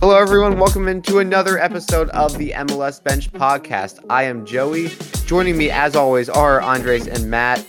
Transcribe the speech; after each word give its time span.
Hello, 0.00 0.18
everyone. 0.18 0.58
Welcome 0.58 0.86
into 0.86 1.20
another 1.20 1.58
episode 1.58 2.10
of 2.10 2.36
the 2.36 2.50
MLS 2.50 3.02
Bench 3.02 3.32
Podcast. 3.32 4.04
I 4.10 4.24
am 4.24 4.44
Joey. 4.44 4.88
Joining 5.24 5.56
me, 5.56 5.70
as 5.70 5.96
always, 5.96 6.28
are 6.28 6.60
Andres 6.60 7.06
and 7.06 7.30
Matt 7.30 7.64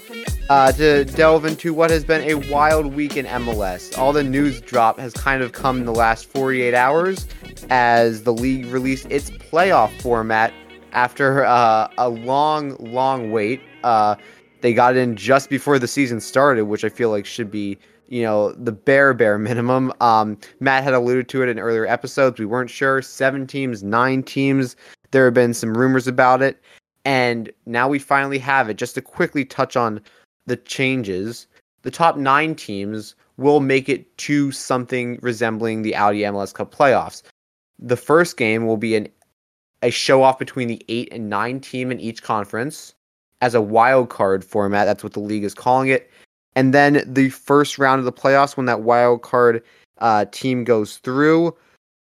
uh, 0.49 0.71
to 0.73 1.05
delve 1.05 1.45
into 1.45 1.73
what 1.73 1.89
has 1.89 2.03
been 2.03 2.29
a 2.29 2.35
wild 2.51 2.93
week 2.93 3.15
in 3.15 3.25
MLS. 3.25 3.97
All 3.97 4.11
the 4.11 4.23
news 4.23 4.59
drop 4.59 4.99
has 4.99 5.13
kind 5.13 5.41
of 5.41 5.53
come 5.53 5.79
in 5.79 5.85
the 5.85 5.95
last 5.95 6.25
48 6.25 6.73
hours 6.73 7.25
as 7.69 8.23
the 8.23 8.33
league 8.33 8.65
released 8.65 9.07
its 9.09 9.29
playoff 9.29 9.97
format 10.01 10.53
after 10.91 11.45
uh, 11.45 11.89
a 11.97 12.09
long, 12.09 12.75
long 12.79 13.31
wait. 13.31 13.61
Uh, 13.83 14.15
they 14.65 14.73
got 14.73 14.97
in 14.97 15.15
just 15.15 15.47
before 15.47 15.77
the 15.77 15.87
season 15.87 16.19
started, 16.19 16.65
which 16.65 16.83
I 16.83 16.89
feel 16.89 17.11
like 17.11 17.27
should 17.27 17.51
be 17.51 17.77
you 18.07 18.23
know, 18.23 18.51
the 18.53 18.71
bare, 18.71 19.13
bare 19.13 19.37
minimum. 19.37 19.93
Um, 20.01 20.37
Matt 20.59 20.83
had 20.83 20.93
alluded 20.93 21.29
to 21.29 21.43
it 21.43 21.49
in 21.49 21.59
earlier 21.59 21.85
episodes. 21.85 22.39
We 22.39 22.45
weren't 22.45 22.69
sure. 22.69 23.01
Seven 23.01 23.47
teams, 23.47 23.83
nine 23.83 24.23
teams. 24.23 24.75
There 25.11 25.25
have 25.25 25.33
been 25.33 25.53
some 25.53 25.77
rumors 25.77 26.07
about 26.07 26.41
it. 26.41 26.61
And 27.03 27.51
now 27.67 27.87
we 27.87 27.99
finally 27.99 28.39
have 28.39 28.69
it. 28.69 28.77
Just 28.77 28.95
to 28.95 29.01
quickly 29.01 29.45
touch 29.45 29.75
on 29.75 30.01
the 30.47 30.57
changes, 30.57 31.45
the 31.83 31.91
top 31.91 32.17
nine 32.17 32.55
teams 32.55 33.15
will 33.37 33.59
make 33.59 33.87
it 33.87 34.17
to 34.17 34.51
something 34.51 35.19
resembling 35.21 35.81
the 35.81 35.95
Audi 35.95 36.21
MLS 36.21 36.53
Cup 36.53 36.73
playoffs. 36.73 37.21
The 37.77 37.97
first 37.97 38.37
game 38.37 38.65
will 38.65 38.77
be 38.77 38.95
an 38.95 39.09
a 39.83 39.91
show 39.91 40.23
off 40.23 40.39
between 40.39 40.67
the 40.67 40.83
eight 40.87 41.09
and 41.11 41.29
nine 41.29 41.59
team 41.59 41.91
in 41.91 41.99
each 41.99 42.23
conference 42.23 42.94
as 43.45 43.53
a 43.53 43.61
wild 43.61 44.09
card 44.09 44.43
format. 44.43 44.85
That's 44.85 45.03
what 45.03 45.13
the 45.13 45.19
league 45.19 45.43
is 45.43 45.53
calling 45.53 45.89
it. 45.89 46.09
And 46.55 46.73
then 46.73 47.03
the 47.05 47.29
first 47.29 47.77
round 47.77 47.99
of 47.99 48.05
the 48.05 48.11
playoffs 48.11 48.57
when 48.57 48.65
that 48.65 48.81
wild 48.81 49.21
card 49.21 49.61
uh, 49.99 50.25
team 50.31 50.63
goes 50.63 50.97
through 50.97 51.55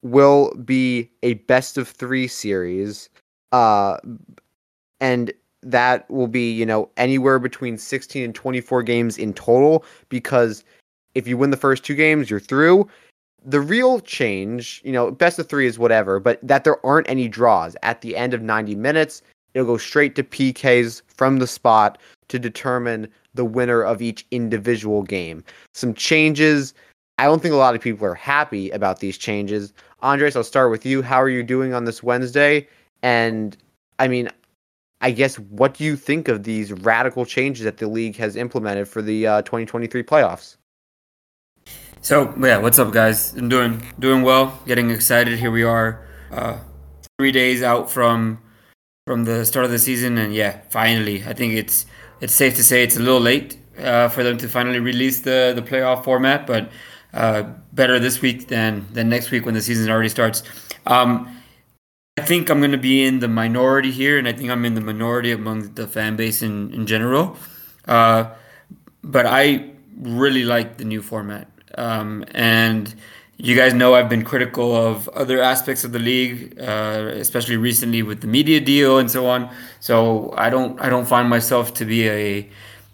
will 0.04 0.54
be 0.64 1.10
a 1.24 1.34
best 1.34 1.80
of 1.80 1.88
three 1.88 2.28
series. 2.28 3.10
Uh, 3.52 3.98
and 5.00 5.34
that 5.64 6.10
will 6.12 6.28
be 6.28 6.52
you 6.52 6.66
know 6.66 6.90
anywhere 6.98 7.40
between 7.40 7.78
16 7.78 8.24
and 8.24 8.36
24 8.36 8.84
games 8.84 9.18
in 9.18 9.34
total 9.34 9.84
because 10.10 10.64
if 11.14 11.28
you 11.28 11.38
win 11.38 11.50
the 11.50 11.58
first 11.58 11.84
two 11.84 11.96
games 11.96 12.30
you're 12.30 12.40
through. 12.40 12.88
The 13.44 13.60
real 13.60 14.00
change 14.00 14.82
you 14.86 14.92
know 14.92 15.12
best 15.12 15.40
of 15.40 15.50
three 15.50 15.66
is 15.66 15.80
whatever 15.80 16.20
but 16.20 16.40
that 16.42 16.64
there 16.64 16.84
aren't 16.86 17.10
any 17.10 17.28
draws 17.28 17.76
at 17.84 18.02
the 18.02 18.16
end 18.16 18.34
of 18.34 18.42
90 18.42 18.76
minutes 18.76 19.22
it'll 19.54 19.68
go 19.68 19.78
straight 19.78 20.16
to 20.16 20.24
pks 20.24 21.02
from 21.08 21.38
the 21.38 21.48
spot 21.48 21.98
to 22.30 22.40
determine 22.40 23.08
the 23.34 23.46
winner 23.46 23.82
of 23.82 24.02
each 24.02 24.26
individual 24.32 25.04
game. 25.04 25.44
Some 25.74 25.94
changes. 25.94 26.74
I 27.18 27.26
don't 27.26 27.42
think 27.42 27.54
a 27.54 27.58
lot 27.58 27.76
of 27.76 27.82
people 27.82 28.06
are 28.08 28.16
happy 28.16 28.70
about 28.72 29.00
these 29.00 29.18
changes. 29.18 29.74
Andres, 30.02 30.36
I'll 30.36 30.44
start 30.44 30.72
with 30.72 30.86
you. 30.86 31.02
How 31.02 31.22
are 31.22 31.30
you 31.30 31.44
doing 31.44 31.74
on 31.74 31.86
this 31.86 32.02
Wednesday? 32.02 32.68
And 33.04 33.56
I 34.00 34.08
mean, 34.08 34.30
I 35.02 35.12
guess 35.12 35.38
what 35.40 35.74
do 35.74 35.84
you 35.84 35.96
think 35.96 36.28
of 36.28 36.44
these 36.44 36.72
radical 36.72 37.26
changes 37.26 37.66
that 37.66 37.78
the 37.78 37.88
league 37.88 38.16
has 38.18 38.36
implemented 38.36 38.88
for 38.88 39.02
the 39.02 39.28
uh, 39.28 39.42
2023 39.44 40.04
playoffs? 40.04 40.58
So 42.02 42.34
yeah, 42.40 42.58
what's 42.58 42.80
up, 42.80 42.92
guys? 42.92 43.34
I'm 43.34 43.50
doing 43.50 43.84
doing 44.00 44.24
well. 44.24 44.60
Getting 44.66 44.90
excited. 44.90 45.38
Here 45.38 45.52
we 45.52 45.64
are, 45.64 46.08
uh, 46.32 46.58
three 47.20 47.32
days 47.32 47.62
out 47.62 47.92
from 47.92 48.40
from 49.06 49.24
the 49.26 49.46
start 49.46 49.66
of 49.66 49.72
the 49.72 49.80
season, 49.80 50.18
and 50.18 50.34
yeah, 50.34 50.62
finally, 50.70 51.24
I 51.26 51.34
think 51.34 51.54
it's 51.54 51.86
it's 52.20 52.34
safe 52.34 52.56
to 52.56 52.64
say 52.64 52.84
it's 52.84 52.98
a 52.98 53.00
little 53.00 53.20
late 53.20 53.58
uh, 53.80 54.10
for 54.10 54.24
them 54.24 54.38
to 54.38 54.48
finally 54.48 54.80
release 54.80 55.22
the 55.22 55.54
the 55.56 55.62
playoff 55.62 56.03
format, 56.03 56.46
but 56.46 56.72
uh, 57.14 57.44
better 57.74 58.00
this 58.00 58.22
week 58.22 58.48
than 58.48 58.86
than 58.94 59.09
next 59.09 59.31
week 59.31 59.46
when 59.46 59.56
the 59.56 59.62
season 59.62 59.90
already 59.90 60.09
starts. 60.09 60.44
Um, 60.86 61.36
I 62.18 62.24
think 62.24 62.50
I'm 62.50 62.59
going 62.59 62.72
to 62.72 62.78
be 62.78 63.03
in 63.03 63.20
the 63.20 63.28
minority 63.28 63.92
here, 63.92 64.20
and 64.20 64.28
I 64.28 64.34
think 64.34 64.52
I'm 64.52 64.66
in 64.66 64.75
the 64.75 64.81
minority 64.81 65.31
among 65.31 65.74
the 65.74 65.88
fan 65.88 66.16
base 66.16 66.44
in 66.44 66.72
in 66.72 66.86
general. 66.86 67.38
Uh, 67.88 68.36
but 69.04 69.25
I 69.25 69.72
really 69.98 70.44
like 70.44 70.78
the 70.78 70.86
new 70.86 71.02
format, 71.02 71.50
um, 71.75 72.24
and 72.36 72.94
you 73.44 73.56
guys 73.56 73.74
know 73.74 73.96
I've 73.96 74.07
been 74.07 74.24
critical 74.24 74.75
of 74.75 75.09
other 75.09 75.41
aspects 75.41 75.84
of 75.84 75.91
the 75.94 76.00
league, 76.00 76.59
uh, 76.59 77.09
especially 77.16 77.57
recently 77.57 78.03
with 78.03 78.22
the 78.22 78.28
media 78.28 78.59
deal 78.62 79.00
and 79.00 79.09
so 79.09 79.25
on. 79.25 79.50
So 79.79 80.31
I 80.38 80.52
don't 80.52 80.79
I 80.79 80.90
don't 80.90 81.07
find 81.07 81.28
myself 81.28 81.74
to 81.75 81.85
be 81.85 82.07
a, 82.07 82.50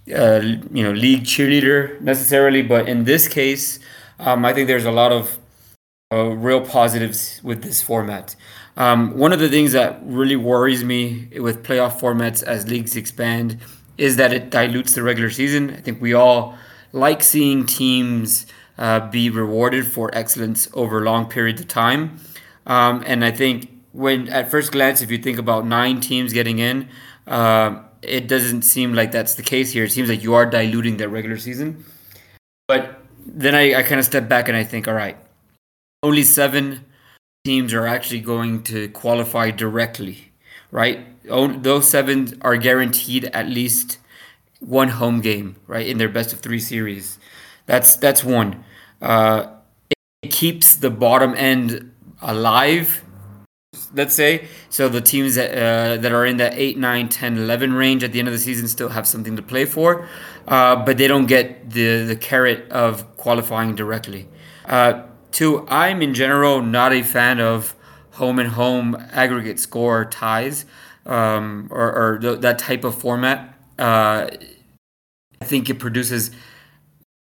a 0.07 0.41
you 0.71 0.83
know 0.83 0.93
league 0.93 1.25
cheerleader 1.25 1.99
necessarily, 1.99 2.61
but 2.61 2.87
in 2.87 3.03
this 3.03 3.27
case, 3.27 3.79
um, 4.19 4.45
I 4.45 4.53
think 4.53 4.67
there's 4.67 4.85
a 4.85 4.91
lot 4.91 5.11
of 5.11 5.37
uh, 6.13 6.29
real 6.29 6.61
positives 6.61 7.41
with 7.43 7.61
this 7.61 7.81
format. 7.81 8.37
Um, 8.77 9.17
one 9.17 9.33
of 9.33 9.39
the 9.39 9.49
things 9.49 9.73
that 9.73 9.99
really 10.03 10.37
worries 10.37 10.81
me 10.81 11.27
with 11.41 11.61
playoff 11.63 11.99
formats 11.99 12.41
as 12.41 12.69
leagues 12.69 12.95
expand 12.95 13.57
is 13.97 14.15
that 14.15 14.31
it 14.31 14.49
dilutes 14.49 14.93
the 14.93 15.03
regular 15.03 15.29
season. 15.29 15.71
I 15.71 15.81
think 15.81 15.99
we 15.99 16.13
all 16.13 16.57
like 16.93 17.21
seeing 17.21 17.65
teams 17.65 18.45
uh, 18.77 19.09
be 19.09 19.29
rewarded 19.29 19.85
for 19.87 20.09
excellence 20.13 20.67
over 20.73 21.03
long 21.03 21.27
periods 21.27 21.61
of 21.61 21.67
time. 21.67 22.19
Um, 22.65 23.03
and 23.05 23.23
I 23.23 23.31
think 23.31 23.69
when 23.91 24.27
at 24.29 24.51
first 24.51 24.71
glance, 24.71 25.01
if 25.01 25.09
you 25.09 25.17
think 25.17 25.37
about 25.37 25.65
nine 25.65 25.99
teams 26.01 26.33
getting 26.33 26.59
in, 26.59 26.89
uh, 27.25 27.81
it 28.01 28.27
doesn't 28.27 28.61
seem 28.61 28.93
like 28.93 29.11
that's 29.11 29.35
the 29.35 29.43
case 29.43 29.71
here. 29.71 29.85
It 29.85 29.91
seems 29.91 30.09
like 30.09 30.23
you 30.23 30.33
are 30.35 30.45
diluting 30.45 30.97
the 30.97 31.09
regular 31.09 31.37
season. 31.37 31.85
But 32.67 33.01
then 33.25 33.55
I, 33.55 33.75
I 33.75 33.83
kind 33.83 33.99
of 33.99 34.05
step 34.05 34.29
back 34.29 34.47
and 34.47 34.57
I 34.57 34.63
think, 34.63 34.87
all 34.87 34.93
right, 34.93 35.17
only 36.03 36.23
seven 36.23 36.85
teams 37.45 37.73
are 37.73 37.87
actually 37.87 38.19
going 38.19 38.63
to 38.63 38.89
qualify 38.89 39.51
directly, 39.51 40.31
right? 40.71 41.05
Those 41.25 41.89
seven 41.89 42.37
are 42.41 42.57
guaranteed 42.57 43.25
at 43.25 43.47
least 43.47 43.97
one 44.59 44.89
home 44.89 45.21
game, 45.21 45.55
right, 45.67 45.87
in 45.87 45.97
their 45.97 46.09
best 46.09 46.33
of 46.33 46.39
three 46.39 46.59
series. 46.59 47.19
That's 47.67 47.95
that's 47.95 48.23
one. 48.23 48.63
Uh, 49.01 49.47
it 50.23 50.31
keeps 50.31 50.75
the 50.75 50.89
bottom 50.89 51.35
end 51.35 51.91
alive 52.21 53.03
let's 53.93 54.15
say. 54.15 54.47
So 54.69 54.89
the 54.89 55.01
teams 55.01 55.35
that 55.35 55.51
uh, 55.51 55.97
that 55.97 56.11
are 56.11 56.25
in 56.25 56.37
the 56.37 56.49
8 56.59 56.77
9 56.77 57.09
10 57.09 57.37
11 57.37 57.73
range 57.73 58.03
at 58.03 58.11
the 58.11 58.19
end 58.19 58.27
of 58.27 58.33
the 58.33 58.39
season 58.39 58.67
still 58.67 58.89
have 58.89 59.07
something 59.07 59.35
to 59.35 59.41
play 59.41 59.65
for 59.65 60.07
uh, 60.47 60.75
but 60.75 60.97
they 60.97 61.07
don't 61.07 61.25
get 61.25 61.69
the 61.69 62.03
the 62.03 62.15
carrot 62.15 62.69
of 62.71 63.17
qualifying 63.17 63.75
directly. 63.75 64.27
Uh, 64.65 65.03
two 65.31 65.65
i'm 65.67 66.01
in 66.01 66.13
general 66.13 66.61
not 66.61 66.93
a 66.93 67.01
fan 67.01 67.39
of 67.39 67.75
home 68.11 68.39
and 68.39 68.49
home 68.49 68.95
aggregate 69.11 69.59
score 69.59 70.05
ties 70.05 70.65
um, 71.05 71.67
or, 71.69 71.93
or 71.93 72.19
th- 72.19 72.39
that 72.39 72.59
type 72.59 72.83
of 72.83 72.95
format. 72.95 73.53
Uh, 73.77 74.27
i 75.41 75.45
think 75.45 75.69
it 75.69 75.75
produces 75.75 76.31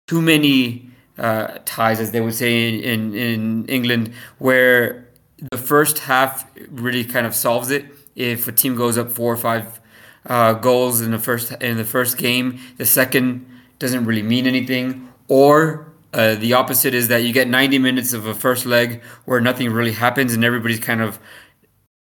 too 0.06 0.22
many 0.22 0.90
uh, 1.18 1.58
ties, 1.64 2.00
as 2.00 2.10
they 2.10 2.20
would 2.20 2.34
say 2.34 2.68
in, 2.68 2.80
in, 2.80 3.14
in 3.14 3.66
England, 3.66 4.12
where 4.38 5.08
the 5.50 5.58
first 5.58 6.00
half 6.00 6.50
really 6.70 7.04
kind 7.04 7.26
of 7.26 7.34
solves 7.34 7.70
it. 7.70 7.86
If 8.14 8.48
a 8.48 8.52
team 8.52 8.76
goes 8.76 8.96
up 8.96 9.10
four 9.10 9.32
or 9.32 9.36
five 9.36 9.80
uh, 10.26 10.54
goals 10.54 11.00
in 11.00 11.10
the 11.10 11.18
first 11.18 11.52
in 11.60 11.76
the 11.76 11.84
first 11.84 12.18
game, 12.18 12.58
the 12.78 12.86
second 12.86 13.46
doesn't 13.78 14.04
really 14.04 14.22
mean 14.22 14.46
anything. 14.46 15.08
Or 15.28 15.92
uh, 16.12 16.36
the 16.36 16.54
opposite 16.54 16.94
is 16.94 17.08
that 17.08 17.24
you 17.24 17.32
get 17.32 17.48
90 17.48 17.78
minutes 17.78 18.12
of 18.12 18.26
a 18.26 18.34
first 18.34 18.64
leg 18.64 19.02
where 19.24 19.40
nothing 19.40 19.70
really 19.70 19.92
happens 19.92 20.32
and 20.32 20.44
everybody's 20.44 20.80
kind 20.80 21.02
of 21.02 21.18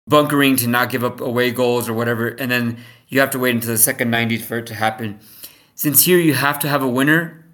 bunkering 0.08 0.56
to 0.58 0.68
not 0.68 0.90
give 0.90 1.04
up 1.04 1.20
away 1.20 1.52
goals 1.52 1.90
or 1.90 1.94
whatever, 1.94 2.28
and 2.28 2.50
then 2.52 2.78
you 3.08 3.20
have 3.20 3.32
to 3.32 3.40
wait 3.40 3.56
until 3.56 3.72
the 3.72 3.78
second 3.78 4.10
90 4.10 4.38
for 4.38 4.60
it 4.60 4.68
to 4.68 4.76
happen. 4.76 5.20
Since 5.74 6.04
here 6.04 6.18
you 6.18 6.34
have 6.34 6.60
to 6.60 6.70
have 6.70 6.82
a 6.82 6.88
winner 6.88 7.45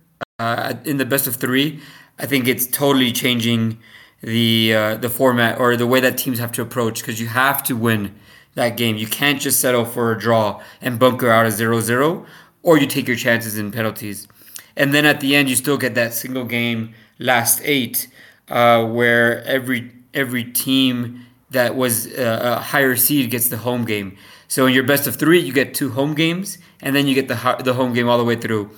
uh, 0.42 0.74
in 0.86 0.98
the 0.98 1.06
best 1.06 1.28
of 1.28 1.36
three, 1.36 1.80
I 2.18 2.26
think 2.26 2.48
it's 2.48 2.66
totally 2.66 3.12
changing 3.12 3.78
the 4.22 4.74
uh, 4.74 4.96
the 4.96 5.10
format 5.10 5.60
or 5.60 5.76
the 5.76 5.88
way 5.88 6.00
that 6.00 6.18
teams 6.18 6.40
have 6.40 6.52
to 6.54 6.62
approach 6.62 7.02
because 7.02 7.22
you 7.22 7.28
have 7.28 7.64
to 7.64 7.76
win 7.76 8.16
that 8.56 8.76
game. 8.76 8.96
You 8.98 9.08
can't 9.08 9.40
just 9.40 9.60
settle 9.60 9.86
for 9.86 10.12
a 10.12 10.20
draw 10.20 10.62
and 10.82 11.00
bunker 11.00 11.30
out 11.30 11.46
a 11.46 11.50
0-0 11.50 12.26
or 12.64 12.78
you 12.78 12.88
take 12.88 13.08
your 13.08 13.18
chances 13.18 13.58
in 13.58 13.72
penalties. 13.72 14.28
And 14.76 14.94
then 14.94 15.06
at 15.06 15.20
the 15.20 15.36
end, 15.36 15.50
you 15.50 15.56
still 15.56 15.78
get 15.78 15.96
that 15.96 16.14
single 16.14 16.46
game 16.46 16.94
last 17.20 17.62
eight 17.64 18.08
uh, 18.50 18.86
where 18.86 19.44
every 19.44 19.92
every 20.14 20.44
team 20.44 21.26
that 21.52 21.76
was 21.76 22.08
uh, 22.08 22.58
a 22.58 22.62
higher 22.62 22.96
seed 22.96 23.30
gets 23.30 23.50
the 23.50 23.58
home 23.58 23.86
game. 23.86 24.18
So 24.48 24.66
in 24.66 24.74
your 24.74 24.84
best 24.84 25.08
of 25.08 25.16
three, 25.16 25.40
you 25.40 25.54
get 25.54 25.74
two 25.74 25.92
home 25.92 26.14
games, 26.16 26.58
and 26.82 26.96
then 26.96 27.08
you 27.08 27.14
get 27.14 27.28
the 27.28 27.38
the 27.64 27.74
home 27.74 27.94
game 27.94 28.10
all 28.10 28.18
the 28.18 28.26
way 28.26 28.36
through. 28.36 28.72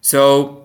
So 0.00 0.61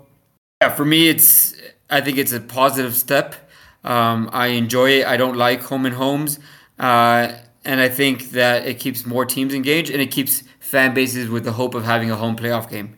yeah, 0.62 0.69
for 0.69 0.86
me, 0.86 1.09
it's 1.09 1.56
I 1.89 2.01
think 2.01 2.18
it's 2.18 2.33
a 2.33 2.39
positive 2.39 2.95
step. 2.95 3.36
Um, 3.83 4.30
I 4.33 4.48
enjoy 4.48 5.00
it. 5.00 5.07
I 5.07 5.18
don't 5.18 5.38
like 5.38 5.62
home 5.62 5.86
and 5.86 5.95
homes, 5.95 6.39
uh, 6.80 7.33
and 7.63 7.80
I 7.80 7.89
think 7.89 8.31
that 8.31 8.65
it 8.65 8.80
keeps 8.80 9.06
more 9.06 9.25
teams 9.25 9.54
engaged 9.54 9.92
and 9.92 10.01
it 10.01 10.12
keeps 10.12 10.44
fan 10.59 10.94
bases 10.94 11.30
with 11.30 11.44
the 11.44 11.54
hope 11.54 11.75
of 11.75 11.86
having 11.86 12.12
a 12.12 12.15
home 12.15 12.36
playoff 12.36 12.69
game. 12.69 12.98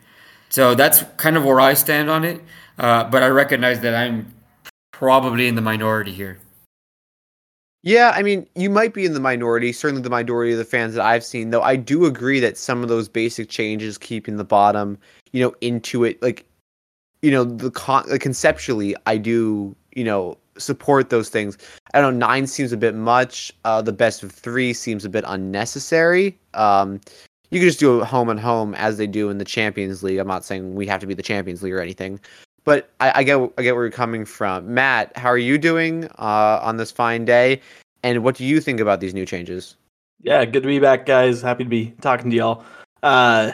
So 0.49 0.73
that's 0.73 1.03
kind 1.17 1.37
of 1.37 1.43
where 1.45 1.59
I 1.59 1.75
stand 1.75 2.09
on 2.09 2.23
it. 2.23 2.41
Uh, 2.79 3.03
but 3.03 3.21
I 3.21 3.27
recognize 3.27 3.81
that 3.81 3.93
I'm 3.93 4.33
probably 4.91 5.47
in 5.47 5.55
the 5.55 5.61
minority 5.61 6.13
here. 6.13 6.39
Yeah, 7.83 8.11
I 8.15 8.23
mean, 8.23 8.47
you 8.55 8.69
might 8.69 8.93
be 8.93 9.05
in 9.05 9.13
the 9.13 9.19
minority, 9.19 9.71
certainly 9.71 10.01
the 10.01 10.09
minority 10.09 10.51
of 10.51 10.57
the 10.57 10.65
fans 10.65 10.95
that 10.95 11.05
I've 11.05 11.23
seen, 11.23 11.51
though 11.51 11.61
I 11.61 11.75
do 11.75 12.05
agree 12.05 12.39
that 12.39 12.57
some 12.57 12.83
of 12.83 12.89
those 12.89 13.07
basic 13.07 13.49
changes, 13.49 13.97
keeping 13.97 14.37
the 14.37 14.43
bottom, 14.43 14.97
you 15.31 15.41
know, 15.41 15.53
into 15.61 16.03
it, 16.03 16.21
like, 16.21 16.45
you 17.21 17.31
know, 17.31 17.43
the 17.43 17.71
con- 17.71 18.17
conceptually, 18.19 18.95
I 19.05 19.17
do, 19.17 19.75
you 19.93 20.03
know, 20.03 20.37
support 20.57 21.09
those 21.09 21.29
things. 21.29 21.57
I 21.93 22.01
don't 22.01 22.19
know, 22.19 22.27
nine 22.27 22.47
seems 22.47 22.71
a 22.71 22.77
bit 22.77 22.95
much. 22.95 23.53
Uh, 23.65 23.81
the 23.81 23.93
best 23.93 24.23
of 24.23 24.31
three 24.31 24.73
seems 24.73 25.05
a 25.05 25.09
bit 25.09 25.23
unnecessary. 25.27 26.37
Um, 26.53 26.99
you 27.51 27.59
can 27.59 27.67
just 27.67 27.79
do 27.79 27.99
a 27.99 28.05
home 28.05 28.29
and 28.29 28.39
home 28.39 28.75
as 28.75 28.97
they 28.97 29.07
do 29.07 29.29
in 29.29 29.37
the 29.37 29.45
Champions 29.45 30.03
League. 30.03 30.19
I'm 30.19 30.27
not 30.27 30.45
saying 30.45 30.75
we 30.75 30.85
have 30.87 30.99
to 31.01 31.07
be 31.07 31.13
the 31.13 31.23
Champions 31.23 31.63
League 31.63 31.73
or 31.73 31.81
anything, 31.81 32.19
but 32.63 32.89
I, 32.99 33.19
I, 33.19 33.23
get 33.23 33.39
I 33.57 33.63
get 33.63 33.75
where 33.75 33.85
you're 33.85 33.91
coming 33.91 34.25
from. 34.25 34.71
Matt, 34.73 35.15
how 35.17 35.29
are 35.29 35.37
you 35.37 35.57
doing 35.57 36.05
uh, 36.19 36.59
on 36.61 36.77
this 36.77 36.91
fine 36.91 37.25
day? 37.25 37.61
And 38.03 38.23
what 38.23 38.35
do 38.35 38.45
you 38.45 38.61
think 38.61 38.79
about 38.79 38.99
these 38.99 39.13
new 39.13 39.25
changes? 39.25 39.75
Yeah, 40.21 40.45
good 40.45 40.63
to 40.63 40.67
be 40.67 40.79
back, 40.79 41.05
guys. 41.05 41.41
Happy 41.41 41.63
to 41.63 41.69
be 41.69 41.93
talking 42.01 42.29
to 42.29 42.35
y'all. 42.35 42.63
Uh, 43.01 43.53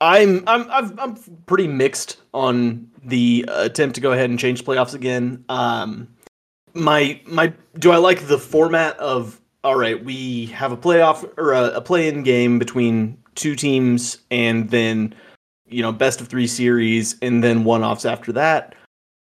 I'm 0.00 0.44
I'm 0.46 0.70
I'm 0.70 0.98
I'm 0.98 1.14
pretty 1.46 1.68
mixed 1.68 2.18
on 2.34 2.90
the 3.04 3.44
attempt 3.48 3.94
to 3.94 4.00
go 4.00 4.12
ahead 4.12 4.30
and 4.30 4.38
change 4.38 4.64
playoffs 4.64 4.94
again. 4.94 5.44
Um, 5.48 6.08
my 6.74 7.20
my 7.26 7.52
do 7.78 7.90
I 7.92 7.96
like 7.96 8.26
the 8.26 8.38
format 8.38 8.98
of 8.98 9.40
all 9.64 9.76
right? 9.76 10.02
We 10.04 10.46
have 10.46 10.72
a 10.72 10.76
playoff 10.76 11.28
or 11.38 11.52
a, 11.52 11.76
a 11.76 11.80
play-in 11.80 12.22
game 12.22 12.58
between 12.58 13.18
two 13.34 13.56
teams, 13.56 14.18
and 14.30 14.70
then 14.70 15.14
you 15.68 15.82
know, 15.82 15.92
best 15.92 16.20
of 16.20 16.28
three 16.28 16.46
series 16.46 17.16
and 17.22 17.42
then 17.42 17.64
one 17.64 17.82
offs 17.82 18.04
after 18.04 18.32
that. 18.32 18.74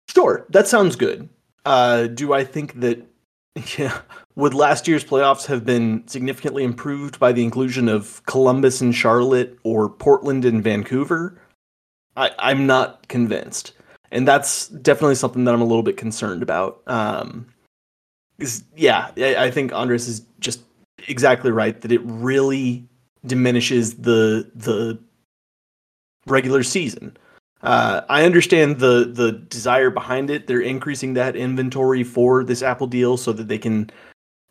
Sure, 0.09 0.45
that 0.49 0.67
sounds 0.67 0.95
good. 0.95 1.29
Uh, 1.65 2.07
do 2.07 2.33
I 2.33 2.43
think 2.43 2.79
that, 2.81 2.99
yeah, 3.77 3.99
would 4.35 4.53
last 4.53 4.87
year's 4.87 5.03
playoffs 5.03 5.45
have 5.45 5.65
been 5.65 6.07
significantly 6.07 6.63
improved 6.63 7.19
by 7.19 7.31
the 7.31 7.43
inclusion 7.43 7.87
of 7.87 8.25
Columbus 8.25 8.81
and 8.81 8.93
Charlotte 8.93 9.57
or 9.63 9.89
Portland 9.89 10.45
and 10.45 10.63
Vancouver? 10.63 11.39
I, 12.15 12.31
I'm 12.39 12.65
not 12.65 13.07
convinced. 13.07 13.73
And 14.11 14.27
that's 14.27 14.67
definitely 14.67 15.15
something 15.15 15.43
that 15.45 15.53
I'm 15.53 15.61
a 15.61 15.65
little 15.65 15.83
bit 15.83 15.97
concerned 15.97 16.43
about. 16.43 16.81
Um, 16.87 17.47
yeah, 18.75 19.11
I, 19.17 19.35
I 19.45 19.51
think 19.51 19.73
Andres 19.73 20.07
is 20.07 20.21
just 20.39 20.61
exactly 21.07 21.51
right 21.51 21.79
that 21.81 21.91
it 21.91 22.01
really 22.03 22.87
diminishes 23.25 23.95
the 23.95 24.49
the 24.55 24.99
regular 26.25 26.63
season. 26.63 27.17
Uh, 27.61 28.01
I 28.09 28.25
understand 28.25 28.79
the 28.79 29.09
the 29.11 29.31
desire 29.31 29.89
behind 29.89 30.29
it. 30.29 30.47
They're 30.47 30.61
increasing 30.61 31.13
that 31.13 31.35
inventory 31.35 32.03
for 32.03 32.43
this 32.43 32.61
Apple 32.61 32.87
deal 32.87 33.17
so 33.17 33.31
that 33.33 33.47
they 33.47 33.57
can, 33.57 33.89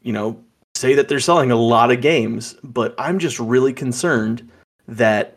you 0.03 0.13
know, 0.13 0.43
say 0.75 0.95
that 0.95 1.09
they're 1.09 1.21
selling 1.21 1.51
a 1.51 1.57
lot 1.57 1.91
of 1.91 2.01
games. 2.01 2.57
But 2.63 2.95
I'm 2.99 3.19
just 3.19 3.39
really 3.39 3.73
concerned 3.73 4.49
that 4.89 5.37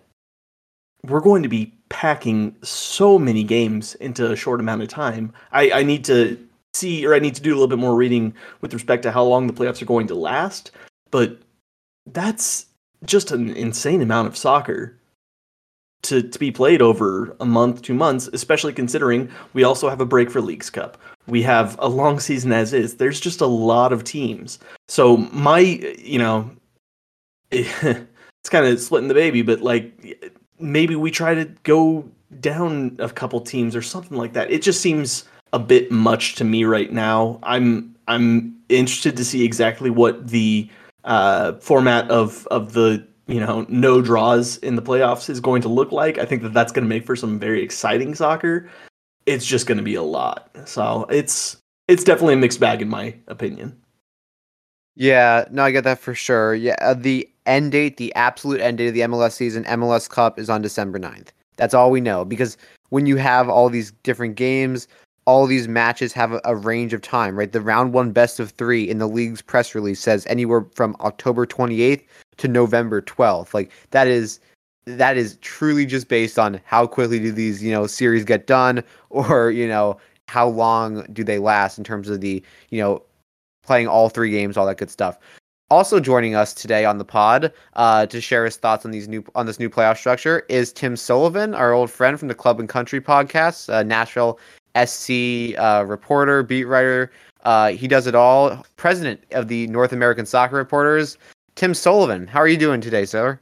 we're 1.03 1.21
going 1.21 1.43
to 1.43 1.49
be 1.49 1.73
packing 1.89 2.55
so 2.63 3.19
many 3.19 3.43
games 3.43 3.95
into 3.95 4.31
a 4.31 4.35
short 4.35 4.59
amount 4.59 4.81
of 4.81 4.87
time. 4.87 5.31
I, 5.51 5.71
I 5.71 5.83
need 5.83 6.03
to 6.05 6.37
see, 6.73 7.05
or 7.05 7.13
I 7.13 7.19
need 7.19 7.35
to 7.35 7.41
do 7.41 7.51
a 7.51 7.55
little 7.55 7.67
bit 7.67 7.79
more 7.79 7.95
reading 7.95 8.33
with 8.61 8.73
respect 8.73 9.03
to 9.03 9.11
how 9.11 9.23
long 9.23 9.47
the 9.47 9.53
playoffs 9.53 9.81
are 9.81 9.85
going 9.85 10.07
to 10.07 10.15
last. 10.15 10.71
But 11.11 11.37
that's 12.07 12.65
just 13.05 13.31
an 13.31 13.49
insane 13.51 14.01
amount 14.01 14.27
of 14.27 14.37
soccer 14.37 14.97
to, 16.03 16.21
to 16.21 16.39
be 16.39 16.51
played 16.51 16.81
over 16.81 17.35
a 17.39 17.45
month, 17.45 17.81
two 17.81 17.93
months, 17.93 18.27
especially 18.33 18.73
considering 18.73 19.29
we 19.53 19.63
also 19.63 19.89
have 19.89 20.01
a 20.01 20.05
break 20.05 20.29
for 20.29 20.41
Leagues 20.41 20.69
Cup. 20.69 20.97
We 21.27 21.41
have 21.43 21.75
a 21.79 21.89
long 21.89 22.19
season 22.19 22.51
as 22.51 22.73
is. 22.73 22.95
There's 22.95 23.19
just 23.19 23.41
a 23.41 23.47
lot 23.47 23.91
of 23.91 24.03
teams. 24.03 24.59
So 24.87 25.17
my, 25.17 25.59
you 25.59 26.19
know, 26.19 26.51
it's 27.51 28.49
kind 28.49 28.65
of 28.65 28.79
splitting 28.79 29.07
the 29.07 29.13
baby, 29.13 29.41
but 29.41 29.61
like 29.61 30.33
maybe 30.59 30.95
we 30.95 31.11
try 31.11 31.33
to 31.33 31.45
go 31.63 32.09
down 32.39 32.95
a 32.99 33.09
couple 33.09 33.41
teams 33.41 33.75
or 33.75 33.81
something 33.81 34.17
like 34.17 34.33
that. 34.33 34.51
It 34.51 34.61
just 34.61 34.81
seems 34.81 35.25
a 35.53 35.59
bit 35.59 35.91
much 35.91 36.35
to 36.35 36.43
me 36.43 36.63
right 36.63 36.91
now. 36.91 37.39
I'm 37.43 37.95
I'm 38.07 38.55
interested 38.69 39.15
to 39.17 39.25
see 39.25 39.43
exactly 39.43 39.89
what 39.89 40.27
the 40.27 40.69
uh, 41.03 41.53
format 41.53 42.09
of 42.09 42.47
of 42.47 42.73
the 42.73 43.05
you 43.27 43.39
know 43.39 43.65
no 43.69 44.01
draws 44.01 44.57
in 44.57 44.75
the 44.75 44.81
playoffs 44.81 45.29
is 45.29 45.39
going 45.39 45.61
to 45.61 45.69
look 45.69 45.91
like. 45.91 46.17
I 46.17 46.25
think 46.25 46.41
that 46.43 46.53
that's 46.53 46.71
going 46.71 46.83
to 46.83 46.89
make 46.89 47.05
for 47.05 47.15
some 47.15 47.39
very 47.39 47.63
exciting 47.63 48.15
soccer. 48.15 48.69
It's 49.25 49.45
just 49.45 49.67
going 49.67 49.77
to 49.77 49.83
be 49.83 49.95
a 49.95 50.03
lot. 50.03 50.49
So 50.65 51.05
it's 51.09 51.57
it's 51.87 52.03
definitely 52.03 52.35
a 52.35 52.37
mixed 52.37 52.59
bag 52.59 52.81
in 52.81 52.89
my 52.89 53.15
opinion. 53.27 53.79
Yeah, 54.95 55.45
no, 55.51 55.63
I 55.63 55.71
get 55.71 55.83
that 55.83 55.99
for 55.99 56.15
sure. 56.15 56.55
Yeah, 56.55 56.75
uh, 56.79 56.93
the 56.93 57.29
end 57.45 57.73
date, 57.73 57.97
the 57.97 58.15
absolute 58.15 58.61
end 58.61 58.77
date 58.77 58.87
of 58.87 58.93
the 58.93 59.01
MLS 59.01 59.33
season, 59.33 59.65
MLS 59.65 60.09
Cup 60.09 60.39
is 60.39 60.49
on 60.49 60.61
December 60.61 60.97
9th. 60.97 61.29
That's 61.57 61.73
all 61.73 61.91
we 61.91 62.01
know 62.01 62.23
because 62.25 62.57
when 62.89 63.05
you 63.05 63.17
have 63.17 63.49
all 63.49 63.69
these 63.69 63.91
different 64.03 64.35
games, 64.35 64.87
all 65.25 65.47
these 65.47 65.67
matches 65.67 66.13
have 66.13 66.33
a, 66.33 66.41
a, 66.45 66.55
range 66.55 66.93
of 66.93 67.01
time, 67.01 67.37
right? 67.37 67.51
The 67.51 67.61
round 67.61 67.93
one 67.93 68.11
best 68.11 68.39
of 68.39 68.51
three 68.51 68.87
in 68.87 68.99
the 68.99 69.07
league's 69.07 69.41
press 69.41 69.73
release 69.73 69.99
says 69.99 70.25
anywhere 70.27 70.65
from 70.75 70.95
October 70.99 71.45
28th 71.45 72.03
to 72.37 72.47
November 72.47 73.01
12th. 73.01 73.53
Like 73.53 73.71
that 73.91 74.07
is 74.07 74.39
that 74.85 75.17
is 75.17 75.37
truly 75.37 75.85
just 75.85 76.07
based 76.07 76.37
on 76.37 76.61
how 76.65 76.87
quickly 76.87 77.19
do 77.19 77.31
these 77.31 77.61
you 77.63 77.71
know 77.71 77.87
series 77.87 78.23
get 78.23 78.47
done, 78.47 78.83
or 79.09 79.51
you 79.51 79.67
know 79.67 79.97
how 80.27 80.47
long 80.47 81.05
do 81.13 81.23
they 81.23 81.37
last 81.37 81.77
in 81.77 81.83
terms 81.83 82.09
of 82.09 82.21
the 82.21 82.43
you 82.69 82.81
know 82.81 83.01
playing 83.63 83.87
all 83.87 84.09
three 84.09 84.29
games, 84.29 84.57
all 84.57 84.65
that 84.65 84.77
good 84.77 84.91
stuff. 84.91 85.17
Also 85.71 85.99
joining 85.99 86.35
us 86.35 86.53
today 86.53 86.85
on 86.85 86.99
the 86.99 87.05
pod 87.05 87.51
uh, 87.73 88.05
to 88.05 88.21
share 88.21 88.45
his 88.45 88.55
thoughts 88.55 88.85
on 88.85 88.91
these 88.91 89.07
new 89.07 89.23
on 89.33 89.47
this 89.47 89.59
new 89.59 89.69
playoff 89.69 89.97
structure 89.97 90.45
is 90.47 90.71
Tim 90.71 90.95
Sullivan, 90.95 91.55
our 91.55 91.73
old 91.73 91.89
friend 91.89 92.19
from 92.19 92.27
the 92.27 92.35
Club 92.35 92.59
and 92.59 92.69
Country 92.69 93.01
podcast, 93.01 93.73
uh, 93.73 93.81
Nashville 93.81 94.39
SC 94.85 95.57
uh, 95.57 95.83
reporter, 95.87 96.43
beat 96.43 96.65
writer. 96.65 97.11
Uh, 97.43 97.69
he 97.69 97.87
does 97.87 98.07
it 98.07 98.15
all. 98.15 98.63
President 98.75 99.23
of 99.31 99.47
the 99.47 99.67
North 99.67 99.91
American 99.93 100.25
Soccer 100.25 100.55
Reporters, 100.55 101.17
Tim 101.55 101.73
Sullivan. 101.73 102.27
How 102.27 102.39
are 102.39 102.47
you 102.47 102.57
doing 102.57 102.81
today, 102.81 103.05
sir? 103.05 103.39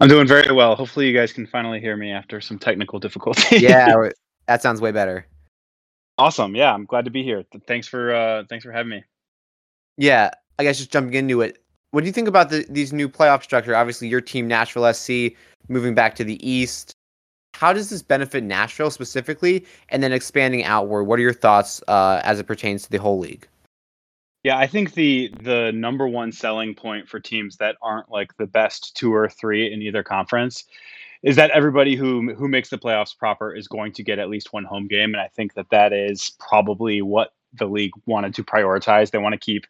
I'm 0.00 0.08
doing 0.08 0.26
very 0.26 0.52
well. 0.52 0.74
Hopefully, 0.76 1.06
you 1.06 1.16
guys 1.16 1.32
can 1.32 1.46
finally 1.46 1.80
hear 1.80 1.96
me 1.96 2.10
after 2.10 2.40
some 2.40 2.58
technical 2.58 2.98
difficulty. 2.98 3.58
yeah, 3.58 4.08
that 4.46 4.62
sounds 4.62 4.80
way 4.80 4.92
better. 4.92 5.26
Awesome. 6.18 6.54
Yeah, 6.54 6.72
I'm 6.72 6.84
glad 6.84 7.04
to 7.04 7.10
be 7.10 7.22
here. 7.22 7.44
Thanks 7.66 7.86
for 7.86 8.14
uh, 8.14 8.44
thanks 8.48 8.64
for 8.64 8.72
having 8.72 8.90
me. 8.90 9.04
Yeah, 9.96 10.30
I 10.58 10.64
guess 10.64 10.78
just 10.78 10.92
jumping 10.92 11.14
into 11.14 11.40
it. 11.42 11.62
What 11.90 12.02
do 12.02 12.06
you 12.06 12.12
think 12.12 12.28
about 12.28 12.50
the, 12.50 12.64
these 12.68 12.92
new 12.92 13.08
playoff 13.08 13.42
structure? 13.42 13.74
Obviously, 13.74 14.08
your 14.08 14.20
team, 14.20 14.46
Nashville 14.46 14.92
SC, 14.92 15.36
moving 15.68 15.94
back 15.94 16.14
to 16.16 16.24
the 16.24 16.48
East 16.48 16.94
how 17.54 17.72
does 17.72 17.90
this 17.90 18.02
benefit 18.02 18.44
Nashville 18.44 18.90
specifically, 18.90 19.66
and 19.88 20.02
then 20.02 20.12
expanding 20.12 20.64
outward? 20.64 21.04
What 21.04 21.18
are 21.18 21.22
your 21.22 21.32
thoughts 21.32 21.82
uh, 21.88 22.20
as 22.24 22.38
it 22.40 22.46
pertains 22.46 22.84
to 22.84 22.90
the 22.90 22.98
whole 22.98 23.18
league? 23.18 23.46
Yeah, 24.42 24.56
I 24.56 24.66
think 24.66 24.94
the 24.94 25.32
the 25.42 25.70
number 25.72 26.08
one 26.08 26.32
selling 26.32 26.74
point 26.74 27.08
for 27.08 27.20
teams 27.20 27.56
that 27.58 27.76
aren't 27.82 28.10
like 28.10 28.36
the 28.38 28.46
best 28.46 28.96
two 28.96 29.12
or 29.12 29.28
three 29.28 29.72
in 29.72 29.82
either 29.82 30.02
conference 30.02 30.64
is 31.22 31.36
that 31.36 31.50
everybody 31.50 31.94
who 31.94 32.34
who 32.34 32.48
makes 32.48 32.70
the 32.70 32.78
playoffs 32.78 33.16
proper 33.16 33.54
is 33.54 33.68
going 33.68 33.92
to 33.92 34.02
get 34.02 34.18
at 34.18 34.30
least 34.30 34.52
one 34.52 34.64
home 34.64 34.86
game, 34.88 35.12
and 35.12 35.20
I 35.20 35.28
think 35.28 35.54
that 35.54 35.66
that 35.70 35.92
is 35.92 36.32
probably 36.38 37.02
what 37.02 37.32
the 37.52 37.66
league 37.66 37.92
wanted 38.06 38.34
to 38.34 38.44
prioritize. 38.44 39.10
They 39.10 39.18
want 39.18 39.34
to 39.34 39.38
keep 39.38 39.66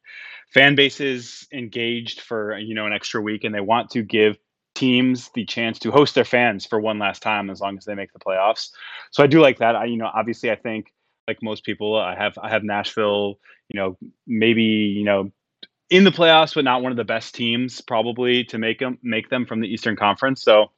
fan 0.54 0.76
bases 0.76 1.48
engaged 1.52 2.20
for 2.20 2.56
you 2.58 2.74
know 2.74 2.86
an 2.86 2.92
extra 2.92 3.20
week, 3.20 3.42
and 3.42 3.52
they 3.54 3.60
want 3.60 3.90
to 3.90 4.02
give 4.02 4.38
teams 4.76 5.30
the 5.34 5.44
chance 5.44 5.80
to 5.80 5.90
host 5.90 6.14
their 6.14 6.24
fans 6.24 6.64
for 6.64 6.80
one 6.80 7.00
last 7.00 7.22
time 7.22 7.50
as 7.50 7.60
long 7.60 7.76
as 7.76 7.84
they 7.84 7.94
make 7.96 8.12
the 8.12 8.20
playoffs. 8.20 8.70
So 9.10 9.24
I 9.24 9.26
do 9.26 9.40
like 9.40 9.58
that. 9.58 9.74
I 9.74 9.86
you 9.86 9.96
know 9.96 10.10
obviously 10.14 10.48
I 10.52 10.56
think 10.56 10.92
like 11.30 11.42
most 11.42 11.64
people 11.64 11.96
I 11.96 12.16
have 12.16 12.37
I 12.42 12.49
have 12.50 12.64
Nashville, 12.64 13.38
you 13.68 13.78
know, 13.78 13.96
maybe, 14.26 14.62
you 14.62 15.04
know, 15.04 15.30
in 15.88 16.04
the 16.04 16.10
playoffs 16.10 16.54
but 16.54 16.64
not 16.64 16.82
one 16.82 16.92
of 16.92 16.96
the 16.96 17.04
best 17.04 17.34
teams 17.34 17.80
probably 17.80 18.44
to 18.44 18.58
make 18.58 18.80
them 18.80 18.99
make 19.02 19.30
them 19.30 19.46
from 19.46 19.60
the 19.60 19.68
Eastern 19.68 19.96
Conference. 19.96 20.42
So 20.42 20.70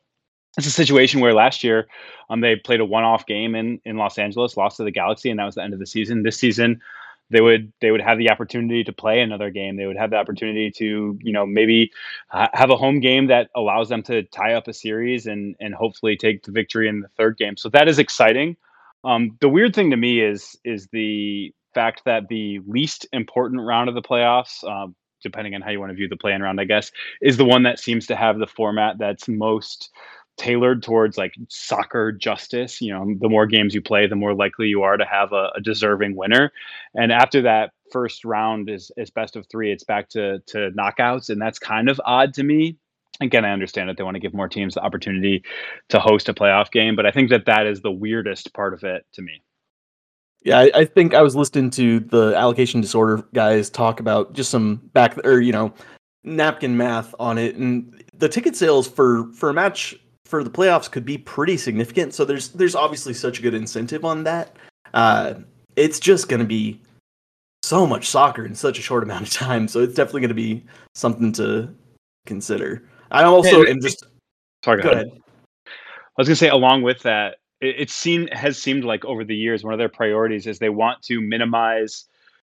it's 0.59 0.67
a 0.67 0.71
situation 0.71 1.21
where 1.21 1.33
last 1.33 1.65
year 1.65 1.89
um, 2.29 2.41
they 2.41 2.57
played 2.57 2.81
a 2.81 2.85
one-off 2.85 3.25
game 3.27 3.55
in 3.55 3.81
in 3.85 3.97
Los 3.97 4.19
Angeles, 4.19 4.57
lost 4.57 4.77
to 4.77 4.85
the 4.85 4.91
Galaxy, 4.91 5.31
and 5.31 5.39
that 5.39 5.47
was 5.47 5.55
the 5.55 5.63
end 5.63 5.73
of 5.73 5.81
the 5.81 5.87
season. 5.87 6.23
This 6.23 6.37
season, 6.37 6.83
they 7.31 7.41
would 7.41 7.73
they 7.81 7.91
would 7.91 8.03
have 8.03 8.19
the 8.19 8.31
opportunity 8.31 8.85
to 8.85 8.93
play 8.93 9.21
another 9.21 9.51
game. 9.51 9.77
They 9.77 9.87
would 9.87 9.97
have 9.97 10.11
the 10.11 10.17
opportunity 10.17 10.71
to 10.73 11.19
you 11.23 11.33
know 11.33 11.47
maybe 11.47 11.91
have 12.31 12.71
a 12.71 12.77
home 12.77 13.01
game 13.01 13.29
that 13.29 13.49
allows 13.57 13.89
them 13.89 14.03
to 14.05 14.25
tie 14.25 14.53
up 14.53 14.69
a 14.69 14.75
series 14.75 15.27
and 15.27 15.57
and 15.59 15.75
hopefully 15.75 16.17
take 16.17 16.43
the 16.45 16.53
victory 16.53 16.89
in 16.89 17.01
the 17.01 17.09
third 17.17 17.39
game. 17.39 17.57
So 17.57 17.71
that 17.71 17.89
is 17.89 17.99
exciting. 17.99 18.57
Um, 19.05 19.37
the 19.41 19.49
weird 19.49 19.75
thing 19.75 19.91
to 19.91 19.97
me 19.97 20.21
is 20.21 20.57
is 20.65 20.89
the 20.93 21.53
fact 21.75 22.03
that 22.05 22.29
the 22.29 22.61
least 22.67 23.07
important 23.13 23.63
round 23.63 23.89
of 23.89 23.95
the 23.95 24.03
playoffs, 24.03 24.63
uh, 24.65 24.91
depending 25.23 25.55
on 25.55 25.63
how 25.63 25.71
you 25.71 25.81
want 25.81 25.91
to 25.91 25.97
view 25.97 26.09
the 26.09 26.17
play-in 26.17 26.43
round, 26.43 26.61
I 26.61 26.65
guess, 26.65 26.91
is 27.21 27.37
the 27.37 27.45
one 27.45 27.63
that 27.65 27.79
seems 27.79 28.07
to 28.07 28.17
have 28.17 28.39
the 28.39 28.47
format 28.47 28.99
that's 28.99 29.29
most 29.29 29.91
tailored 30.39 30.83
towards 30.83 31.19
like 31.19 31.35
soccer 31.49 32.13
justice. 32.13 32.81
You 32.81 32.93
know, 32.93 33.15
the 33.21 33.29
more 33.29 33.47
games 33.47 33.75
you 33.75 33.83
play, 33.83 34.07
the 34.07 34.17
more 34.17 34.35
likely 34.35 34.69
you 34.69 34.83
are 34.83 34.97
to 34.97 35.05
have 35.05 35.33
a, 35.33 35.51
a 35.57 35.61
deserving 35.61 36.17
winner. 36.17 36.53
And 36.95 37.13
after 37.13 37.43
that 37.43 37.73
first 37.91 38.25
round 38.25 38.71
is 38.71 38.91
is 38.97 39.11
best 39.11 39.37
of 39.37 39.47
three, 39.51 39.73
it's 39.73 39.85
back 39.85 40.09
to 40.11 40.41
to 40.47 40.71
knockouts, 40.79 41.31
and 41.31 41.41
that's 41.41 41.59
kind 41.59 41.89
of 41.89 42.01
odd 42.05 42.35
to 42.35 42.43
me. 42.43 42.77
Again, 43.21 43.45
I 43.45 43.51
understand 43.51 43.89
that 43.89 43.97
they 43.97 44.03
want 44.03 44.15
to 44.15 44.21
give 44.21 44.35
more 44.35 44.49
teams 44.49 44.75
the 44.75 44.83
opportunity 44.83 45.45
to 45.91 46.01
host 46.01 46.29
a 46.29 46.35
playoff 46.35 46.71
game, 46.71 46.97
but 46.97 47.07
I 47.07 47.11
think 47.11 47.31
that 47.31 47.45
that 47.47 47.67
is 47.67 47.81
the 47.81 47.93
weirdest 47.93 48.53
part 48.55 48.75
of 48.75 48.83
it 48.85 49.07
to 49.13 49.23
me. 49.23 49.43
Yeah, 50.45 50.59
I, 50.59 50.71
I 50.75 50.85
think 50.85 51.15
I 51.15 51.23
was 51.23 51.37
listening 51.37 51.71
to 51.71 52.01
the 52.01 52.35
allocation 52.37 52.81
disorder 52.81 53.23
guys 53.33 53.71
talk 53.71 54.01
about 54.01 54.33
just 54.33 54.51
some 54.51 54.77
back 54.93 55.17
or 55.25 55.41
you 55.41 55.53
know 55.53 55.73
napkin 56.25 56.77
math 56.77 57.15
on 57.21 57.39
it, 57.39 57.57
and 57.57 58.03
the 58.17 58.29
ticket 58.29 58.57
sales 58.57 58.89
for 58.89 59.33
for 59.35 59.51
a 59.51 59.55
match 59.55 59.95
for 60.25 60.43
the 60.43 60.51
playoffs 60.51 60.91
could 60.91 61.05
be 61.05 61.19
pretty 61.19 61.57
significant. 61.57 62.15
So 62.15 62.25
there's 62.25 62.49
there's 62.49 62.75
obviously 62.75 63.15
such 63.15 63.39
a 63.39 63.43
good 63.43 63.55
incentive 63.55 64.05
on 64.05 64.25
that. 64.25 64.57
Uh, 64.95 65.35
it's 65.77 66.01
just 66.01 66.29
going 66.29 66.41
to 66.41 66.47
be 66.47 66.81
so 67.63 67.87
much 67.87 68.09
soccer 68.09 68.45
in 68.45 68.55
such 68.55 68.79
a 68.79 68.83
short 68.83 69.03
amount 69.03 69.27
of 69.27 69.33
time. 69.33 69.69
So 69.69 69.81
it's 69.81 69.95
definitely 69.95 70.23
going 70.23 70.29
to 70.29 70.35
be 70.35 70.65
something 70.95 71.33
to 71.33 71.73
consider. 72.27 72.83
I 73.13 73.25
also 73.25 73.65
am 73.65 73.81
just 73.81 74.05
Sorry, 74.65 74.83
go 74.83 74.91
ahead. 74.91 75.11
I 75.67 76.21
was 76.21 76.29
going 76.29 76.35
to 76.35 76.37
say, 76.37 76.49
along 76.49 76.83
with 76.83 77.03
that, 77.03 77.37
it, 77.61 77.81
it 77.81 77.91
seemed 77.91 78.33
has 78.33 78.61
seemed 78.61 78.85
like 78.85 79.05
over 79.05 79.25
the 79.25 79.37
years 79.37 79.65
one 79.65 79.73
of 79.73 79.79
their 79.79 79.89
priorities 79.89 80.47
is 80.47 80.59
they 80.59 80.69
want 80.69 81.03
to 81.03 81.21
minimize 81.21 82.07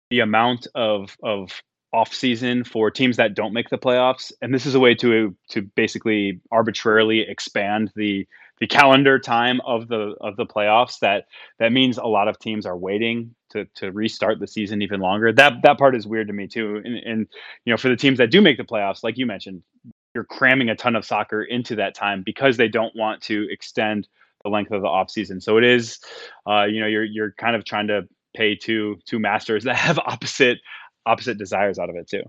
the 0.09 0.21
amount 0.21 0.67
of 0.75 1.15
of 1.23 1.61
off 1.91 2.13
season 2.13 2.63
for 2.63 2.91
teams 2.91 3.17
that 3.17 3.33
don't 3.33 3.53
make 3.53 3.69
the 3.69 3.77
playoffs, 3.77 4.31
and 4.41 4.53
this 4.53 4.65
is 4.65 4.75
a 4.75 4.79
way 4.79 4.95
to 4.95 5.35
to 5.49 5.61
basically 5.61 6.39
arbitrarily 6.51 7.21
expand 7.21 7.91
the 7.95 8.27
the 8.59 8.67
calendar 8.67 9.19
time 9.19 9.61
of 9.65 9.87
the 9.87 10.15
of 10.19 10.35
the 10.35 10.45
playoffs. 10.45 10.99
That 10.99 11.25
that 11.59 11.71
means 11.71 11.97
a 11.97 12.05
lot 12.05 12.27
of 12.27 12.39
teams 12.39 12.65
are 12.65 12.77
waiting 12.77 13.35
to 13.51 13.65
to 13.75 13.91
restart 13.91 14.39
the 14.39 14.47
season 14.47 14.81
even 14.81 14.99
longer. 14.99 15.31
That 15.31 15.61
that 15.61 15.77
part 15.77 15.95
is 15.95 16.07
weird 16.07 16.27
to 16.27 16.33
me 16.33 16.47
too. 16.47 16.81
And, 16.83 16.97
and 16.97 17.27
you 17.65 17.73
know, 17.73 17.77
for 17.77 17.89
the 17.89 17.95
teams 17.95 18.17
that 18.17 18.31
do 18.31 18.41
make 18.41 18.57
the 18.57 18.63
playoffs, 18.63 19.03
like 19.03 19.17
you 19.17 19.27
mentioned, 19.27 19.61
you're 20.13 20.23
cramming 20.23 20.69
a 20.69 20.75
ton 20.75 20.95
of 20.95 21.05
soccer 21.05 21.43
into 21.43 21.75
that 21.75 21.95
time 21.95 22.23
because 22.23 22.57
they 22.57 22.67
don't 22.67 22.95
want 22.95 23.21
to 23.23 23.47
extend 23.51 24.07
the 24.43 24.49
length 24.49 24.71
of 24.71 24.81
the 24.81 24.87
off 24.87 25.11
season. 25.11 25.39
So 25.41 25.57
it 25.57 25.63
is, 25.63 25.99
uh, 26.47 26.63
you 26.63 26.79
know, 26.79 26.87
you're 26.87 27.03
you're 27.03 27.33
kind 27.33 27.55
of 27.55 27.65
trying 27.65 27.87
to 27.87 28.07
pay 28.35 28.55
two 28.55 28.97
two 29.05 29.19
masters 29.19 29.63
that 29.65 29.75
have 29.75 29.99
opposite 29.99 30.59
opposite 31.05 31.37
desires 31.37 31.79
out 31.79 31.89
of 31.89 31.95
it 31.95 32.07
too. 32.07 32.23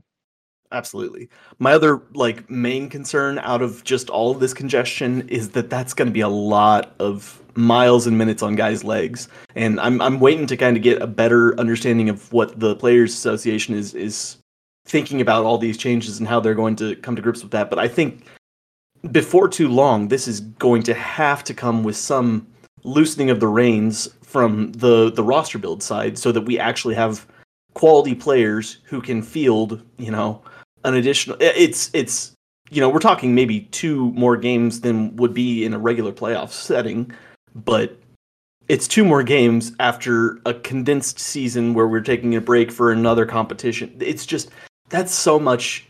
Absolutely. 0.72 1.28
My 1.58 1.72
other 1.72 2.00
like 2.14 2.48
main 2.48 2.88
concern 2.88 3.40
out 3.40 3.60
of 3.60 3.82
just 3.82 4.08
all 4.08 4.30
of 4.30 4.38
this 4.38 4.54
congestion 4.54 5.28
is 5.28 5.50
that 5.50 5.68
that's 5.68 5.94
going 5.94 6.06
to 6.06 6.12
be 6.12 6.20
a 6.20 6.28
lot 6.28 6.94
of 7.00 7.42
miles 7.56 8.06
and 8.06 8.16
minutes 8.16 8.40
on 8.40 8.54
guys' 8.54 8.84
legs, 8.84 9.28
and 9.56 9.80
I'm 9.80 10.00
I'm 10.00 10.20
waiting 10.20 10.46
to 10.46 10.56
kind 10.56 10.76
of 10.76 10.82
get 10.84 11.02
a 11.02 11.08
better 11.08 11.58
understanding 11.58 12.08
of 12.08 12.32
what 12.32 12.60
the 12.60 12.76
players' 12.76 13.12
association 13.12 13.74
is 13.74 13.94
is 13.94 14.36
thinking 14.84 15.20
about 15.20 15.44
all 15.44 15.58
these 15.58 15.76
changes 15.76 16.18
and 16.18 16.28
how 16.28 16.40
they're 16.40 16.54
going 16.54 16.76
to 16.76 16.96
come 16.96 17.16
to 17.16 17.22
grips 17.22 17.42
with 17.42 17.52
that. 17.52 17.70
But 17.70 17.78
I 17.78 17.88
think 17.88 18.26
before 19.12 19.48
too 19.48 19.68
long, 19.68 20.08
this 20.08 20.28
is 20.28 20.40
going 20.40 20.82
to 20.84 20.94
have 20.94 21.44
to 21.44 21.54
come 21.54 21.82
with 21.82 21.96
some 21.96 22.46
loosening 22.82 23.30
of 23.30 23.40
the 23.40 23.48
reins 23.48 24.08
from 24.22 24.72
the 24.72 25.10
the 25.10 25.24
roster 25.24 25.58
build 25.58 25.82
side, 25.82 26.18
so 26.18 26.32
that 26.32 26.42
we 26.42 26.58
actually 26.58 26.94
have 26.94 27.26
quality 27.74 28.14
players 28.14 28.78
who 28.84 29.00
can 29.00 29.22
field, 29.22 29.82
you 29.98 30.10
know, 30.10 30.42
an 30.84 30.94
additional. 30.94 31.36
It's 31.40 31.90
it's 31.92 32.32
you 32.70 32.80
know 32.80 32.88
we're 32.88 33.00
talking 33.00 33.34
maybe 33.34 33.62
two 33.72 34.12
more 34.12 34.36
games 34.36 34.80
than 34.80 35.14
would 35.16 35.34
be 35.34 35.64
in 35.64 35.74
a 35.74 35.78
regular 35.78 36.12
playoff 36.12 36.50
setting, 36.50 37.12
but 37.54 37.96
it's 38.68 38.86
two 38.86 39.04
more 39.04 39.24
games 39.24 39.72
after 39.80 40.38
a 40.46 40.54
condensed 40.54 41.18
season 41.18 41.74
where 41.74 41.88
we're 41.88 42.00
taking 42.00 42.36
a 42.36 42.40
break 42.40 42.70
for 42.70 42.92
another 42.92 43.26
competition. 43.26 43.96
It's 43.98 44.24
just 44.24 44.50
that's 44.90 45.14
so 45.14 45.38
much 45.38 45.86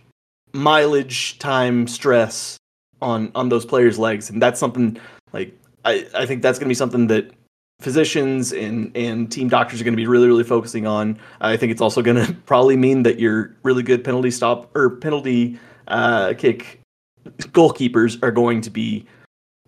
mileage, 0.52 1.38
time, 1.38 1.86
stress 1.86 2.56
on 3.02 3.32
on 3.34 3.48
those 3.48 3.64
players' 3.64 3.98
legs, 3.98 4.30
and 4.30 4.40
that's 4.40 4.60
something 4.60 4.98
like 5.32 5.58
I 5.84 6.06
I 6.14 6.26
think 6.26 6.42
that's 6.42 6.58
going 6.58 6.66
to 6.66 6.70
be 6.70 6.74
something 6.74 7.08
that 7.08 7.32
physicians 7.80 8.52
and 8.52 8.94
and 8.96 9.32
team 9.32 9.48
doctors 9.48 9.80
are 9.80 9.84
going 9.84 9.94
to 9.94 9.96
be 9.96 10.06
really 10.06 10.26
really 10.26 10.44
focusing 10.44 10.86
on. 10.86 11.18
I 11.40 11.56
think 11.56 11.72
it's 11.72 11.80
also 11.80 12.02
going 12.02 12.24
to 12.26 12.32
probably 12.46 12.76
mean 12.76 13.02
that 13.02 13.18
your 13.18 13.56
really 13.62 13.82
good 13.82 14.04
penalty 14.04 14.30
stop 14.30 14.70
or 14.76 14.90
penalty 14.96 15.58
uh, 15.88 16.34
kick 16.34 16.80
goalkeepers 17.24 18.22
are 18.22 18.30
going 18.30 18.60
to 18.62 18.70
be, 18.70 19.06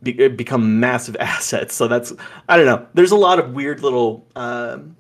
be 0.03 0.29
become 0.29 0.81
massive 0.81 1.17
assets. 1.21 1.75
So 1.75 1.89
that's 1.89 2.13
I 2.49 2.57
don't 2.57 2.67
know. 2.67 2.87
There's 2.95 3.13
a 3.13 3.17
lot 3.17 3.39
of 3.39 3.53
weird 3.53 3.81
little 3.81 4.27
um, 4.37 4.97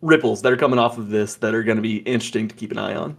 ripples 0.00 0.42
that 0.42 0.52
are 0.52 0.56
coming 0.56 0.78
off 0.78 0.98
of 0.98 1.10
this 1.10 1.36
that 1.36 1.54
are 1.54 1.62
going 1.62 1.76
to 1.76 1.82
be 1.82 1.98
interesting 1.98 2.48
to 2.48 2.54
keep 2.54 2.70
an 2.72 2.78
eye 2.78 2.94
on. 2.94 3.16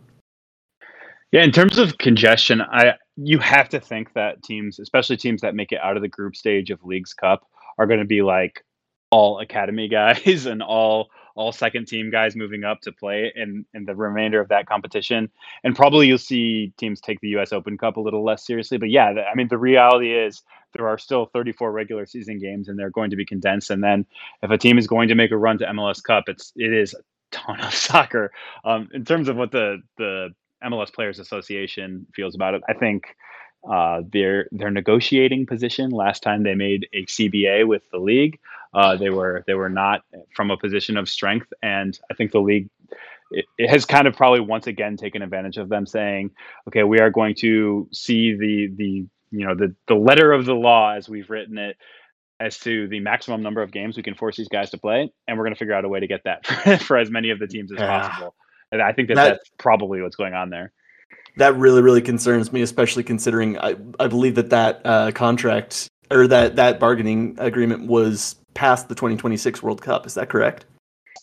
Yeah, 1.32 1.44
in 1.44 1.52
terms 1.52 1.78
of 1.78 1.98
congestion, 1.98 2.62
I 2.62 2.94
you 3.18 3.40
have 3.40 3.70
to 3.70 3.80
think 3.80 4.14
that 4.14 4.44
teams, 4.44 4.80
especially 4.80 5.18
teams 5.18 5.42
that 5.42 5.56
make 5.56 5.72
it 5.72 5.80
out 5.84 5.98
of 5.98 6.02
the 6.02 6.08
group 6.08 6.36
stage 6.36 6.70
of 6.72 6.84
Leagues 6.86 7.14
Cup, 7.14 7.46
are 7.78 7.86
going 7.86 8.00
to 8.00 8.06
be 8.06 8.22
like 8.22 8.64
all 9.12 9.40
academy 9.40 9.88
guys 9.90 10.46
and 10.46 10.62
all 10.62 11.10
all 11.36 11.52
second 11.52 11.88
team 11.88 12.10
guys 12.10 12.36
moving 12.36 12.64
up 12.64 12.82
to 12.82 12.92
play 12.92 13.32
in 13.36 13.66
in 13.74 13.86
the 13.86 13.96
remainder 13.96 14.40
of 14.40 14.48
that 14.50 14.68
competition. 14.68 15.30
And 15.64 15.76
probably 15.76 16.08
you'll 16.08 16.18
see 16.18 16.74
teams 16.78 17.02
take 17.02 17.20
the 17.22 17.30
US 17.38 17.52
Open 17.54 17.78
Cup 17.78 17.98
a 17.98 18.02
little 18.02 18.24
less 18.24 18.46
seriously 18.46 18.78
but 18.78 18.90
yeah 18.90 19.14
I 19.32 19.36
mean 19.36 19.48
the 19.50 19.58
reality 19.58 20.14
is 20.14 20.42
there 20.74 20.88
are 20.88 20.98
still 20.98 21.28
34 21.28 21.72
regular 21.72 22.06
season 22.06 22.40
games 22.40 22.70
and 22.70 22.80
they're 22.80 22.90
going 22.90 23.10
to 23.12 23.16
be 23.16 23.26
condensed. 23.26 23.70
And 23.70 23.84
then 23.84 24.06
if 24.42 24.50
a 24.50 24.58
team 24.58 24.78
is 24.78 24.88
going 24.88 25.10
to 25.10 25.16
make 25.16 25.32
a 25.32 25.38
run 25.38 25.58
to 25.60 25.66
MLS 25.66 26.02
Cup 26.02 26.24
it's 26.28 26.54
it 26.56 26.74
is 26.74 26.94
a 26.94 27.02
ton 27.32 27.60
of 27.60 27.74
soccer. 27.74 28.32
Um, 28.64 28.90
in 28.94 29.06
terms 29.06 29.30
of 29.30 29.36
what 29.36 29.52
the 29.52 29.82
the 29.98 30.30
MLS 30.64 30.94
Players 30.94 31.20
Association 31.20 32.06
feels 32.14 32.36
about 32.36 32.54
it 32.54 32.62
I 32.68 32.74
think 32.74 33.16
uh, 33.70 34.02
their 34.12 34.48
their 34.52 34.72
negotiating 34.72 35.46
position 35.46 35.90
last 35.90 36.24
time 36.24 36.44
they 36.44 36.56
made 36.56 36.88
a 36.94 37.06
CBA 37.06 37.68
with 37.68 37.82
the 37.92 38.00
league 38.00 38.40
uh, 38.74 38.96
they 38.96 39.10
were 39.10 39.44
they 39.48 39.54
were 39.54 39.70
not 39.70 40.02
from 40.36 40.52
a 40.52 40.58
position 40.58 40.98
of 40.98 41.10
strength, 41.10 41.52
and 41.62 41.98
I 42.12 42.14
think 42.14 42.32
the 42.32 42.40
league 42.40 42.70
it, 43.32 43.46
it, 43.58 43.70
has 43.70 43.86
kind 43.86 44.08
of 44.08 44.16
probably 44.16 44.40
once 44.40 44.68
again 44.68 44.98
taken 44.98 45.22
advantage 45.22 45.58
of 45.58 45.70
them 45.70 45.86
saying, 45.86 46.32
okay, 46.68 46.84
we 46.84 47.00
are 47.00 47.10
going 47.10 47.36
to 47.40 47.88
see 47.92 48.36
the 48.36 48.68
the 48.76 49.08
you 49.32 49.48
know 49.48 49.56
the 49.56 49.76
the 49.88 49.96
letter 49.96 50.32
of 50.32 50.46
the 50.46 50.54
law 50.54 50.94
as 50.94 51.10
we've 51.10 51.30
written 51.30 51.58
it 51.58 51.78
as 52.40 52.60
to 52.60 52.88
the 52.90 53.00
maximum 53.00 53.42
number 53.42 53.64
of 53.64 53.72
games 53.72 53.98
we 53.98 54.04
can 54.04 54.14
force 54.14 54.38
these 54.38 54.48
guys 54.48 54.70
to 54.72 54.78
play, 54.78 55.12
and 55.28 55.38
we're 55.38 55.44
going 55.44 55.56
to 55.56 55.60
figure 55.60 55.74
out 55.74 55.86
a 55.86 55.90
way 55.90 56.00
to 56.00 56.08
get 56.08 56.24
that 56.26 56.46
for, 56.64 56.78
for 56.78 56.98
as 56.98 57.10
many 57.10 57.30
of 57.30 57.40
the 57.40 57.48
teams 57.48 57.72
as 57.72 57.80
yeah. 57.80 58.08
possible. 58.08 58.36
And 58.72 58.82
I 58.82 58.92
think 58.92 59.08
that, 59.10 59.16
that 59.16 59.30
that's 59.30 59.50
probably 59.58 60.02
what's 60.02 60.16
going 60.16 60.34
on 60.34 60.50
there. 60.50 60.72
That 61.38 61.56
really, 61.56 61.82
really 61.82 62.02
concerns 62.02 62.52
me, 62.52 62.62
especially 62.62 63.04
considering 63.04 63.58
I, 63.60 63.76
I 64.00 64.08
believe 64.08 64.36
that 64.36 64.50
that 64.50 64.82
uh, 64.84 65.12
contract 65.12 65.88
or 66.12 66.28
that 66.28 66.56
that 66.56 66.80
bargaining 66.80 67.36
agreement 67.38 67.88
was 67.88 68.36
past 68.54 68.90
the 68.90 68.96
2026 68.96 69.62
World 69.62 69.82
Cup. 69.82 70.06
Is 70.06 70.16
that 70.16 70.30
correct? 70.30 70.66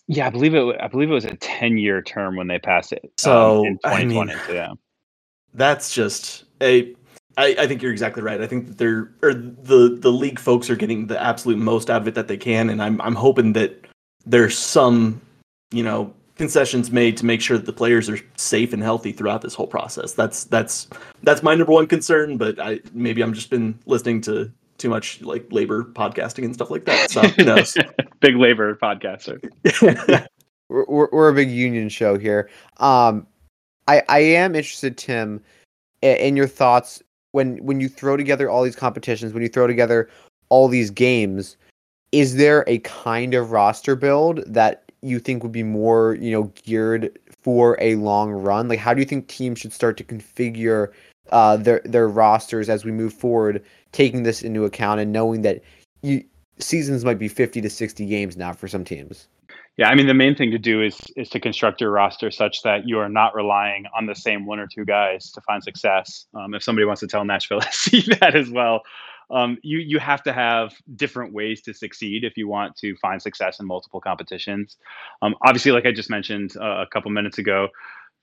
Yeah, 0.07 0.27
I 0.27 0.29
believe 0.29 0.53
it. 0.53 0.77
I 0.79 0.87
believe 0.87 1.09
it 1.09 1.13
was 1.13 1.25
a 1.25 1.35
10 1.35 1.77
year 1.77 2.01
term 2.01 2.35
when 2.35 2.47
they 2.47 2.59
passed 2.59 2.93
it. 2.93 3.11
So 3.17 3.59
um, 3.61 3.65
in 3.65 3.77
2020. 3.79 4.31
I 4.31 4.35
mean, 4.35 4.43
so 4.47 4.53
yeah, 4.53 4.73
that's 5.53 5.93
just 5.93 6.45
a. 6.61 6.95
I, 7.37 7.55
I 7.59 7.67
think 7.67 7.81
you're 7.81 7.91
exactly 7.91 8.23
right. 8.23 8.39
I 8.39 8.47
think 8.47 8.67
that 8.67 8.77
they're 8.77 9.11
or 9.21 9.33
the 9.33 9.97
the 9.99 10.11
league 10.11 10.39
folks 10.39 10.69
are 10.69 10.75
getting 10.75 11.07
the 11.07 11.21
absolute 11.21 11.57
most 11.57 11.89
out 11.89 12.01
of 12.01 12.07
it 12.07 12.15
that 12.15 12.27
they 12.27 12.37
can, 12.37 12.69
and 12.69 12.81
I'm 12.81 13.01
I'm 13.01 13.15
hoping 13.15 13.53
that 13.53 13.85
there's 14.25 14.57
some 14.57 15.19
you 15.71 15.83
know 15.83 16.13
concessions 16.35 16.91
made 16.91 17.17
to 17.17 17.25
make 17.25 17.41
sure 17.41 17.57
that 17.57 17.65
the 17.65 17.73
players 17.73 18.09
are 18.09 18.19
safe 18.35 18.73
and 18.73 18.83
healthy 18.83 19.11
throughout 19.11 19.41
this 19.41 19.53
whole 19.53 19.67
process. 19.67 20.13
That's 20.13 20.43
that's 20.45 20.87
that's 21.23 21.41
my 21.41 21.55
number 21.55 21.71
one 21.71 21.87
concern. 21.87 22.37
But 22.37 22.59
I 22.59 22.79
maybe 22.93 23.21
I'm 23.21 23.33
just 23.33 23.49
been 23.49 23.77
listening 23.85 24.21
to 24.21 24.51
too 24.77 24.89
much 24.89 25.21
like 25.21 25.45
labor 25.51 25.83
podcasting 25.83 26.43
and 26.43 26.53
stuff 26.53 26.69
like 26.69 26.85
that. 26.85 27.09
So 27.09 27.21
who 27.21 27.45
knows? 27.45 27.77
big 28.19 28.35
labor 28.35 28.75
podcaster. 28.75 29.39
we're, 30.69 30.85
we're, 30.85 31.09
we're 31.11 31.29
a 31.29 31.33
big 31.33 31.49
union 31.49 31.89
show 31.89 32.17
here. 32.17 32.49
Um, 32.77 33.25
I 33.87 34.03
I 34.09 34.19
am 34.19 34.55
interested, 34.55 34.97
Tim, 34.97 35.41
in 36.01 36.35
your 36.35 36.47
thoughts 36.47 37.01
when 37.31 37.57
when 37.57 37.79
you 37.79 37.87
throw 37.87 38.17
together 38.17 38.49
all 38.49 38.63
these 38.63 38.75
competitions, 38.75 39.33
when 39.33 39.43
you 39.43 39.49
throw 39.49 39.67
together 39.67 40.09
all 40.49 40.67
these 40.67 40.89
games. 40.89 41.57
Is 42.11 42.35
there 42.35 42.63
a 42.65 42.77
kind 42.79 43.33
of 43.33 43.51
roster 43.51 43.93
build 43.93 44.41
that 44.45 44.84
you 45.05 45.19
think 45.19 45.43
would 45.43 45.51
be 45.51 45.63
more, 45.63 46.15
you 46.15 46.31
know, 46.31 46.51
geared 46.63 47.17
for 47.43 47.77
a 47.79 47.95
long 47.95 48.31
run? 48.31 48.67
Like, 48.67 48.79
how 48.79 48.93
do 48.93 48.99
you 48.99 49.05
think 49.05 49.27
teams 49.27 49.59
should 49.59 49.73
start 49.73 49.97
to 49.97 50.03
configure 50.03 50.91
uh, 51.31 51.57
their 51.57 51.81
their 51.85 52.07
rosters 52.07 52.69
as 52.69 52.85
we 52.85 52.91
move 52.91 53.13
forward, 53.13 53.63
taking 53.91 54.23
this 54.23 54.41
into 54.41 54.65
account 54.65 54.99
and 54.99 55.11
knowing 55.11 55.41
that 55.41 55.61
you 56.01 56.23
seasons 56.59 57.03
might 57.03 57.19
be 57.19 57.27
50 57.27 57.61
to 57.61 57.69
60 57.69 58.05
games 58.05 58.37
now 58.37 58.53
for 58.53 58.67
some 58.67 58.83
teams. 58.83 59.27
Yeah, 59.77 59.89
I 59.89 59.95
mean 59.95 60.07
the 60.07 60.13
main 60.13 60.35
thing 60.35 60.51
to 60.51 60.57
do 60.57 60.81
is 60.81 60.97
is 61.17 61.29
to 61.29 61.39
construct 61.39 61.81
your 61.81 61.91
roster 61.91 62.31
such 62.31 62.61
that 62.63 62.87
you 62.87 62.97
are 62.99 63.09
not 63.09 63.35
relying 63.35 63.85
on 63.97 64.05
the 64.05 64.15
same 64.15 64.45
one 64.45 64.59
or 64.59 64.67
two 64.67 64.85
guys 64.85 65.31
to 65.31 65.41
find 65.41 65.61
success. 65.61 66.27
Um, 66.33 66.53
if 66.53 66.63
somebody 66.63 66.85
wants 66.85 67.01
to 67.01 67.07
tell 67.07 67.25
Nashville 67.25 67.61
SC 67.71 68.05
that 68.19 68.35
as 68.35 68.49
well, 68.49 68.83
um, 69.29 69.57
you 69.63 69.79
you 69.79 69.99
have 69.99 70.23
to 70.23 70.33
have 70.33 70.73
different 70.95 71.33
ways 71.33 71.61
to 71.63 71.73
succeed 71.73 72.23
if 72.23 72.37
you 72.37 72.47
want 72.47 72.75
to 72.77 72.95
find 72.97 73.21
success 73.21 73.59
in 73.59 73.65
multiple 73.65 74.01
competitions. 74.01 74.77
Um, 75.21 75.35
obviously, 75.41 75.71
like 75.71 75.85
I 75.85 75.91
just 75.91 76.09
mentioned 76.09 76.55
uh, 76.57 76.83
a 76.83 76.87
couple 76.91 77.11
minutes 77.11 77.37
ago, 77.37 77.69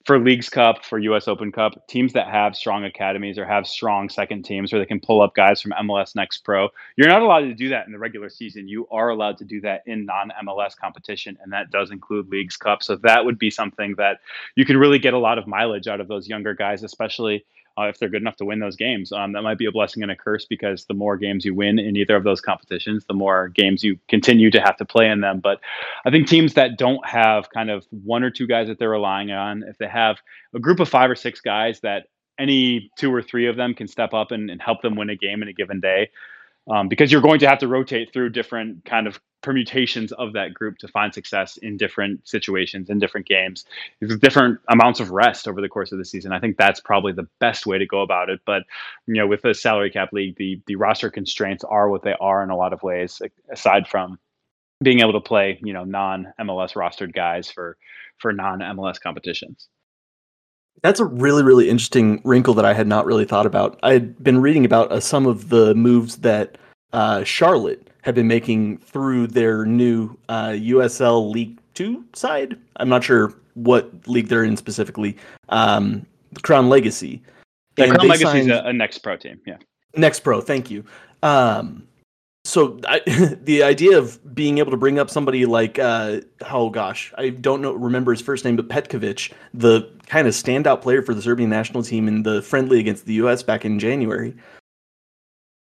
for 0.04 0.18
Leagues 0.18 0.48
Cup, 0.48 0.84
for 0.84 0.98
US 0.98 1.28
Open 1.28 1.52
Cup, 1.52 1.86
teams 1.86 2.12
that 2.14 2.28
have 2.28 2.56
strong 2.56 2.84
academies 2.84 3.38
or 3.38 3.46
have 3.46 3.66
strong 3.66 4.08
second 4.08 4.44
teams 4.44 4.72
where 4.72 4.80
they 4.80 4.86
can 4.86 5.00
pull 5.00 5.22
up 5.22 5.34
guys 5.34 5.60
from 5.60 5.72
MLS 5.72 6.16
Next 6.16 6.38
Pro, 6.38 6.68
you're 6.96 7.08
not 7.08 7.22
allowed 7.22 7.40
to 7.40 7.54
do 7.54 7.68
that 7.68 7.86
in 7.86 7.92
the 7.92 7.98
regular 7.98 8.28
season. 8.28 8.68
You 8.68 8.86
are 8.90 9.10
allowed 9.10 9.38
to 9.38 9.44
do 9.44 9.60
that 9.60 9.82
in 9.86 10.04
non 10.04 10.32
MLS 10.44 10.76
competition, 10.76 11.38
and 11.42 11.52
that 11.52 11.70
does 11.70 11.90
include 11.90 12.28
Leagues 12.28 12.56
Cup. 12.56 12.82
So 12.82 12.96
that 12.96 13.24
would 13.24 13.38
be 13.38 13.50
something 13.50 13.94
that 13.98 14.18
you 14.56 14.64
can 14.64 14.76
really 14.76 14.98
get 14.98 15.14
a 15.14 15.18
lot 15.18 15.38
of 15.38 15.46
mileage 15.46 15.86
out 15.86 16.00
of 16.00 16.08
those 16.08 16.28
younger 16.28 16.54
guys, 16.54 16.82
especially 16.82 17.44
uh, 17.78 17.84
if 17.84 17.98
they're 17.98 18.08
good 18.08 18.20
enough 18.20 18.36
to 18.36 18.44
win 18.44 18.58
those 18.58 18.76
games. 18.76 19.12
Um, 19.12 19.32
that 19.32 19.42
might 19.42 19.58
be 19.58 19.66
a 19.66 19.72
blessing 19.72 20.02
and 20.02 20.12
a 20.12 20.16
curse 20.16 20.44
because 20.44 20.84
the 20.86 20.94
more 20.94 21.16
games 21.16 21.44
you 21.44 21.54
win 21.54 21.78
in 21.78 21.96
either 21.96 22.16
of 22.16 22.24
those 22.24 22.40
competitions, 22.40 23.04
the 23.06 23.14
more 23.14 23.48
games 23.48 23.82
you 23.82 23.98
continue 24.08 24.50
to 24.50 24.60
have 24.60 24.76
to 24.76 24.84
play 24.84 25.08
in 25.08 25.20
them. 25.20 25.40
But 25.40 25.60
I 26.04 26.10
think 26.10 26.28
teams 26.28 26.54
that 26.54 26.78
don't 26.78 27.06
have 27.06 27.50
kind 27.50 27.70
of 27.70 27.86
one 27.90 28.22
or 28.22 28.30
two 28.30 28.46
guys 28.46 28.68
that 28.68 28.78
they're 28.78 28.90
relying 28.90 29.30
on, 29.30 29.62
if 29.62 29.78
they 29.78 29.88
have 29.88 30.18
a 30.54 30.58
group 30.58 30.80
of 30.80 30.88
five 30.88 31.10
or 31.10 31.16
six 31.16 31.40
guys 31.40 31.80
that 31.80 32.06
any 32.38 32.90
two 32.98 33.12
or 33.12 33.22
three 33.22 33.46
of 33.46 33.56
them 33.56 33.74
can 33.74 33.86
step 33.86 34.14
up 34.14 34.30
and, 34.30 34.50
and 34.50 34.60
help 34.60 34.82
them 34.82 34.96
win 34.96 35.10
a 35.10 35.16
game 35.16 35.42
in 35.42 35.48
a 35.48 35.52
given 35.52 35.80
day, 35.80 36.10
um, 36.70 36.88
because 36.88 37.10
you're 37.10 37.20
going 37.20 37.40
to 37.40 37.48
have 37.48 37.58
to 37.58 37.68
rotate 37.68 38.12
through 38.12 38.30
different 38.30 38.84
kind 38.84 39.06
of 39.06 39.20
permutations 39.42 40.12
of 40.12 40.34
that 40.34 40.54
group 40.54 40.78
to 40.78 40.88
find 40.88 41.12
success 41.12 41.56
in 41.56 41.76
different 41.76 42.26
situations 42.28 42.88
in 42.88 42.98
different 43.00 43.26
games. 43.26 43.64
There's 44.00 44.18
different 44.18 44.60
amounts 44.68 45.00
of 45.00 45.10
rest 45.10 45.48
over 45.48 45.60
the 45.60 45.68
course 45.68 45.90
of 45.90 45.98
the 45.98 46.04
season. 46.04 46.32
I 46.32 46.38
think 46.38 46.56
that's 46.56 46.80
probably 46.80 47.12
the 47.12 47.28
best 47.40 47.66
way 47.66 47.78
to 47.78 47.86
go 47.86 48.02
about 48.02 48.30
it. 48.30 48.40
But 48.46 48.62
you 49.06 49.14
know 49.14 49.26
with 49.26 49.42
the 49.42 49.54
salary 49.54 49.90
cap 49.90 50.10
league 50.12 50.36
the 50.36 50.60
the 50.66 50.76
roster 50.76 51.10
constraints 51.10 51.64
are 51.64 51.88
what 51.88 52.02
they 52.02 52.14
are 52.20 52.42
in 52.42 52.50
a 52.50 52.56
lot 52.56 52.72
of 52.72 52.82
ways 52.82 53.20
aside 53.50 53.88
from 53.88 54.18
being 54.82 55.00
able 55.00 55.12
to 55.12 55.20
play 55.20 55.58
you 55.64 55.72
know 55.72 55.84
non 55.84 56.32
mls 56.40 56.74
rostered 56.74 57.14
guys 57.14 57.50
for 57.50 57.76
for 58.18 58.32
non 58.32 58.60
mls 58.60 59.00
competitions 59.00 59.68
that's 60.82 61.00
a 61.00 61.04
really, 61.04 61.42
really 61.42 61.68
interesting 61.68 62.20
wrinkle 62.24 62.54
that 62.54 62.64
I 62.64 62.74
had 62.74 62.86
not 62.86 63.06
really 63.06 63.24
thought 63.24 63.46
about. 63.46 63.78
I 63.82 63.92
had 63.92 64.22
been 64.22 64.40
reading 64.40 64.64
about 64.64 64.90
uh, 64.90 65.00
some 65.00 65.26
of 65.26 65.48
the 65.48 65.74
moves 65.74 66.16
that 66.18 66.58
uh, 66.92 67.24
Charlotte 67.24 67.88
had 68.02 68.14
been 68.14 68.26
making 68.26 68.78
through 68.78 69.28
their 69.28 69.64
new 69.64 70.16
uh, 70.28 70.48
USL 70.48 71.30
League 71.32 71.58
Two 71.74 72.04
side. 72.12 72.58
I'm 72.76 72.88
not 72.88 73.02
sure 73.04 73.32
what 73.54 73.90
league 74.06 74.28
they're 74.28 74.44
in 74.44 74.56
specifically. 74.56 75.16
Um, 75.48 76.04
Crown 76.42 76.68
Legacy. 76.68 77.22
Yeah, 77.76 77.88
Crown 77.88 78.08
Legacy 78.08 78.40
is 78.40 78.48
a, 78.48 78.62
a, 78.64 78.72
next 78.72 78.98
pro 78.98 79.16
team. 79.16 79.40
Yeah. 79.46 79.56
Next 79.96 80.20
pro. 80.20 80.40
Thank 80.40 80.70
you. 80.70 80.84
Um, 81.22 81.86
so 82.44 82.78
I, 82.88 83.00
the 83.42 83.62
idea 83.62 83.98
of 83.98 84.34
being 84.34 84.58
able 84.58 84.70
to 84.72 84.76
bring 84.76 84.98
up 84.98 85.10
somebody 85.10 85.46
like 85.46 85.78
uh, 85.78 86.20
oh 86.50 86.70
gosh 86.70 87.12
i 87.16 87.28
don't 87.28 87.60
know 87.60 87.72
remember 87.72 88.12
his 88.12 88.20
first 88.20 88.44
name 88.44 88.56
but 88.56 88.68
petkovic 88.68 89.32
the 89.54 89.88
kind 90.06 90.26
of 90.26 90.34
standout 90.34 90.82
player 90.82 91.02
for 91.02 91.14
the 91.14 91.22
serbian 91.22 91.50
national 91.50 91.82
team 91.82 92.08
in 92.08 92.22
the 92.22 92.42
friendly 92.42 92.80
against 92.80 93.06
the 93.06 93.14
us 93.14 93.42
back 93.42 93.64
in 93.64 93.78
january 93.78 94.34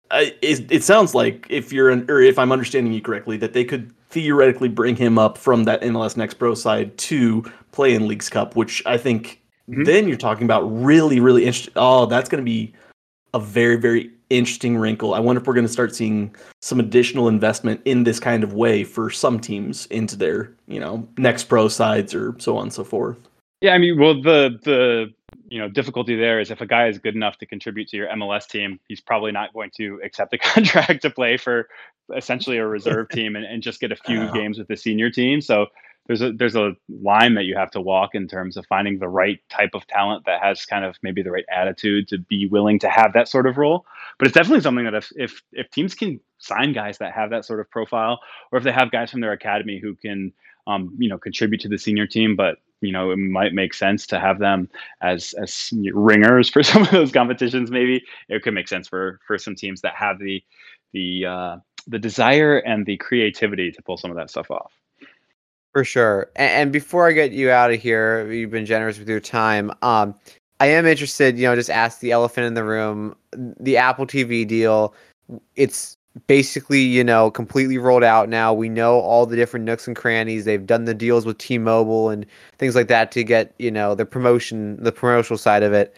I, 0.10 0.34
it, 0.41 0.72
it, 0.72 0.84
sounds 0.86 1.13
like 1.13 1.48
if 1.50 1.74
you're 1.74 1.89
an, 1.89 2.10
or 2.10 2.22
if 2.22 2.39
i'm 2.39 2.51
understanding 2.51 2.93
you 2.93 3.01
correctly 3.01 3.38
that 3.38 3.53
they 3.53 3.65
could 3.65 3.93
theoretically 4.10 4.69
bring 4.69 4.96
him 4.96 5.17
up 5.17 5.38
from 5.38 5.65
that 5.65 5.81
mls 5.81 6.15
next 6.15 6.36
pro 6.36 6.53
side 6.53 6.98
to 7.00 7.43
play 7.72 7.93
in 7.93 8.07
leagues 8.07 8.29
cup 8.29 8.55
which 8.55 8.81
i 8.86 8.98
think 8.98 9.41
mm-hmm. 9.67 9.84
then 9.84 10.07
you're 10.07 10.15
talking 10.15 10.46
about 10.46 10.62
really 10.62 11.19
really 11.19 11.46
interesting 11.46 11.74
oh 11.75 12.05
that's 12.05 12.29
going 12.29 12.41
to 12.41 12.46
be 12.46 12.74
a 13.34 13.39
very 13.39 13.75
very 13.75 14.12
interesting 14.29 14.77
wrinkle. 14.77 15.13
I 15.13 15.19
wonder 15.19 15.41
if 15.41 15.48
we're 15.48 15.53
going 15.53 15.65
to 15.65 15.72
start 15.72 15.96
seeing 15.96 16.35
some 16.61 16.79
additional 16.79 17.27
investment 17.27 17.81
in 17.85 18.03
this 18.03 18.20
kind 18.20 18.44
of 18.44 18.53
way 18.53 18.83
for 18.83 19.09
some 19.09 19.40
teams 19.40 19.85
into 19.87 20.16
their, 20.16 20.53
you 20.68 20.79
know, 20.79 21.07
next 21.18 21.46
pro 21.46 21.68
sides 21.68 22.13
or 22.13 22.35
so 22.40 22.57
on 22.57 22.63
and 22.63 22.74
so 22.74 22.83
forth. 22.83 23.18
Yeah, 23.61 23.74
I 23.74 23.77
mean, 23.79 24.00
well, 24.00 24.22
the 24.22 24.59
the 24.63 25.13
you 25.50 25.59
know 25.59 25.70
difficulty 25.70 26.16
there 26.16 26.40
is 26.40 26.51
if 26.51 26.61
a 26.61 26.66
guy 26.66 26.87
is 26.87 27.00
good 27.00 27.16
enough 27.16 27.37
to 27.40 27.46
contribute 27.46 27.87
to 27.90 27.98
your 27.98 28.07
MLS 28.09 28.48
team, 28.48 28.79
he's 28.87 29.01
probably 29.01 29.31
not 29.31 29.53
going 29.53 29.72
to 29.77 30.00
accept 30.03 30.31
the 30.31 30.37
contract 30.53 31.01
to 31.01 31.09
play 31.09 31.37
for 31.37 31.68
essentially 32.16 32.57
a 32.57 32.68
reserve 32.68 33.09
team 33.11 33.35
and, 33.35 33.46
and 33.46 33.63
just 33.63 33.79
get 33.79 33.92
a 33.92 33.96
few 33.96 34.31
games 34.31 34.57
with 34.57 34.68
the 34.68 34.77
senior 34.77 35.09
team. 35.09 35.42
So 35.42 35.68
there's 36.07 36.22
a 36.22 36.31
there's 36.31 36.55
a 36.55 36.72
line 36.89 37.35
that 37.35 37.43
you 37.43 37.55
have 37.55 37.72
to 37.72 37.81
walk 37.81 38.15
in 38.15 38.27
terms 38.27 38.57
of 38.57 38.65
finding 38.67 39.00
the 39.00 39.09
right 39.09 39.39
type 39.50 39.72
of 39.74 39.85
talent 39.87 40.25
that 40.25 40.41
has 40.41 40.65
kind 40.65 40.85
of 40.85 40.96
maybe 41.03 41.22
the 41.22 41.31
right 41.31 41.46
attitude 41.51 42.07
to 42.07 42.17
be 42.17 42.48
willing 42.48 42.79
to 42.79 42.89
have 42.89 43.13
that 43.13 43.27
sort 43.27 43.46
of 43.46 43.57
role. 43.57 43.85
But 44.17 44.27
it's 44.27 44.35
definitely 44.35 44.61
something 44.61 44.85
that 44.85 44.96
if 44.96 45.11
if 45.15 45.41
if 45.51 45.70
teams 45.70 45.93
can 45.93 46.20
sign 46.39 46.74
guys 46.74 46.98
that 47.00 47.13
have 47.13 47.29
that 47.31 47.46
sort 47.46 47.59
of 47.59 47.70
profile, 47.70 48.20
or 48.51 48.57
if 48.57 48.63
they 48.63 48.72
have 48.72 48.91
guys 48.91 49.11
from 49.11 49.22
their 49.22 49.33
academy 49.33 49.79
who 49.79 49.96
can 49.96 50.31
um, 50.65 50.96
you 50.98 51.09
know 51.09 51.17
contribute 51.17 51.61
to 51.61 51.70
the 51.70 51.77
senior 51.77 52.07
team, 52.07 52.35
but 52.35 52.57
you 52.81 52.91
know 52.91 53.11
it 53.11 53.17
might 53.17 53.53
make 53.53 53.74
sense 53.74 54.07
to 54.07 54.20
have 54.20 54.39
them 54.39 54.70
as 55.01 55.33
as 55.33 55.72
ringers 55.93 56.50
for 56.50 56.63
some 56.72 56.83
of 56.83 56.91
those 56.91 57.11
competitions. 57.11 57.70
Maybe 57.70 58.03
it 58.29 58.43
could 58.43 58.53
make 58.53 58.70
sense 58.70 58.87
for 58.87 59.20
for 59.27 59.37
some 59.37 59.55
teams 59.55 59.81
that 59.81 59.96
have 59.96 60.20
the 60.20 60.41
the 60.93 61.25
uh, 61.25 61.57
the 61.85 62.00
desire 62.00 62.59
and 62.59 62.85
the 62.85 62.98
creativity 62.98 63.72
to 63.72 63.81
pull 63.81 63.98
some 63.98 64.11
of 64.11 64.17
that 64.17 64.29
stuff 64.29 64.50
off. 64.51 64.72
For 65.77 65.83
sure. 65.83 66.31
And, 66.35 66.50
and, 66.50 66.72
before 66.72 67.07
I 67.07 67.11
get 67.11 67.33
you 67.33 67.51
out 67.51 67.72
of 67.72 67.79
here, 67.79 68.31
you've 68.31 68.50
been 68.50 68.66
generous 68.66 68.98
with 68.98 69.07
your 69.07 69.20
time. 69.20 69.72
Um, 69.83 70.16
I 70.59 70.66
am 70.66 70.87
interested, 70.87 71.37
you 71.37 71.44
know, 71.44 71.53
just 71.53 71.70
ask 71.70 72.00
the 72.00 72.11
elephant 72.11 72.48
in 72.48 72.55
the 72.55 72.63
room. 72.63 73.16
The 73.31 73.77
Apple 73.77 74.07
TV 74.07 74.48
deal, 74.48 74.96
it's 75.55 75.96
basically, 76.25 76.81
you 76.81 77.03
know, 77.03 77.29
completely 77.29 77.77
rolled 77.77 78.03
out 78.03 78.27
now. 78.27 78.55
We 78.55 78.70
know 78.70 79.01
all 79.01 79.27
the 79.27 79.35
different 79.35 79.68
nooks 79.68 79.85
and 79.85 79.96
crannies. 79.96 80.46
They've 80.46 80.66
done 80.66 80.85
the 80.85 80.96
deals 80.96 81.27
with 81.27 81.37
T-Mobile 81.37 82.09
and 82.09 82.25
things 82.57 82.74
like 82.74 82.87
that 82.87 83.11
to 83.11 83.24
get, 83.24 83.53
you 83.59 83.70
know, 83.70 83.94
the 83.94 84.03
promotion, 84.03 84.83
the 84.83 84.92
promotional 84.92 85.37
side 85.37 85.61
of 85.61 85.74
it. 85.74 85.96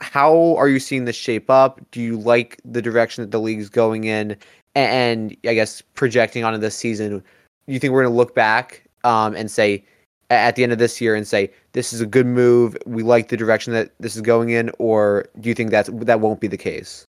How 0.00 0.56
are 0.56 0.68
you 0.68 0.80
seeing 0.80 1.04
this 1.04 1.14
shape 1.14 1.48
up? 1.50 1.80
Do 1.92 2.00
you 2.00 2.18
like 2.18 2.60
the 2.64 2.82
direction 2.82 3.22
that 3.22 3.30
the 3.30 3.38
league's 3.38 3.68
going 3.68 4.02
in? 4.02 4.32
And, 4.74 5.30
and 5.30 5.36
I 5.48 5.54
guess 5.54 5.82
projecting 5.94 6.42
onto 6.42 6.58
this 6.58 6.74
season, 6.74 7.22
you 7.68 7.78
think 7.78 7.92
we're 7.92 8.02
going 8.02 8.12
to 8.12 8.18
look 8.18 8.34
back 8.34 8.87
um, 9.04 9.34
and 9.34 9.50
say 9.50 9.84
at 10.30 10.56
the 10.56 10.62
end 10.62 10.72
of 10.72 10.78
this 10.78 11.00
year 11.00 11.14
and 11.14 11.26
say 11.26 11.50
this 11.72 11.92
is 11.92 12.00
a 12.00 12.06
good 12.06 12.26
move, 12.26 12.76
we 12.86 13.02
like 13.02 13.28
the 13.28 13.36
direction 13.36 13.72
that 13.72 13.92
this 13.98 14.14
is 14.14 14.22
going 14.22 14.50
in, 14.50 14.70
or 14.78 15.26
do 15.40 15.48
you 15.48 15.54
think 15.54 15.70
that's 15.70 15.90
that 15.92 16.20
won't 16.20 16.40
be 16.40 16.48
the 16.48 16.56
case? 16.56 17.04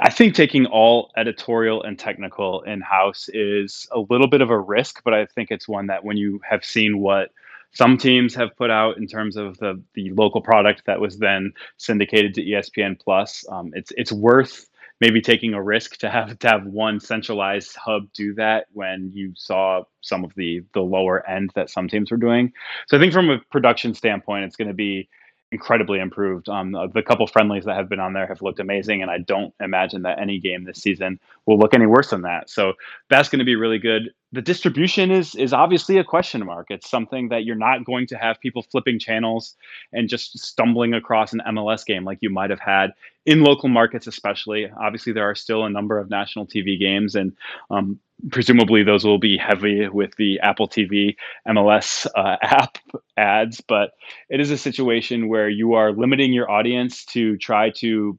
I 0.00 0.10
think 0.10 0.34
taking 0.34 0.66
all 0.66 1.10
editorial 1.16 1.82
and 1.82 1.98
technical 1.98 2.62
in 2.62 2.80
house 2.80 3.28
is 3.32 3.88
a 3.90 4.00
little 4.08 4.28
bit 4.28 4.40
of 4.40 4.50
a 4.50 4.58
risk, 4.58 5.02
but 5.04 5.14
I 5.14 5.26
think 5.26 5.50
it's 5.50 5.66
one 5.66 5.88
that 5.88 6.04
when 6.04 6.16
you 6.16 6.40
have 6.48 6.64
seen 6.64 7.00
what 7.00 7.30
some 7.72 7.98
teams 7.98 8.34
have 8.36 8.56
put 8.56 8.70
out 8.70 8.98
in 8.98 9.06
terms 9.06 9.36
of 9.36 9.58
the 9.58 9.82
the 9.94 10.10
local 10.10 10.40
product 10.40 10.82
that 10.86 11.00
was 11.00 11.18
then 11.18 11.52
syndicated 11.76 12.34
to 12.34 12.44
ESPN 12.44 13.00
Plus, 13.00 13.44
um, 13.50 13.72
it's 13.74 13.92
it's 13.96 14.12
worth 14.12 14.69
maybe 15.00 15.20
taking 15.20 15.54
a 15.54 15.62
risk 15.62 15.96
to 15.98 16.10
have 16.10 16.38
to 16.38 16.48
have 16.48 16.66
one 16.66 17.00
centralized 17.00 17.74
hub 17.76 18.12
do 18.12 18.34
that 18.34 18.66
when 18.72 19.10
you 19.14 19.32
saw 19.36 19.82
some 20.00 20.24
of 20.24 20.34
the 20.34 20.62
the 20.74 20.80
lower 20.80 21.26
end 21.28 21.50
that 21.54 21.70
some 21.70 21.88
teams 21.88 22.10
were 22.10 22.16
doing. 22.16 22.52
So 22.86 22.96
I 22.96 23.00
think 23.00 23.12
from 23.12 23.30
a 23.30 23.38
production 23.50 23.94
standpoint, 23.94 24.44
it's 24.44 24.56
going 24.56 24.68
to 24.68 24.74
be 24.74 25.08
incredibly 25.52 25.98
improved. 25.98 26.48
Um, 26.48 26.70
the 26.72 27.02
couple 27.02 27.26
friendlies 27.26 27.64
that 27.64 27.74
have 27.76 27.88
been 27.88 27.98
on 27.98 28.12
there 28.12 28.26
have 28.26 28.40
looked 28.40 28.60
amazing, 28.60 29.02
and 29.02 29.10
I 29.10 29.18
don't 29.18 29.52
imagine 29.60 30.02
that 30.02 30.20
any 30.20 30.38
game 30.38 30.64
this 30.64 30.78
season 30.78 31.18
will 31.46 31.58
look 31.58 31.74
any 31.74 31.86
worse 31.86 32.10
than 32.10 32.22
that. 32.22 32.48
So 32.48 32.74
that's 33.08 33.28
going 33.28 33.40
to 33.40 33.44
be 33.44 33.56
really 33.56 33.78
good. 33.78 34.12
The 34.32 34.42
distribution 34.42 35.10
is 35.10 35.34
is 35.34 35.52
obviously 35.52 35.98
a 35.98 36.04
question 36.04 36.44
mark. 36.46 36.66
It's 36.70 36.88
something 36.88 37.30
that 37.30 37.44
you're 37.44 37.56
not 37.56 37.84
going 37.84 38.06
to 38.08 38.16
have 38.16 38.40
people 38.40 38.62
flipping 38.62 38.98
channels 38.98 39.56
and 39.92 40.08
just 40.08 40.38
stumbling 40.38 40.94
across 40.94 41.32
an 41.32 41.42
MLS 41.48 41.84
game 41.84 42.04
like 42.04 42.18
you 42.20 42.30
might 42.30 42.50
have 42.50 42.60
had 42.60 42.92
in 43.30 43.42
local 43.44 43.68
markets, 43.68 44.08
especially. 44.08 44.68
Obviously, 44.68 45.12
there 45.12 45.30
are 45.30 45.36
still 45.36 45.64
a 45.64 45.70
number 45.70 46.00
of 46.00 46.10
national 46.10 46.48
TV 46.48 46.76
games, 46.76 47.14
and 47.14 47.32
um, 47.70 48.00
presumably 48.28 48.82
those 48.82 49.04
will 49.04 49.20
be 49.20 49.38
heavy 49.38 49.88
with 49.88 50.16
the 50.16 50.40
Apple 50.40 50.66
TV 50.66 51.14
MLS 51.46 52.06
uh, 52.16 52.36
app 52.42 52.78
ads, 53.16 53.60
but 53.60 53.92
it 54.28 54.40
is 54.40 54.50
a 54.50 54.58
situation 54.58 55.28
where 55.28 55.48
you 55.48 55.74
are 55.74 55.92
limiting 55.92 56.32
your 56.32 56.50
audience 56.50 57.04
to 57.04 57.36
try 57.36 57.70
to 57.70 58.18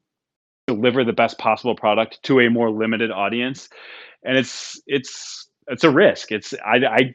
deliver 0.66 1.04
the 1.04 1.12
best 1.12 1.36
possible 1.36 1.74
product 1.74 2.18
to 2.22 2.40
a 2.40 2.48
more 2.48 2.70
limited 2.70 3.10
audience, 3.10 3.68
and 4.24 4.38
it's 4.38 4.80
it's 4.86 5.46
it's 5.66 5.84
a 5.84 5.90
risk. 5.90 6.32
It's 6.32 6.54
I, 6.54 6.76
I 6.86 7.14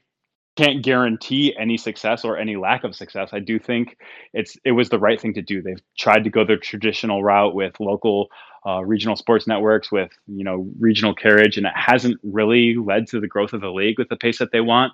can't 0.58 0.84
guarantee 0.84 1.56
any 1.58 1.78
success 1.78 2.26
or 2.26 2.38
any 2.38 2.56
lack 2.56 2.84
of 2.84 2.96
success. 2.96 3.30
I 3.32 3.40
do 3.40 3.60
think 3.60 3.98
it's 4.34 4.58
it 4.66 4.72
was 4.72 4.90
the 4.90 5.00
right 5.00 5.20
thing 5.20 5.34
to 5.36 5.42
do. 5.42 5.62
They've 5.62 5.82
tried 5.98 6.24
to 6.24 6.30
go 6.30 6.44
the 6.44 6.58
traditional 6.58 7.24
route 7.24 7.56
with 7.56 7.80
local 7.80 8.30
uh, 8.66 8.84
regional 8.84 9.16
sports 9.16 9.48
networks, 9.48 9.92
with 9.92 10.12
you 10.28 10.44
know 10.44 10.68
regional 10.80 11.14
carriage, 11.14 11.58
and 11.58 11.66
it 11.66 11.74
hasn't 11.76 12.20
really 12.24 12.76
led 12.76 13.08
to 13.08 13.20
the 13.20 13.28
growth 13.28 13.54
of 13.54 13.62
the 13.62 13.72
league 13.72 14.00
with 14.00 14.10
the 14.10 14.18
pace 14.18 14.40
that 14.40 14.52
they 14.52 14.62
want. 14.62 14.94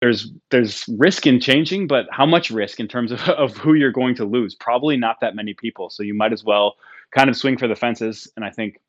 there's 0.00 0.30
there's 0.50 0.84
risk 0.98 1.26
in 1.26 1.40
changing, 1.40 1.86
but 1.86 2.06
how 2.10 2.26
much 2.26 2.50
risk 2.50 2.78
in 2.78 2.88
terms 2.88 3.12
of, 3.16 3.20
of 3.28 3.56
who 3.56 3.74
you're 3.74 3.92
going 3.92 4.14
to 4.16 4.24
lose? 4.24 4.54
Probably 4.54 4.96
not 4.96 5.16
that 5.22 5.34
many 5.34 5.54
people. 5.54 5.90
So 5.90 6.02
you 6.02 6.14
might 6.14 6.32
as 6.32 6.44
well 6.44 6.76
kind 7.16 7.30
of 7.30 7.36
swing 7.36 7.58
for 7.58 7.68
the 7.68 7.76
fences. 7.76 8.30
And 8.36 8.44
I 8.44 8.50
think 8.50 8.80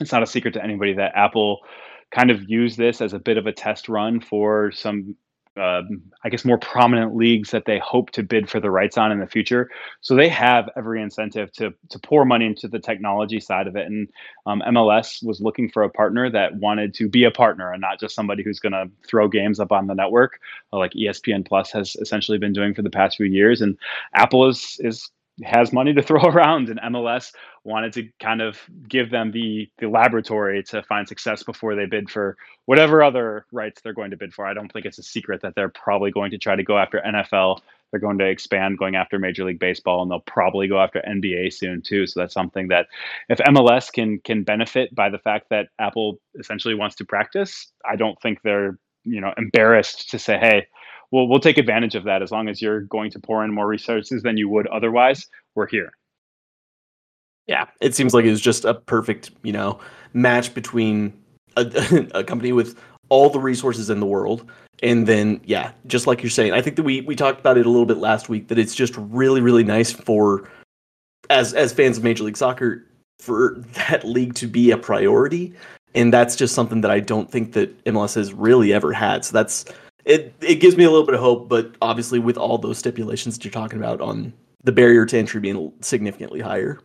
it's 0.00 0.12
not 0.12 0.22
a 0.22 0.26
secret 0.26 0.54
to 0.54 0.62
anybody 0.62 0.94
that 0.94 1.12
Apple 1.16 1.60
kind 2.10 2.30
of 2.30 2.48
used 2.48 2.78
this 2.78 3.00
as 3.00 3.12
a 3.12 3.18
bit 3.18 3.36
of 3.38 3.46
a 3.46 3.52
test 3.52 3.88
run 3.88 4.20
for 4.20 4.70
some 4.72 5.16
um, 5.56 6.02
I 6.24 6.28
guess, 6.28 6.44
more 6.44 6.58
prominent 6.58 7.14
leagues 7.14 7.50
that 7.50 7.64
they 7.64 7.78
hope 7.78 8.10
to 8.12 8.22
bid 8.22 8.50
for 8.50 8.60
the 8.60 8.70
rights 8.70 8.98
on 8.98 9.12
in 9.12 9.20
the 9.20 9.26
future. 9.26 9.70
So 10.00 10.14
they 10.16 10.28
have 10.28 10.68
every 10.76 11.00
incentive 11.00 11.52
to 11.52 11.72
to 11.90 11.98
pour 11.98 12.24
money 12.24 12.46
into 12.46 12.68
the 12.68 12.78
technology 12.78 13.40
side 13.40 13.66
of 13.66 13.76
it. 13.76 13.86
And 13.86 14.08
um, 14.46 14.62
MLS 14.68 15.24
was 15.24 15.40
looking 15.40 15.70
for 15.70 15.82
a 15.84 15.90
partner 15.90 16.30
that 16.30 16.56
wanted 16.56 16.94
to 16.94 17.08
be 17.08 17.24
a 17.24 17.30
partner 17.30 17.72
and 17.72 17.80
not 17.80 18.00
just 18.00 18.14
somebody 18.14 18.42
who's 18.42 18.60
going 18.60 18.72
to 18.72 18.90
throw 19.06 19.28
games 19.28 19.60
up 19.60 19.72
on 19.72 19.86
the 19.86 19.94
network, 19.94 20.40
like 20.72 20.92
ESPN 20.92 21.46
Plus 21.46 21.70
has 21.72 21.96
essentially 21.96 22.38
been 22.38 22.52
doing 22.52 22.74
for 22.74 22.82
the 22.82 22.90
past 22.90 23.16
few 23.16 23.26
years. 23.26 23.60
And 23.60 23.78
Apple 24.14 24.48
is 24.48 24.78
is 24.80 25.10
has 25.42 25.72
money 25.72 25.92
to 25.94 26.02
throw 26.04 26.22
around 26.22 26.68
and 26.68 26.80
MLS 26.94 27.32
wanted 27.64 27.94
to 27.94 28.08
kind 28.20 28.42
of 28.42 28.58
give 28.88 29.10
them 29.10 29.32
the 29.32 29.68
the 29.78 29.88
laboratory 29.88 30.62
to 30.62 30.82
find 30.82 31.08
success 31.08 31.42
before 31.42 31.74
they 31.74 31.86
bid 31.86 32.10
for 32.10 32.36
whatever 32.66 33.02
other 33.02 33.46
rights 33.52 33.80
they're 33.80 33.94
going 33.94 34.10
to 34.10 34.16
bid 34.16 34.32
for. 34.32 34.46
I 34.46 34.54
don't 34.54 34.70
think 34.70 34.86
it's 34.86 34.98
a 34.98 35.02
secret 35.02 35.40
that 35.42 35.54
they're 35.54 35.70
probably 35.70 36.10
going 36.10 36.30
to 36.32 36.38
try 36.38 36.54
to 36.54 36.62
go 36.62 36.78
after 36.78 37.00
NFL. 37.04 37.60
They're 37.90 38.00
going 38.00 38.18
to 38.18 38.28
expand 38.28 38.78
going 38.78 38.96
after 38.96 39.18
Major 39.18 39.44
League 39.44 39.58
Baseball 39.58 40.02
and 40.02 40.10
they'll 40.10 40.20
probably 40.20 40.68
go 40.68 40.78
after 40.78 41.02
NBA 41.08 41.52
soon 41.52 41.80
too. 41.80 42.06
So 42.06 42.20
that's 42.20 42.34
something 42.34 42.68
that 42.68 42.86
if 43.28 43.38
MLS 43.38 43.90
can 43.90 44.18
can 44.20 44.42
benefit 44.44 44.94
by 44.94 45.08
the 45.08 45.18
fact 45.18 45.48
that 45.50 45.68
Apple 45.78 46.18
essentially 46.38 46.74
wants 46.74 46.96
to 46.96 47.04
practice, 47.04 47.72
I 47.88 47.96
don't 47.96 48.20
think 48.20 48.42
they're, 48.42 48.78
you 49.04 49.20
know, 49.20 49.32
embarrassed 49.38 50.10
to 50.10 50.18
say, 50.18 50.38
"Hey, 50.38 50.66
we'll 51.12 51.28
we'll 51.28 51.40
take 51.40 51.58
advantage 51.58 51.94
of 51.94 52.04
that 52.04 52.22
as 52.22 52.30
long 52.30 52.48
as 52.48 52.60
you're 52.60 52.82
going 52.82 53.10
to 53.12 53.20
pour 53.20 53.44
in 53.44 53.54
more 53.54 53.66
resources 53.66 54.22
than 54.22 54.36
you 54.36 54.48
would 54.48 54.66
otherwise. 54.66 55.28
We're 55.54 55.68
here. 55.68 55.92
Yeah, 57.46 57.66
it 57.80 57.94
seems 57.94 58.14
like 58.14 58.24
it's 58.24 58.40
just 58.40 58.64
a 58.64 58.74
perfect, 58.74 59.30
you 59.42 59.52
know, 59.52 59.78
match 60.12 60.54
between 60.54 61.12
a, 61.56 62.08
a 62.14 62.24
company 62.24 62.52
with 62.52 62.78
all 63.10 63.28
the 63.28 63.40
resources 63.40 63.90
in 63.90 64.00
the 64.00 64.06
world 64.06 64.50
and 64.82 65.06
then 65.06 65.40
yeah, 65.44 65.72
just 65.86 66.06
like 66.06 66.22
you're 66.22 66.30
saying, 66.30 66.52
I 66.52 66.60
think 66.60 66.76
that 66.76 66.82
we 66.82 67.00
we 67.02 67.14
talked 67.16 67.40
about 67.40 67.56
it 67.56 67.66
a 67.66 67.70
little 67.70 67.86
bit 67.86 67.98
last 67.98 68.28
week 68.28 68.48
that 68.48 68.58
it's 68.58 68.74
just 68.74 68.94
really 68.96 69.40
really 69.40 69.64
nice 69.64 69.92
for 69.92 70.48
as 71.30 71.54
as 71.54 71.72
fans 71.72 71.98
of 71.98 72.04
Major 72.04 72.24
League 72.24 72.36
Soccer 72.36 72.84
for 73.20 73.56
that 73.88 74.04
league 74.04 74.34
to 74.34 74.46
be 74.46 74.70
a 74.70 74.76
priority 74.76 75.54
and 75.94 76.12
that's 76.12 76.34
just 76.36 76.54
something 76.54 76.80
that 76.80 76.90
I 76.90 77.00
don't 77.00 77.30
think 77.30 77.52
that 77.52 77.84
MLS 77.84 78.14
has 78.16 78.32
really 78.32 78.72
ever 78.72 78.92
had. 78.92 79.24
So 79.24 79.32
that's 79.32 79.64
it 80.04 80.34
it 80.40 80.56
gives 80.56 80.76
me 80.76 80.84
a 80.84 80.90
little 80.90 81.06
bit 81.06 81.14
of 81.14 81.20
hope, 81.20 81.48
but 81.48 81.74
obviously 81.80 82.18
with 82.18 82.36
all 82.36 82.58
those 82.58 82.78
stipulations 82.78 83.36
that 83.36 83.44
you're 83.44 83.52
talking 83.52 83.78
about 83.78 84.00
on 84.00 84.32
the 84.64 84.72
barrier 84.72 85.06
to 85.06 85.18
entry 85.18 85.40
being 85.40 85.72
significantly 85.80 86.40
higher. 86.40 86.80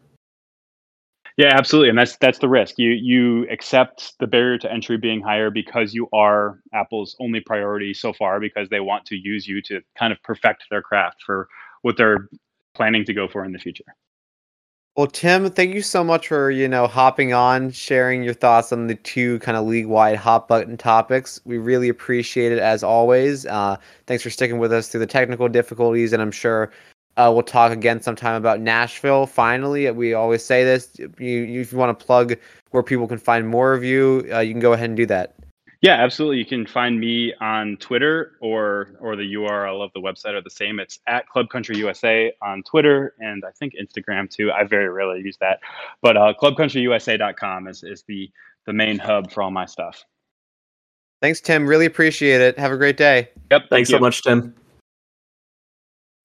Yeah, 1.39 1.58
absolutely, 1.58 1.88
and 1.88 1.97
that's 1.97 2.17
that's 2.17 2.39
the 2.39 2.49
risk. 2.49 2.78
You 2.78 2.89
you 2.89 3.47
accept 3.49 4.15
the 4.19 4.28
barrier 4.28 4.58
to 4.58 4.69
entry 4.69 4.97
being 4.97 5.21
higher 5.21 5.49
because 5.49 5.93
you 5.93 6.10
are 6.12 6.60
Apple's 6.73 7.15
only 7.21 7.39
priority 7.39 7.93
so 7.93 8.12
far 8.12 8.41
because 8.41 8.67
they 8.67 8.82
want 8.82 9.06
to 9.06 9.15
use 9.15 9.47
you 9.47 9.62
to 9.62 9.80
kind 9.97 10.12
of 10.12 10.21
perfect 10.21 10.65
their 10.69 10.82
craft 10.82 11.23
for 11.25 11.47
what 11.82 11.95
they're 11.95 12.28
planning 12.75 13.06
to 13.06 13.13
go 13.13 13.25
for 13.25 13.45
in 13.45 13.54
the 13.54 13.58
future. 13.58 13.86
Well, 14.97 15.08
Tim, 15.08 15.49
thank 15.49 15.73
you 15.73 15.82
so 15.82 16.04
much 16.04 16.28
for, 16.28 16.52
you 16.52 16.67
know, 16.67 16.88
hopping 16.88 17.32
on, 17.32 17.71
sharing 17.71 18.21
your 18.21 18.34
thoughts 18.34 18.73
on 18.73 18.88
the 18.88 18.95
two 18.95 19.39
kind 19.39 19.56
of 19.56 19.65
league-wide 19.65 20.17
hot 20.17 20.49
button 20.49 20.75
topics. 20.75 21.39
We 21.45 21.58
really 21.58 21.88
appreciate 21.88 22.52
it 22.52 22.60
as 22.60 22.84
always. 22.84 23.45
Uh, 23.45 23.78
thanks 24.08 24.23
for 24.23 24.30
sticking 24.30 24.60
with 24.60 24.73
us 24.73 24.89
through 24.89 24.99
the 24.99 25.08
technical 25.08 25.47
difficulties, 25.47 26.12
and 26.12 26.21
I'm 26.21 26.32
sure 26.32 26.73
uh, 27.19 27.29
we'll 27.29 27.43
talk 27.43 27.71
again 27.71 28.01
sometime 28.01 28.36
about 28.36 28.62
Nashville. 28.62 29.25
Finally, 29.25 29.91
we 29.91 30.13
always 30.13 30.43
say 30.43 30.63
this. 30.63 30.89
You, 30.97 31.10
you 31.19 31.62
if 31.62 31.71
you 31.71 31.77
want 31.77 31.97
to 31.97 32.05
plug 32.05 32.36
where 32.71 32.82
people 32.82 33.08
can 33.08 33.17
find 33.17 33.47
more 33.47 33.73
of 33.73 33.84
you, 33.84 34.27
uh, 34.32 34.39
you 34.39 34.53
can 34.53 34.62
go 34.62 34.71
ahead 34.71 34.89
and 34.89 34.95
do 34.95 35.05
that. 35.08 35.36
Yeah, 35.82 35.93
absolutely. 35.93 36.39
You 36.39 36.45
can 36.45 36.65
find 36.65 36.99
me 36.99 37.34
on 37.41 37.77
Twitter 37.77 38.34
or 38.41 38.91
or 39.01 39.17
the 39.17 39.34
URL 39.34 39.84
of 39.84 39.91
the 39.93 39.99
website 39.99 40.34
are 40.34 40.41
the 40.41 40.49
same. 40.49 40.79
It's 40.79 40.99
at 41.08 41.27
Club 41.27 41.49
Country 41.49 41.77
USA 41.77 42.34
on 42.41 42.63
Twitter 42.63 43.15
and 43.19 43.43
I 43.45 43.51
think 43.51 43.73
Instagram 43.75 44.29
too. 44.29 44.51
I 44.51 44.63
very 44.63 44.89
rarely 44.89 45.21
use 45.21 45.38
that, 45.38 45.60
but 46.01 46.15
uh, 46.15 46.34
clubcountryusa.com 46.41 47.67
is 47.67 47.84
is 47.84 48.03
the 48.08 48.29
the 48.65 48.73
main 48.73 48.97
hub 48.97 49.32
for 49.32 49.43
all 49.43 49.51
my 49.51 49.65
stuff. 49.65 50.05
Thanks, 51.21 51.41
Tim. 51.41 51.65
Really 51.65 51.86
appreciate 51.86 52.39
it. 52.39 52.58
Have 52.58 52.71
a 52.71 52.77
great 52.77 52.95
day. 52.95 53.29
Yep. 53.51 53.69
Thanks 53.69 53.69
thank 53.69 53.88
so 53.88 53.99
much, 53.99 54.23
Tim. 54.23 54.53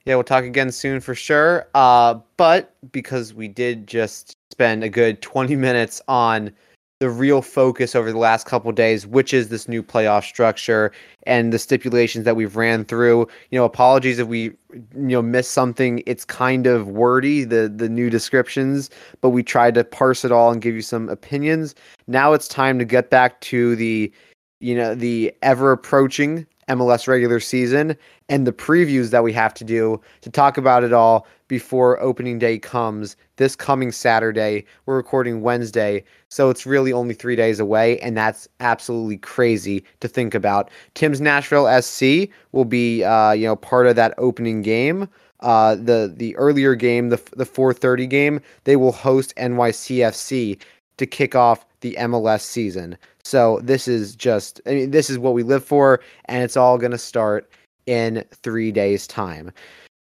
Yeah, 0.05 0.17
we'll 0.17 0.25
talk 0.25 0.45
again 0.45 0.71
soon 0.71 1.01
for 1.01 1.15
sure. 1.15 1.67
Uh, 1.75 2.19
but 2.37 2.75
because 2.93 3.33
we 3.33 3.49
did 3.49 3.87
just 3.87 4.37
spend 4.51 4.85
a 4.85 4.89
good 4.89 5.23
20 5.23 5.57
minutes 5.57 6.03
on 6.09 6.53
the 7.01 7.11
real 7.11 7.43
focus 7.43 7.95
over 7.95 8.13
the 8.13 8.19
last 8.19 8.47
couple 8.47 8.71
days, 8.71 9.07
which 9.07 9.35
is 9.35 9.49
this 9.49 9.67
new 9.67 9.83
playoff 9.83 10.25
structure 10.25 10.93
and 11.27 11.53
the 11.53 11.59
stipulations 11.59 12.25
that 12.25 12.37
we've 12.37 12.55
ran 12.55 12.85
through. 12.85 13.27
You 13.51 13.59
know, 13.59 13.65
apologies 13.65 14.19
if 14.19 14.29
we 14.29 14.45
you 14.73 14.83
know 14.95 15.23
missed 15.23 15.53
something. 15.53 16.03
It's 16.07 16.25
kind 16.25 16.67
of 16.67 16.89
wordy 16.89 17.45
the 17.45 17.73
the 17.75 17.89
new 17.89 18.11
descriptions, 18.11 18.91
but 19.21 19.31
we 19.31 19.43
tried 19.43 19.75
to 19.75 19.85
parse 19.85 20.25
it 20.25 20.33
all 20.33 20.53
and 20.53 20.63
give 20.63 20.75
you 20.75 20.83
some 20.83 21.09
opinions. 21.09 21.75
Now 22.07 22.33
it's 22.33 22.47
time 22.47 22.79
to 22.79 22.85
get 22.85 23.11
back 23.11 23.41
to 23.43 23.75
the 23.77 24.13
you 24.61 24.75
know 24.75 24.95
the 24.95 25.35
ever 25.43 25.73
approaching 25.73 26.47
MLS 26.69 27.07
regular 27.09 27.41
season 27.41 27.97
and 28.29 28.47
the 28.47 28.53
previews 28.53 29.11
that 29.11 29.23
we 29.23 29.33
have 29.33 29.55
to 29.55 29.65
do 29.65 30.01
to 30.23 30.31
talk 30.31 30.57
about 30.57 30.85
it 30.85 30.93
all 30.93 31.27
before 31.49 32.01
opening 32.01 32.39
day 32.39 32.59
comes 32.59 33.17
this 33.37 33.55
coming 33.55 33.93
Saturday. 33.93 34.65
We're 34.87 34.97
recording 34.97 35.43
Wednesday, 35.43 36.05
so 36.29 36.51
it's 36.51 36.67
really 36.67 36.93
only 36.93 37.15
three 37.15 37.37
days 37.37 37.61
away, 37.61 37.99
and 38.01 38.17
that's 38.17 38.49
absolutely 38.61 39.19
crazy 39.19 39.85
to 40.01 40.09
think 40.09 40.35
about. 40.35 40.71
Tim's 40.95 41.21
Nashville 41.21 41.69
SC 41.83 42.29
will 42.53 42.65
be, 42.65 43.05
uh, 43.05 43.33
you 43.33 43.47
know, 43.47 43.57
part 43.57 43.87
of 43.87 43.97
that 43.97 44.15
opening 44.19 44.63
game. 44.63 45.09
Uh, 45.41 45.75
the 45.75 46.13
the 46.17 46.35
earlier 46.37 46.75
game, 46.75 47.11
the 47.11 47.21
the 47.37 47.45
4:30 47.45 48.09
game, 48.09 48.41
they 48.65 48.77
will 48.77 48.93
host 48.93 49.35
NYCFC 49.37 50.59
to 50.97 51.07
kick 51.07 51.35
off 51.35 51.67
the 51.81 51.97
MLS 52.01 52.41
season. 52.41 52.97
So 53.23 53.61
this 53.63 53.89
is 53.89 54.15
just, 54.15 54.61
I 54.67 54.71
mean, 54.71 54.91
this 54.91 55.11
is 55.11 55.19
what 55.19 55.35
we 55.35 55.43
live 55.43 55.65
for, 55.65 56.01
and 56.27 56.43
it's 56.43 56.57
all 56.57 56.79
going 56.79 56.93
to 56.93 56.99
start 56.99 57.51
in 57.87 58.25
three 58.33 58.73
days' 58.73 59.07
time. 59.07 59.53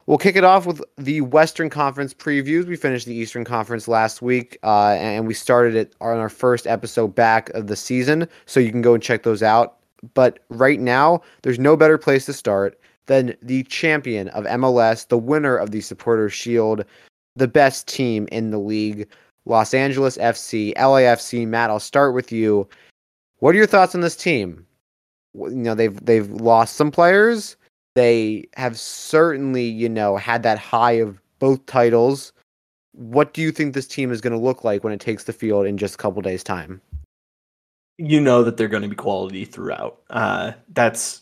We'll 0.06 0.18
kick 0.18 0.36
it 0.36 0.44
off 0.44 0.66
with 0.66 0.82
the 0.98 1.22
Western 1.22 1.70
Conference 1.70 2.16
previews. 2.16 2.66
We 2.66 2.76
finished 2.76 3.06
the 3.06 3.14
Eastern 3.14 3.46
Conference 3.46 3.88
last 3.88 4.24
week, 4.24 4.58
uh, 4.64 4.96
and 4.98 5.28
we 5.28 5.36
started 5.36 5.76
it 5.76 5.94
on 6.02 6.18
our 6.18 6.30
first 6.30 6.66
episode 6.66 7.14
back 7.14 7.52
of 7.52 7.68
the 7.68 7.76
season, 7.76 8.28
so 8.48 8.60
you 8.60 8.72
can 8.72 8.82
go 8.82 8.96
and 8.96 9.04
check 9.04 9.22
those 9.22 9.44
out. 9.44 9.78
But 10.16 10.40
right 10.50 10.80
now, 10.80 11.22
there's 11.44 11.60
no 11.60 11.78
better 11.78 12.00
place 12.00 12.26
to 12.26 12.34
start 12.34 12.80
than 13.06 13.36
the 13.44 13.64
champion 13.64 14.30
of 14.30 14.46
MLS, 14.46 15.08
the 15.08 15.18
winner 15.18 15.56
of 15.56 15.72
the 15.72 15.82
Supporters 15.82 16.34
Shield, 16.34 16.86
the 17.36 17.48
best 17.48 17.88
team 17.88 18.28
in 18.32 18.50
the 18.50 18.60
league, 18.60 19.08
Los 19.50 19.74
Angeles 19.74 20.18
FC, 20.18 20.74
LAFC. 20.76 21.48
Matt, 21.48 21.70
I'll 21.70 21.80
start 21.80 22.14
with 22.14 22.32
you. 22.32 22.68
What 23.40 23.56
are 23.56 23.58
your 23.58 23.68
thoughts 23.68 23.96
on 23.96 24.02
this 24.02 24.16
team? 24.16 24.66
You 25.34 25.50
know, 25.50 25.76
they've 25.76 26.06
they've 26.06 26.30
lost 26.30 26.76
some 26.76 26.92
players. 26.92 27.58
They 27.96 28.48
have 28.56 28.78
certainly, 28.78 29.66
you 29.66 29.90
know, 29.90 30.16
had 30.18 30.44
that 30.44 30.60
high 30.60 30.94
of 30.94 31.20
both 31.40 31.66
titles. 31.66 32.32
What 32.94 33.34
do 33.34 33.42
you 33.42 33.52
think 33.52 33.74
this 33.74 33.88
team 33.88 34.12
is 34.12 34.22
going 34.22 34.34
to 34.34 34.40
look 34.40 34.64
like 34.64 34.84
when 34.84 34.94
it 34.94 35.00
takes 35.00 35.24
the 35.24 35.34
field 35.34 35.66
in 35.66 35.78
just 35.78 35.96
a 35.96 35.98
couple 35.98 36.22
days' 36.22 36.44
time? 36.44 36.82
You 37.98 38.22
know 38.22 38.44
that 38.44 38.58
they're 38.58 38.68
going 38.68 38.84
to 38.84 38.90
be 38.90 38.96
quality 38.96 39.46
throughout. 39.46 40.00
Uh, 40.10 40.54
that's 40.70 41.22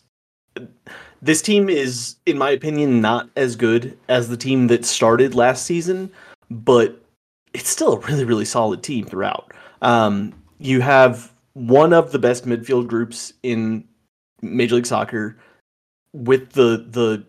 this 1.22 1.42
team 1.42 1.70
is, 1.70 2.16
in 2.26 2.38
my 2.38 2.52
opinion, 2.52 3.02
not 3.02 3.30
as 3.36 3.56
good 3.56 3.98
as 4.10 4.30
the 4.30 4.38
team 4.38 4.68
that 4.68 4.86
started 4.86 5.34
last 5.34 5.66
season, 5.66 6.12
but 6.50 7.02
it's 7.54 7.70
still 7.70 7.94
a 7.94 8.00
really, 8.00 8.26
really 8.26 8.46
solid 8.46 8.84
team 8.84 9.06
throughout. 9.06 9.54
Um, 9.82 10.34
you 10.60 10.82
have 10.82 11.34
one 11.54 11.94
of 11.94 12.12
the 12.12 12.20
best 12.20 12.46
midfield 12.46 12.88
groups 12.88 13.34
in 13.44 13.88
Major 14.42 14.76
League 14.76 14.86
Soccer 14.86 15.38
with 16.14 16.52
the 16.52 16.86
the 16.90 17.26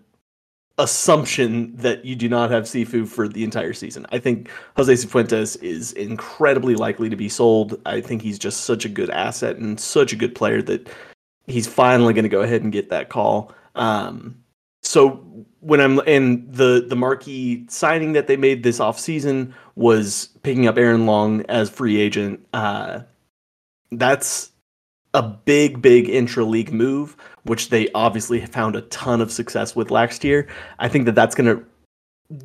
assumption 0.78 1.74
that 1.76 2.04
you 2.04 2.14
do 2.14 2.28
not 2.28 2.50
have 2.50 2.64
Sifu 2.64 3.06
for 3.06 3.26
the 3.26 3.42
entire 3.42 3.72
season. 3.72 4.06
I 4.12 4.18
think 4.18 4.48
Jose 4.76 4.92
Cifuentes 4.92 5.60
is 5.60 5.92
incredibly 5.92 6.76
likely 6.76 7.08
to 7.10 7.16
be 7.16 7.28
sold. 7.28 7.80
I 7.84 8.00
think 8.00 8.22
he's 8.22 8.38
just 8.38 8.60
such 8.60 8.84
a 8.84 8.88
good 8.88 9.10
asset 9.10 9.56
and 9.56 9.78
such 9.78 10.12
a 10.12 10.16
good 10.16 10.36
player 10.36 10.62
that 10.62 10.88
he's 11.48 11.66
finally 11.66 12.14
going 12.14 12.22
to 12.22 12.28
go 12.28 12.42
ahead 12.42 12.62
and 12.62 12.72
get 12.72 12.90
that 12.90 13.08
call. 13.08 13.52
Um, 13.74 14.36
so 14.88 15.10
when 15.60 15.82
I'm 15.82 16.00
in 16.00 16.50
the 16.50 16.82
the 16.88 16.96
marquee 16.96 17.66
signing 17.68 18.14
that 18.14 18.26
they 18.26 18.38
made 18.38 18.62
this 18.62 18.78
offseason 18.78 19.52
was 19.74 20.30
picking 20.42 20.66
up 20.66 20.78
Aaron 20.78 21.04
Long 21.04 21.44
as 21.50 21.68
free 21.68 22.00
agent. 22.00 22.40
Uh, 22.54 23.00
that's 23.92 24.50
a 25.12 25.22
big, 25.22 25.82
big 25.82 26.08
intra 26.08 26.42
league 26.42 26.72
move, 26.72 27.18
which 27.42 27.68
they 27.68 27.90
obviously 27.92 28.40
found 28.46 28.76
a 28.76 28.80
ton 28.80 29.20
of 29.20 29.30
success 29.30 29.76
with 29.76 29.90
last 29.90 30.24
year. 30.24 30.48
I 30.78 30.88
think 30.88 31.04
that 31.04 31.14
that's 31.14 31.34
going 31.34 31.54
to 31.54 31.62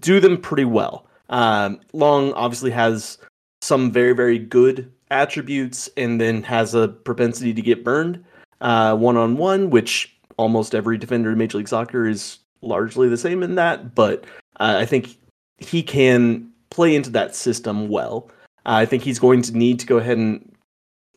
do 0.01 0.19
them 0.19 0.37
pretty 0.37 0.65
well. 0.65 1.07
Um, 1.29 1.79
Long 1.93 2.33
obviously 2.33 2.71
has 2.71 3.19
some 3.61 3.89
very, 3.89 4.11
very 4.11 4.37
good 4.37 4.91
attributes 5.11 5.89
and 5.95 6.19
then 6.19 6.43
has 6.43 6.75
a 6.75 6.89
propensity 6.89 7.53
to 7.53 7.61
get 7.61 7.85
burned 7.85 8.21
one 8.59 9.15
on 9.15 9.37
one, 9.37 9.69
which 9.69 10.13
almost 10.37 10.75
every 10.75 10.97
defender 10.97 11.31
in 11.31 11.37
Major 11.37 11.57
League 11.57 11.67
Soccer 11.67 12.07
is 12.07 12.39
largely 12.61 13.09
the 13.09 13.17
same 13.17 13.43
in 13.43 13.55
that. 13.55 13.95
But 13.95 14.23
uh, 14.59 14.77
I 14.79 14.85
think 14.85 15.17
he 15.57 15.83
can 15.83 16.49
play 16.69 16.95
into 16.95 17.09
that 17.11 17.35
system 17.35 17.89
well. 17.89 18.29
Uh, 18.65 18.81
I 18.81 18.85
think 18.85 19.03
he's 19.03 19.19
going 19.19 19.41
to 19.43 19.57
need 19.57 19.79
to 19.79 19.85
go 19.85 19.97
ahead 19.97 20.17
and 20.17 20.49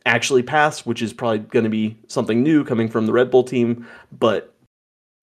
actually 0.05 0.43
pass, 0.43 0.85
which 0.85 1.01
is 1.01 1.13
probably 1.13 1.39
going 1.39 1.63
to 1.63 1.69
be 1.69 1.97
something 2.07 2.43
new 2.43 2.63
coming 2.63 2.89
from 2.89 3.05
the 3.05 3.13
Red 3.13 3.31
Bull 3.31 3.43
team. 3.43 3.85
But 4.17 4.53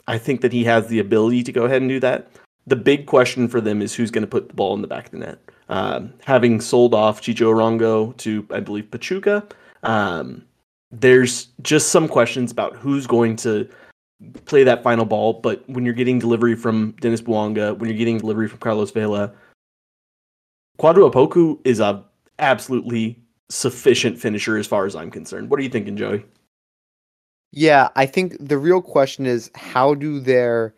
I 0.07 0.18
think 0.18 0.40
that 0.42 0.52
he 0.52 0.64
has 0.64 0.88
the 0.88 0.98
ability 0.98 1.42
to 1.44 1.52
go 1.52 1.64
ahead 1.64 1.83
and 1.83 1.88
do 1.88 2.00
that. 2.00 2.28
The 2.66 2.76
big 2.76 3.07
question 3.07 3.48
for 3.48 3.61
them 3.61 3.83
is 3.83 3.94
who's 3.94 4.11
going 4.11 4.22
to 4.22 4.28
put 4.28 4.48
the 4.48 4.54
ball 4.54 4.74
in 4.74 4.83
the 4.83 4.88
back 4.88 5.07
of 5.07 5.12
the 5.12 5.18
net. 5.18 5.38
Um, 5.68 6.12
having 6.24 6.61
sold 6.61 6.94
off 6.94 7.22
Chicho 7.22 7.52
Arango 7.52 8.16
to, 8.18 8.46
I 8.50 8.61
believe, 8.61 8.90
Pachuca, 8.90 9.46
um, 9.83 10.44
there's 10.90 11.48
just 11.62 11.88
some 11.88 12.09
questions 12.09 12.52
about 12.52 12.76
who's 12.76 13.07
going 13.07 13.37
to 13.37 13.68
play 14.46 14.64
that 14.64 14.82
final 14.82 15.04
ball. 15.04 15.34
But 15.34 15.68
when 15.68 15.84
you're 15.84 15.94
getting 15.94 16.18
delivery 16.18 16.54
from 16.54 16.94
Denis 17.00 17.22
Bouanga, 17.22 17.76
when 17.78 17.88
you're 17.88 17.98
getting 17.98 18.18
delivery 18.18 18.48
from 18.48 18.58
Carlos 18.58 18.90
Vela, 18.90 19.32
Kwadwo 20.78 21.10
Opoku 21.12 21.58
is 21.64 21.80
a 21.80 22.04
absolutely 22.38 23.18
sufficient 23.48 24.18
finisher 24.18 24.56
as 24.56 24.66
far 24.66 24.87
as 24.87 24.96
I'm 24.96 25.10
concerned. 25.10 25.50
What 25.50 25.60
are 25.60 25.62
you 25.62 25.68
thinking, 25.68 25.96
Joey? 25.96 26.24
Yeah, 27.52 27.88
I 27.94 28.06
think 28.06 28.37
the 28.40 28.58
real 28.58 28.82
question 28.82 29.26
is 29.26 29.50
how 29.54 29.94
do 29.94 30.18
their 30.18 30.74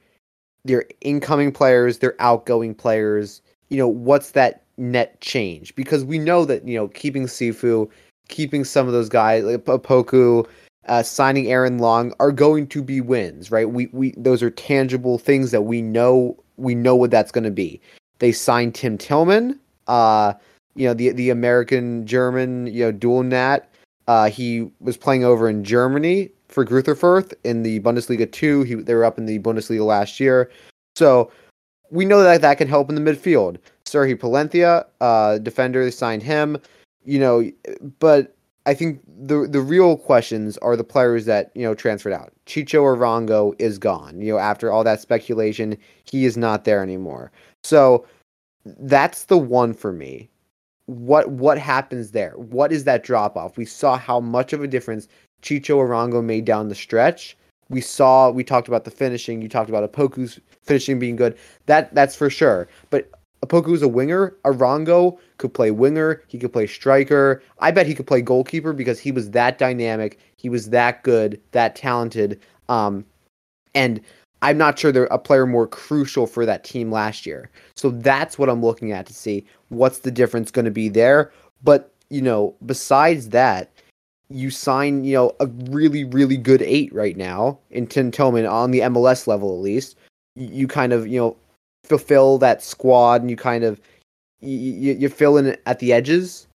their 0.66 0.84
incoming 1.00 1.52
players, 1.52 1.98
their 1.98 2.20
outgoing 2.20 2.74
players, 2.74 3.40
you 3.68 3.78
know, 3.78 3.88
what's 3.88 4.32
that 4.32 4.64
net 4.76 5.20
change? 5.20 5.74
Because 5.76 6.04
we 6.04 6.18
know 6.18 6.44
that, 6.44 6.66
you 6.66 6.76
know, 6.76 6.88
keeping 6.88 7.26
Sifu, 7.26 7.88
keeping 8.28 8.64
some 8.64 8.86
of 8.86 8.92
those 8.92 9.08
guys 9.08 9.44
like 9.44 9.64
Opoku, 9.64 10.46
uh, 10.86 11.02
signing 11.02 11.48
Aaron 11.48 11.78
Long 11.78 12.12
are 12.20 12.32
going 12.32 12.66
to 12.68 12.82
be 12.82 13.00
wins, 13.00 13.50
right? 13.50 13.70
We 13.70 13.88
we 13.92 14.12
those 14.16 14.42
are 14.42 14.50
tangible 14.50 15.18
things 15.18 15.50
that 15.50 15.62
we 15.62 15.82
know 15.82 16.36
we 16.56 16.74
know 16.74 16.96
what 16.96 17.10
that's 17.10 17.32
going 17.32 17.44
to 17.44 17.50
be. 17.50 17.80
They 18.18 18.32
signed 18.32 18.74
Tim 18.74 18.96
Tillman, 18.96 19.58
uh, 19.88 20.34
you 20.74 20.86
know 20.86 20.94
the 20.94 21.10
the 21.10 21.30
American 21.30 22.06
German 22.06 22.66
you 22.68 22.84
know 22.84 22.92
dual 22.92 23.22
nat. 23.22 23.68
Uh, 24.06 24.30
he 24.30 24.70
was 24.80 24.96
playing 24.96 25.24
over 25.24 25.48
in 25.48 25.64
Germany 25.64 26.30
for 26.48 26.64
Greuther 26.64 26.94
Fürth 26.94 27.34
in 27.42 27.62
the 27.62 27.80
Bundesliga 27.80 28.30
two. 28.30 28.62
He 28.62 28.74
they 28.74 28.94
were 28.94 29.04
up 29.04 29.18
in 29.18 29.26
the 29.26 29.38
Bundesliga 29.40 29.84
last 29.84 30.20
year, 30.20 30.50
so 30.94 31.30
we 31.90 32.04
know 32.04 32.22
that 32.22 32.40
that 32.40 32.58
can 32.58 32.68
help 32.68 32.88
in 32.88 32.94
the 32.94 33.00
midfield. 33.00 33.58
Sergi 33.84 34.14
Palencia, 34.14 34.84
uh, 35.00 35.38
defender, 35.38 35.84
they 35.84 35.90
signed 35.90 36.22
him. 36.22 36.58
You 37.04 37.20
know, 37.20 37.50
but 38.00 38.35
I 38.66 38.74
think 38.74 39.00
the 39.06 39.46
the 39.48 39.60
real 39.60 39.96
questions 39.96 40.58
are 40.58 40.76
the 40.76 40.84
players 40.84 41.24
that 41.26 41.52
you 41.54 41.62
know 41.62 41.74
transferred 41.74 42.12
out. 42.12 42.32
Chicho 42.46 42.82
Arango 42.82 43.54
is 43.60 43.78
gone. 43.78 44.20
You 44.20 44.32
know, 44.32 44.38
after 44.38 44.70
all 44.72 44.84
that 44.84 45.00
speculation, 45.00 45.78
he 46.04 46.24
is 46.24 46.36
not 46.36 46.64
there 46.64 46.82
anymore. 46.82 47.30
So 47.62 48.04
that's 48.64 49.24
the 49.24 49.38
one 49.38 49.72
for 49.72 49.92
me. 49.92 50.28
What 50.86 51.30
what 51.30 51.58
happens 51.58 52.10
there? 52.10 52.32
What 52.32 52.72
is 52.72 52.84
that 52.84 53.04
drop 53.04 53.36
off? 53.36 53.56
We 53.56 53.64
saw 53.64 53.96
how 53.96 54.20
much 54.20 54.52
of 54.52 54.62
a 54.62 54.68
difference 54.68 55.08
Chicho 55.42 55.76
Arango 55.78 56.22
made 56.22 56.44
down 56.44 56.68
the 56.68 56.74
stretch. 56.74 57.36
We 57.68 57.80
saw 57.80 58.30
we 58.30 58.44
talked 58.44 58.68
about 58.68 58.84
the 58.84 58.90
finishing. 58.90 59.42
You 59.42 59.48
talked 59.48 59.68
about 59.70 59.90
Opoku's 59.90 60.40
finishing 60.62 60.98
being 60.98 61.16
good. 61.16 61.36
That 61.66 61.94
that's 61.94 62.16
for 62.16 62.30
sure. 62.30 62.68
But 62.90 63.10
Opoku's 63.46 63.82
a 63.82 63.88
winger. 63.88 64.36
Arango 64.44 65.18
could 65.38 65.54
play 65.54 65.70
winger. 65.70 66.22
He 66.26 66.38
could 66.38 66.52
play 66.52 66.66
striker. 66.66 67.42
I 67.58 67.70
bet 67.70 67.86
he 67.86 67.94
could 67.94 68.06
play 68.06 68.22
goalkeeper 68.22 68.72
because 68.72 68.98
he 68.98 69.12
was 69.12 69.30
that 69.30 69.58
dynamic. 69.58 70.18
He 70.36 70.48
was 70.48 70.70
that 70.70 71.02
good, 71.02 71.40
that 71.52 71.76
talented. 71.76 72.40
Um, 72.68 73.04
and 73.74 74.00
I'm 74.42 74.58
not 74.58 74.78
sure 74.78 74.92
they're 74.92 75.04
a 75.04 75.18
player 75.18 75.46
more 75.46 75.66
crucial 75.66 76.26
for 76.26 76.46
that 76.46 76.64
team 76.64 76.90
last 76.90 77.26
year. 77.26 77.50
So 77.74 77.90
that's 77.90 78.38
what 78.38 78.48
I'm 78.48 78.62
looking 78.62 78.92
at 78.92 79.06
to 79.06 79.14
see 79.14 79.46
what's 79.68 80.00
the 80.00 80.10
difference 80.10 80.50
going 80.50 80.64
to 80.64 80.70
be 80.70 80.88
there. 80.88 81.32
But, 81.62 81.92
you 82.10 82.22
know, 82.22 82.54
besides 82.64 83.30
that, 83.30 83.70
you 84.28 84.50
sign, 84.50 85.04
you 85.04 85.14
know, 85.14 85.32
a 85.40 85.46
really, 85.46 86.04
really 86.04 86.36
good 86.36 86.62
eight 86.62 86.92
right 86.92 87.16
now 87.16 87.58
in 87.70 87.86
Tim 87.86 88.10
Tillman 88.10 88.46
on 88.46 88.72
the 88.72 88.80
MLS 88.80 89.26
level, 89.26 89.54
at 89.54 89.62
least. 89.62 89.96
You 90.34 90.66
kind 90.66 90.92
of, 90.92 91.06
you 91.06 91.18
know, 91.18 91.36
fulfill 91.86 92.38
that 92.38 92.62
squad 92.62 93.20
and 93.20 93.30
you 93.30 93.36
kind 93.36 93.64
of, 93.64 93.80
you, 94.40 94.92
you 94.94 95.08
fill 95.08 95.36
in 95.36 95.56
at 95.66 95.78
the 95.78 95.92
edges. 95.92 96.46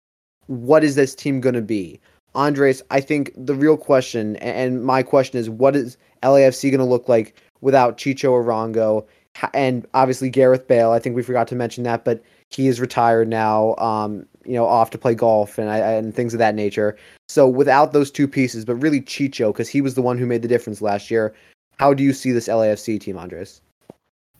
What 0.47 0.83
is 0.83 0.95
this 0.95 1.15
team 1.15 1.41
going 1.41 1.55
to 1.55 1.61
be? 1.61 1.99
Andres, 2.33 2.81
I 2.91 3.01
think 3.01 3.31
the 3.35 3.55
real 3.55 3.77
question, 3.77 4.37
and 4.37 4.83
my 4.83 5.03
question 5.03 5.39
is, 5.39 5.49
what 5.49 5.75
is 5.75 5.97
LAFC 6.23 6.69
going 6.71 6.79
to 6.79 6.85
look 6.85 7.09
like 7.09 7.35
without 7.61 7.97
Chicho 7.97 8.31
Arango 8.31 9.05
and 9.53 9.85
obviously 9.93 10.29
Gareth 10.29 10.67
Bale. 10.67 10.91
I 10.91 10.99
think 10.99 11.15
we 11.15 11.23
forgot 11.23 11.47
to 11.49 11.55
mention 11.55 11.83
that, 11.83 12.03
but 12.03 12.21
he 12.49 12.67
is 12.67 12.81
retired 12.81 13.27
now. 13.27 13.75
Um, 13.75 14.25
you 14.43 14.53
know, 14.53 14.65
off 14.65 14.89
to 14.89 14.97
play 14.97 15.13
golf 15.13 15.59
and 15.59 15.69
and 15.69 16.15
things 16.15 16.33
of 16.33 16.39
that 16.39 16.55
nature. 16.55 16.97
So 17.29 17.47
without 17.47 17.93
those 17.93 18.09
two 18.09 18.27
pieces, 18.27 18.65
but 18.65 18.75
really 18.75 19.01
Chicho, 19.01 19.53
because 19.53 19.69
he 19.69 19.81
was 19.81 19.93
the 19.93 20.01
one 20.01 20.17
who 20.17 20.25
made 20.25 20.41
the 20.41 20.47
difference 20.47 20.81
last 20.81 21.11
year. 21.11 21.33
How 21.77 21.93
do 21.93 22.03
you 22.03 22.13
see 22.13 22.31
this 22.31 22.47
LAFC 22.47 22.99
team, 22.99 23.17
Andres? 23.17 23.61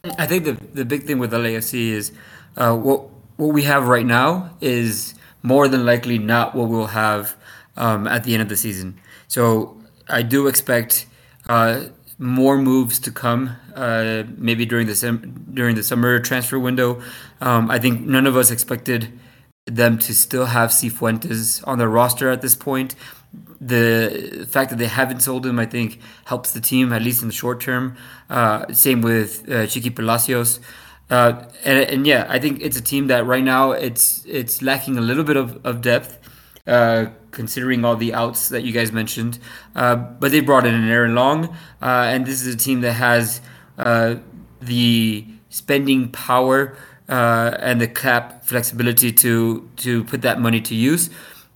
I 0.03 0.25
think 0.25 0.45
the 0.45 0.53
the 0.73 0.85
big 0.85 1.03
thing 1.03 1.19
with 1.19 1.31
LAFC 1.31 1.89
is 1.89 2.11
uh, 2.57 2.75
what 2.75 3.09
what 3.37 3.53
we 3.53 3.63
have 3.63 3.87
right 3.87 4.05
now 4.05 4.51
is 4.59 5.13
more 5.43 5.67
than 5.67 5.85
likely 5.85 6.17
not 6.17 6.55
what 6.55 6.69
we'll 6.69 6.87
have 6.87 7.35
um, 7.77 8.07
at 8.07 8.23
the 8.23 8.33
end 8.33 8.41
of 8.41 8.49
the 8.49 8.57
season. 8.57 8.99
So 9.27 9.77
I 10.07 10.23
do 10.23 10.47
expect 10.47 11.05
uh, 11.47 11.85
more 12.17 12.57
moves 12.57 12.99
to 12.99 13.11
come, 13.11 13.55
uh, 13.75 14.23
maybe 14.37 14.65
during 14.65 14.87
the 14.87 14.95
sem- 14.95 15.45
during 15.53 15.75
the 15.75 15.83
summer 15.83 16.19
transfer 16.19 16.59
window. 16.59 17.01
Um, 17.39 17.69
I 17.69 17.77
think 17.77 18.01
none 18.01 18.25
of 18.25 18.35
us 18.35 18.49
expected 18.49 19.19
them 19.65 19.99
to 19.99 20.15
still 20.15 20.45
have 20.45 20.71
Cifuentes 20.71 21.65
on 21.67 21.77
their 21.77 21.89
roster 21.89 22.29
at 22.29 22.41
this 22.41 22.55
point. 22.55 22.95
The 23.61 24.45
fact 24.49 24.71
that 24.71 24.79
they 24.79 24.87
haven't 24.87 25.21
sold 25.21 25.45
him, 25.45 25.59
I 25.59 25.65
think, 25.65 25.99
helps 26.25 26.51
the 26.51 26.59
team 26.59 26.91
at 26.91 27.01
least 27.01 27.21
in 27.21 27.27
the 27.29 27.33
short 27.33 27.61
term. 27.61 27.95
Uh, 28.29 28.71
same 28.73 29.01
with 29.01 29.47
uh, 29.47 29.67
Chiqui 29.67 29.95
Palacios. 29.95 30.59
Uh, 31.09 31.43
and, 31.63 31.77
and 31.89 32.07
yeah, 32.07 32.25
I 32.29 32.39
think 32.39 32.61
it's 32.61 32.77
a 32.77 32.81
team 32.81 33.07
that 33.07 33.25
right 33.25 33.43
now 33.43 33.71
it's 33.71 34.25
it's 34.25 34.61
lacking 34.61 34.97
a 34.97 35.01
little 35.01 35.23
bit 35.23 35.37
of, 35.37 35.63
of 35.65 35.81
depth. 35.81 36.17
Uh, 36.67 37.07
considering 37.31 37.83
all 37.83 37.95
the 37.95 38.13
outs 38.13 38.49
that 38.49 38.63
you 38.63 38.71
guys 38.71 38.91
mentioned. 38.91 39.39
Uh, 39.75 39.95
but 39.95 40.31
they 40.31 40.41
brought 40.41 40.65
in 40.65 40.75
an 40.75 40.87
Aaron 40.87 41.15
Long, 41.15 41.45
uh, 41.81 42.11
and 42.13 42.25
this 42.25 42.45
is 42.45 42.53
a 42.53 42.57
team 42.57 42.81
that 42.81 42.93
has 42.93 43.41
the 44.61 45.25
spending 45.49 46.09
power 46.09 46.77
and 47.07 47.81
the 47.81 47.87
cap 47.87 48.45
flexibility 48.45 49.11
to 49.11 49.67
to 49.77 50.03
put 50.03 50.21
that 50.21 50.39
money 50.39 50.61
to 50.61 50.75
use. 50.75 51.09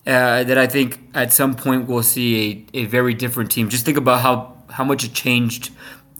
Uh, 0.05 0.43
that 0.43 0.57
I 0.57 0.67
think 0.67 0.99
at 1.15 1.33
some 1.33 1.55
point 1.55 1.87
we'll 1.87 2.03
see 2.03 2.67
a, 2.73 2.79
a 2.79 2.85
very 2.85 3.13
different 3.13 3.49
team. 3.49 3.69
Just 3.69 3.85
think 3.85 3.97
about 3.97 4.21
how, 4.21 4.55
how 4.69 4.83
much 4.83 5.03
it 5.03 5.13
changed 5.13 5.71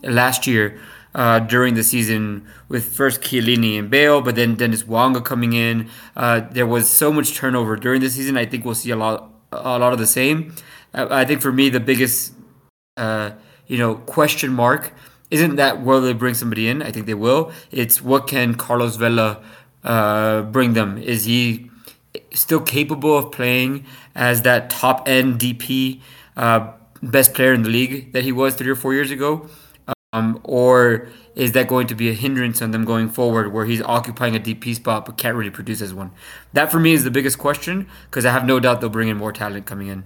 last 0.02 0.48
year 0.48 0.80
uh, 1.14 1.40
during 1.40 1.76
the 1.76 1.84
season 1.84 2.48
with 2.68 2.86
first 2.94 3.22
Chiellini 3.22 3.78
and 3.78 3.90
Bale, 3.90 4.22
but 4.22 4.36
then 4.36 4.56
Denis 4.56 4.84
Bouanga 4.84 5.24
coming 5.24 5.54
in. 5.54 5.90
Uh, 6.16 6.42
there 6.52 6.66
was 6.66 6.90
so 6.90 7.14
much 7.14 7.36
turnover 7.36 7.76
during 7.76 8.02
the 8.02 8.10
season. 8.10 8.38
I 8.38 8.46
think 8.46 8.66
we'll 8.66 8.76
see 8.76 8.92
a 8.92 8.96
lot 8.96 9.32
a 9.52 9.80
lot 9.80 9.94
of 9.94 10.00
the 10.00 10.08
same. 10.08 10.54
I 10.94 11.24
think 11.26 11.42
for 11.42 11.52
me 11.52 11.70
the 11.70 11.80
biggest 11.80 12.34
uh, 12.98 13.32
you 13.68 13.78
know 13.78 13.96
question 13.96 14.52
mark 14.52 14.94
isn't 15.32 15.56
that 15.56 15.82
will 15.82 16.02
they 16.02 16.14
bring 16.14 16.34
somebody 16.34 16.68
in? 16.68 16.82
I 16.82 16.92
think 16.92 17.06
they 17.06 17.14
will. 17.14 17.52
It's 17.72 18.02
what 18.02 18.28
can 18.28 18.56
Carlos 18.56 18.96
Vela 18.96 19.44
uh, 19.84 20.44
bring 20.44 20.74
them? 20.74 20.98
Is 20.98 21.26
he 21.26 21.72
still 22.36 22.60
capable 22.60 23.18
of 23.18 23.32
playing 23.32 23.86
as 24.14 24.44
that 24.44 24.70
top 24.70 25.08
end 25.08 25.40
DP, 25.40 26.02
uh, 26.38 26.72
best 27.02 27.34
player 27.34 27.54
in 27.54 27.64
the 27.64 27.70
league 27.70 28.14
that 28.14 28.24
he 28.24 28.32
was 28.32 28.56
three 28.56 28.70
or 28.70 28.76
four 28.76 28.94
years 28.94 29.12
ago? 29.12 29.50
Um, 30.14 30.40
or 30.44 31.10
is 31.36 31.52
that 31.52 31.68
going 31.68 31.88
to 31.88 31.96
be 31.96 32.10
a 32.10 32.14
hindrance 32.14 32.62
on 32.62 32.72
them 32.72 32.86
going 32.86 33.10
forward 33.10 33.52
where 33.52 33.66
he's 33.66 33.82
occupying 33.82 34.36
a 34.36 34.40
DP 34.40 34.76
spot 34.76 35.06
but 35.06 35.18
can't 35.18 35.36
really 35.36 35.50
produce 35.50 35.82
as 35.82 35.94
one? 35.94 36.12
That 36.54 36.72
for 36.72 36.80
me 36.80 36.94
is 36.94 37.04
the 37.04 37.12
biggest 37.12 37.38
question 37.38 37.88
because 38.10 38.26
I 38.26 38.32
have 38.32 38.46
no 38.46 38.60
doubt 38.60 38.80
they'll 38.80 38.90
bring 38.90 39.10
in 39.10 39.18
more 39.18 39.34
talent 39.34 39.66
coming 39.66 39.88
in. 39.88 40.06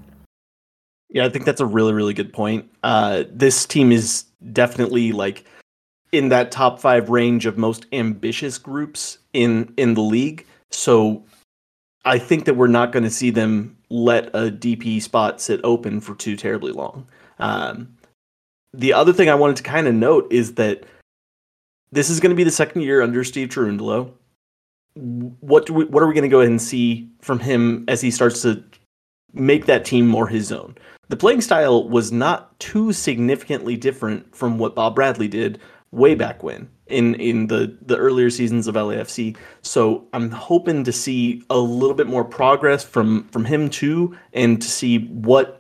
Yeah, 1.10 1.26
I 1.26 1.30
think 1.30 1.46
that's 1.46 1.62
a 1.62 1.66
really, 1.66 1.94
really 1.94 2.14
good 2.14 2.34
point. 2.34 2.70
Uh, 2.84 3.24
this 3.32 3.66
team 3.66 3.92
is 3.92 4.26
definitely 4.54 5.12
like 5.12 5.46
in 6.12 6.30
that 6.30 6.52
top 6.52 6.80
five 6.80 7.10
range 7.10 7.46
of 7.46 7.58
most 7.58 7.86
ambitious 7.92 8.58
groups 8.58 9.20
in 9.34 9.74
in 9.78 9.94
the 9.94 10.02
league. 10.02 10.46
So 10.72 11.24
I 12.10 12.18
think 12.18 12.46
that 12.46 12.56
we're 12.56 12.66
not 12.66 12.92
going 12.92 13.04
to 13.04 13.12
see 13.12 13.30
them 13.30 13.78
let 13.92 14.30
a 14.30 14.50
DP 14.50 15.00
spot 15.00 15.40
sit 15.40 15.62
open 15.64 16.02
for 16.02 16.16
too 16.16 16.36
terribly 16.36 16.72
long. 16.72 17.08
Um, 17.38 17.98
the 18.74 18.94
other 18.94 19.14
thing 19.14 19.30
I 19.30 19.36
wanted 19.36 19.58
to 19.58 19.64
kind 19.64 19.88
of 19.88 19.94
note 19.94 20.26
is 20.34 20.56
that 20.56 20.86
this 21.92 22.10
is 22.10 22.20
going 22.20 22.32
to 22.32 22.36
be 22.36 22.44
the 22.44 22.50
second 22.50 22.82
year 22.82 23.04
under 23.04 23.24
Steve 23.24 23.50
Cherundolo. 23.50 24.12
What 24.96 25.68
do 25.68 25.74
we, 25.76 25.86
what 25.86 26.02
are 26.02 26.08
we 26.08 26.16
going 26.16 26.24
to 26.24 26.30
go 26.30 26.40
ahead 26.40 26.50
and 26.50 26.60
see 26.60 27.08
from 27.22 27.38
him 27.38 27.86
as 27.88 28.02
he 28.02 28.10
starts 28.10 28.42
to 28.42 28.64
make 29.34 29.68
that 29.68 29.86
team 29.86 30.08
more 30.08 30.28
his 30.28 30.52
own? 30.52 30.76
The 31.10 31.18
playing 31.18 31.42
style 31.42 31.88
was 31.88 32.12
not 32.12 32.60
too 32.60 32.92
significantly 32.92 33.78
different 33.78 34.36
from 34.36 34.58
what 34.58 34.74
Bob 34.74 34.96
Bradley 34.96 35.28
did 35.28 35.60
way 35.92 36.16
back 36.16 36.42
when 36.42 36.70
in 36.90 37.16
in 37.16 37.48
the 37.48 37.76
the 37.82 37.98
earlier 37.98 38.30
seasons 38.30 38.68
of 38.68 38.76
LAFC. 38.76 39.38
So 39.62 40.08
I'm 40.14 40.32
hoping 40.32 40.84
to 40.84 40.92
see 40.92 41.44
a 41.50 41.58
little 41.58 41.96
bit 41.96 42.08
more 42.08 42.26
progress 42.26 42.84
from 42.84 43.28
from 43.30 43.46
him 43.46 43.70
too, 43.70 44.16
and 44.34 44.62
to 44.62 44.68
see 44.68 45.00
what 45.08 45.60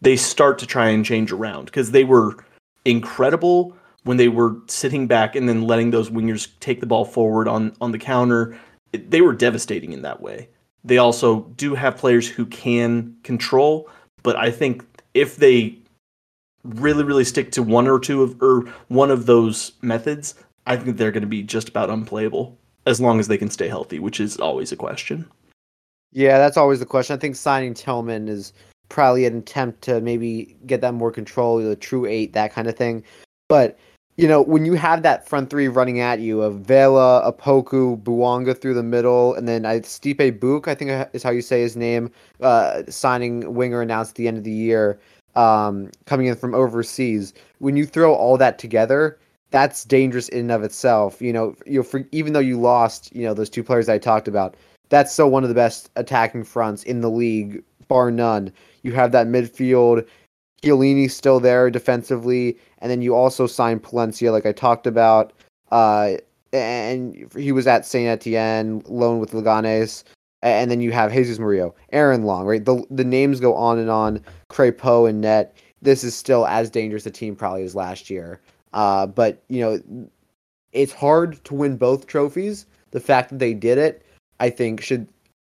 they 0.00 0.16
start 0.16 0.58
to 0.58 0.66
try 0.66 0.88
and 0.88 1.04
change 1.04 1.32
around 1.32 1.66
because 1.66 1.90
they 1.90 2.04
were 2.04 2.36
incredible 2.84 3.76
when 4.04 4.16
they 4.16 4.28
were 4.28 4.56
sitting 4.68 5.06
back 5.06 5.34
and 5.36 5.48
then 5.48 5.62
letting 5.62 5.90
those 5.90 6.10
wingers 6.10 6.48
take 6.60 6.80
the 6.80 6.86
ball 6.86 7.04
forward 7.04 7.48
on 7.48 7.74
on 7.80 7.92
the 7.92 7.98
counter. 7.98 8.58
They 8.92 9.20
were 9.20 9.34
devastating 9.34 9.92
in 9.92 10.02
that 10.02 10.22
way. 10.22 10.48
They 10.84 10.98
also 10.98 11.40
do 11.56 11.74
have 11.74 11.96
players 11.96 12.28
who 12.28 12.46
can 12.46 13.16
control, 13.22 13.90
but 14.22 14.36
I 14.36 14.50
think 14.50 14.84
if 15.14 15.36
they 15.36 15.78
really 16.64 17.04
really 17.04 17.24
stick 17.24 17.50
to 17.52 17.62
one 17.62 17.88
or 17.88 17.98
two 17.98 18.22
of 18.22 18.40
or 18.42 18.62
one 18.88 19.10
of 19.10 19.26
those 19.26 19.72
methods, 19.82 20.34
I 20.68 20.76
think 20.76 20.96
they're 20.96 21.10
going 21.10 21.22
to 21.22 21.26
be 21.26 21.42
just 21.42 21.68
about 21.68 21.90
unplayable 21.90 22.56
as 22.86 23.00
long 23.00 23.18
as 23.18 23.26
they 23.26 23.38
can 23.38 23.50
stay 23.50 23.68
healthy, 23.68 23.98
which 23.98 24.20
is 24.20 24.36
always 24.36 24.70
a 24.70 24.76
question. 24.76 25.26
Yeah, 26.12 26.38
that's 26.38 26.56
always 26.56 26.78
the 26.78 26.86
question. 26.86 27.16
I 27.16 27.18
think 27.18 27.36
signing 27.36 27.74
Tillman 27.74 28.28
is 28.28 28.52
probably 28.90 29.24
an 29.24 29.38
attempt 29.38 29.82
to 29.82 30.00
maybe 30.00 30.56
get 30.66 30.82
that 30.82 30.94
more 30.94 31.10
control, 31.10 31.58
the 31.58 31.74
true 31.74 32.06
eight, 32.06 32.34
that 32.34 32.52
kind 32.52 32.68
of 32.68 32.76
thing. 32.76 33.02
But 33.48 33.78
you 34.18 34.26
know, 34.26 34.42
when 34.42 34.64
you 34.64 34.74
have 34.74 35.02
that 35.02 35.28
front 35.28 35.48
three 35.48 35.68
running 35.68 36.00
at 36.00 36.18
you 36.18 36.42
of 36.42 36.60
Vela, 36.60 37.32
Opoku, 37.32 38.02
Bouanga 38.02 38.60
through 38.60 38.74
the 38.74 38.82
middle, 38.82 39.34
and 39.34 39.46
then 39.46 39.64
I, 39.64 39.80
Stipe 39.80 40.40
Biuk, 40.40 40.66
I 40.66 40.74
think 40.74 41.08
is 41.12 41.22
how 41.22 41.30
you 41.30 41.40
say 41.40 41.60
his 41.60 41.76
name, 41.76 42.10
uh, 42.40 42.82
signing 42.88 43.54
winger 43.54 43.80
announced 43.80 44.12
at 44.12 44.14
the 44.16 44.26
end 44.26 44.36
of 44.36 44.42
the 44.42 44.50
year, 44.50 44.98
um, 45.36 45.90
coming 46.06 46.26
in 46.26 46.34
from 46.34 46.52
overseas. 46.52 47.32
When 47.58 47.76
you 47.76 47.86
throw 47.86 48.12
all 48.12 48.36
that 48.38 48.58
together, 48.58 49.18
that's 49.50 49.84
dangerous 49.84 50.28
in 50.28 50.40
and 50.40 50.52
of 50.52 50.62
itself. 50.62 51.20
You 51.22 51.32
know, 51.32 51.54
you 51.66 51.84
even 52.12 52.32
though 52.32 52.38
you 52.40 52.60
lost, 52.60 53.14
you 53.14 53.22
know, 53.22 53.34
those 53.34 53.50
two 53.50 53.62
players 53.62 53.88
I 53.88 53.98
talked 53.98 54.28
about, 54.28 54.56
that's 54.88 55.12
still 55.12 55.30
one 55.30 55.42
of 55.42 55.48
the 55.48 55.54
best 55.54 55.90
attacking 55.96 56.44
fronts 56.44 56.82
in 56.84 57.00
the 57.00 57.10
league, 57.10 57.62
bar 57.88 58.10
none. 58.10 58.52
You 58.82 58.92
have 58.92 59.12
that 59.12 59.26
midfield. 59.26 60.06
Chiellini 60.62 61.10
still 61.10 61.38
there 61.38 61.70
defensively, 61.70 62.58
and 62.78 62.90
then 62.90 63.00
you 63.00 63.14
also 63.14 63.46
signed 63.46 63.82
Palencia, 63.82 64.32
like 64.32 64.44
I 64.44 64.52
talked 64.52 64.86
about. 64.86 65.32
Uh, 65.70 66.14
and 66.52 67.30
he 67.36 67.52
was 67.52 67.66
at 67.66 67.86
Saint 67.86 68.08
Etienne, 68.08 68.82
loan 68.86 69.20
with 69.20 69.32
Leganes, 69.32 70.02
and 70.42 70.70
then 70.70 70.80
you 70.80 70.92
have 70.92 71.12
Jesus 71.12 71.38
Murillo, 71.38 71.74
Aaron 71.92 72.24
Long, 72.24 72.46
right? 72.46 72.64
The 72.64 72.84
the 72.90 73.04
names 73.04 73.40
go 73.40 73.54
on 73.54 73.78
and 73.78 73.90
on. 73.90 74.20
Crepeau 74.50 75.08
and 75.08 75.20
Net. 75.20 75.56
This 75.80 76.02
is 76.02 76.16
still 76.16 76.46
as 76.46 76.70
dangerous 76.70 77.06
a 77.06 77.10
team 77.10 77.36
probably 77.36 77.62
as 77.62 77.74
last 77.74 78.10
year. 78.10 78.40
Uh, 78.72 79.06
but 79.06 79.42
you 79.48 79.60
know, 79.60 80.08
it's 80.72 80.92
hard 80.92 81.42
to 81.44 81.54
win 81.54 81.76
both 81.76 82.06
trophies. 82.06 82.66
The 82.90 83.00
fact 83.00 83.30
that 83.30 83.38
they 83.38 83.54
did 83.54 83.78
it, 83.78 84.04
I 84.40 84.50
think, 84.50 84.80
should 84.80 85.08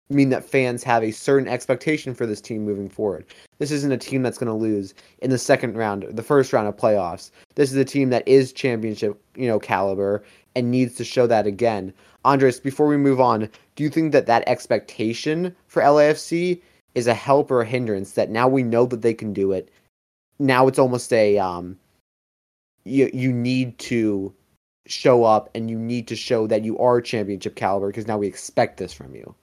mean 0.09 0.29
that 0.29 0.44
fans 0.44 0.85
have 0.85 1.02
a 1.02 1.11
certain 1.11 1.48
expectation 1.48 2.14
for 2.14 2.26
this 2.26 2.40
team 2.40 2.64
moving 2.64 2.88
forward. 2.88 3.26
This 3.59 3.70
isn't 3.72 3.92
a 3.92 3.98
team 3.98 4.22
that's 4.22 4.38
going 4.38 4.46
to 4.46 4.55
lose 4.55 4.94
in 5.18 5.31
the 5.31 5.38
second 5.38 5.76
round, 5.76 6.05
the 6.11 6.22
first 6.22 6.52
round 6.52 6.68
of 6.68 6.76
playoffs. 6.76 7.31
This 7.57 7.72
is 7.72 7.76
a 7.76 7.85
team 7.85 8.11
that 8.11 8.26
is 8.26 8.52
championship, 8.52 9.20
you 9.35 9.48
know, 9.48 9.59
caliber 9.59 10.22
and 10.55 10.70
needs 10.70 10.94
to 10.96 11.05
show 11.05 11.26
that 11.26 11.46
again. 11.46 11.92
Andres, 12.24 12.61
before 12.61 12.87
we 12.87 12.96
move 12.96 13.20
on, 13.20 13.48
do 13.74 13.83
you 13.83 13.90
think 13.90 14.12
that 14.12 14.26
that 14.26 14.44
expectation 14.46 15.55
for 15.66 15.83
LAFC 15.83 16.61
is 16.94 17.07
a 17.07 17.14
help 17.14 17.50
or 17.50 17.61
a 17.61 17.66
hindrance 17.66 18.12
that 18.12 18.31
now 18.31 18.48
we 18.48 18.62
know 18.62 18.87
that 18.87 19.02
they 19.02 19.14
can 19.14 19.33
do 19.33 19.52
it? 19.52 19.70
Now 20.38 20.68
it's 20.68 20.79
almost 20.79 21.12
a 21.12 21.38
um 21.38 21.76
you 22.87 23.11
you 23.12 23.33
need 23.33 23.79
to 23.79 24.33
show 24.87 25.25
up 25.25 25.51
and 25.55 25.68
you 25.68 25.79
need 25.79 26.07
to 26.09 26.16
show 26.16 26.46
that 26.46 26.62
you 26.62 26.79
are 26.79 27.01
championship 27.01 27.57
caliber 27.57 27.88
because 27.88 28.07
now 28.07 28.16
we 28.16 28.27
expect 28.27 28.79
this 28.79 28.92
from 28.92 29.14
you. 29.14 29.35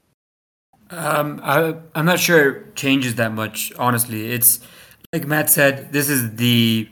Um, 0.89 1.41
I, 1.43 1.75
I'm 1.95 2.05
not 2.05 2.19
sure 2.19 2.51
it 2.51 2.75
changes 2.75 3.15
that 3.15 3.33
much. 3.33 3.73
Honestly, 3.77 4.31
it's 4.31 4.59
like 5.11 5.25
Matt 5.25 5.49
said. 5.49 5.91
This 5.91 6.09
is 6.09 6.35
the 6.35 6.87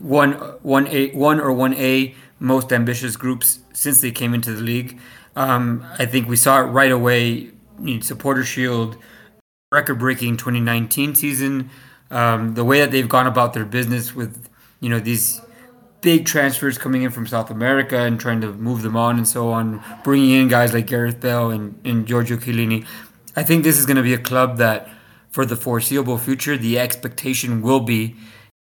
one 0.00 0.32
one 0.62 0.86
a 0.88 1.10
one 1.10 1.40
or 1.40 1.52
one 1.52 1.74
a 1.74 2.14
most 2.38 2.72
ambitious 2.72 3.16
groups 3.16 3.60
since 3.72 4.00
they 4.00 4.10
came 4.10 4.34
into 4.34 4.52
the 4.52 4.62
league. 4.62 4.98
Um, 5.36 5.86
I 5.98 6.06
think 6.06 6.28
we 6.28 6.36
saw 6.36 6.60
it 6.60 6.64
right 6.64 6.92
away. 6.92 7.50
You 7.82 7.94
know, 7.94 8.00
Supporter 8.00 8.44
Shield, 8.44 8.96
record-breaking 9.72 10.36
2019 10.36 11.14
season. 11.14 11.70
Um, 12.10 12.54
the 12.54 12.64
way 12.64 12.80
that 12.80 12.90
they've 12.90 13.08
gone 13.08 13.26
about 13.26 13.54
their 13.54 13.64
business 13.64 14.14
with 14.14 14.48
you 14.80 14.88
know 14.88 15.00
these 15.00 15.40
big 16.04 16.26
transfers 16.26 16.76
coming 16.76 17.00
in 17.00 17.10
from 17.10 17.26
South 17.26 17.50
America 17.50 17.98
and 17.98 18.20
trying 18.20 18.42
to 18.42 18.52
move 18.52 18.82
them 18.82 18.94
on 18.94 19.16
and 19.16 19.26
so 19.26 19.50
on, 19.50 19.82
bringing 20.04 20.32
in 20.32 20.48
guys 20.48 20.74
like 20.74 20.86
Gareth 20.86 21.18
Bale 21.18 21.50
and, 21.50 21.80
and 21.82 22.06
Giorgio 22.06 22.36
Chiellini. 22.36 22.86
I 23.34 23.42
think 23.42 23.64
this 23.64 23.78
is 23.78 23.86
going 23.86 23.96
to 23.96 24.02
be 24.02 24.12
a 24.12 24.18
club 24.18 24.58
that, 24.58 24.86
for 25.30 25.46
the 25.46 25.56
foreseeable 25.56 26.18
future, 26.18 26.58
the 26.58 26.78
expectation 26.78 27.62
will 27.62 27.80
be 27.80 28.16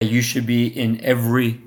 that 0.01 0.07
you 0.07 0.21
should 0.21 0.45
be 0.45 0.67
in 0.67 0.99
every 0.99 1.61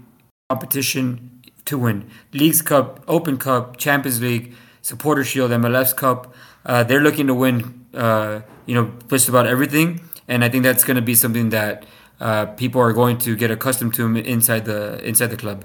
competition 0.51 1.43
to 1.65 1.79
win. 1.79 2.05
Leagues 2.35 2.61
Cup, 2.61 3.03
Open 3.09 3.39
Cup, 3.39 3.79
Champions 3.79 4.21
League, 4.21 4.55
Supporter 4.83 5.25
Shield, 5.25 5.53
MLS 5.53 5.97
Cup. 5.97 6.35
Uh, 6.67 6.85
they're 6.85 7.01
looking 7.01 7.27
to 7.29 7.35
win, 7.35 7.87
uh, 7.95 8.43
you 8.67 8.75
know, 8.75 8.93
just 9.09 9.27
about 9.27 9.47
everything. 9.47 10.03
And 10.29 10.45
I 10.45 10.51
think 10.51 10.65
that's 10.65 10.85
going 10.85 10.97
to 10.97 11.03
be 11.03 11.15
something 11.15 11.49
that 11.49 11.87
uh, 12.21 12.47
people 12.47 12.81
are 12.81 12.93
going 12.93 13.19
to 13.19 13.37
get 13.37 13.51
accustomed 13.51 13.95
to 13.95 14.05
him 14.05 14.17
inside 14.17 14.65
the 14.65 15.03
inside 15.05 15.29
the 15.29 15.37
club. 15.37 15.65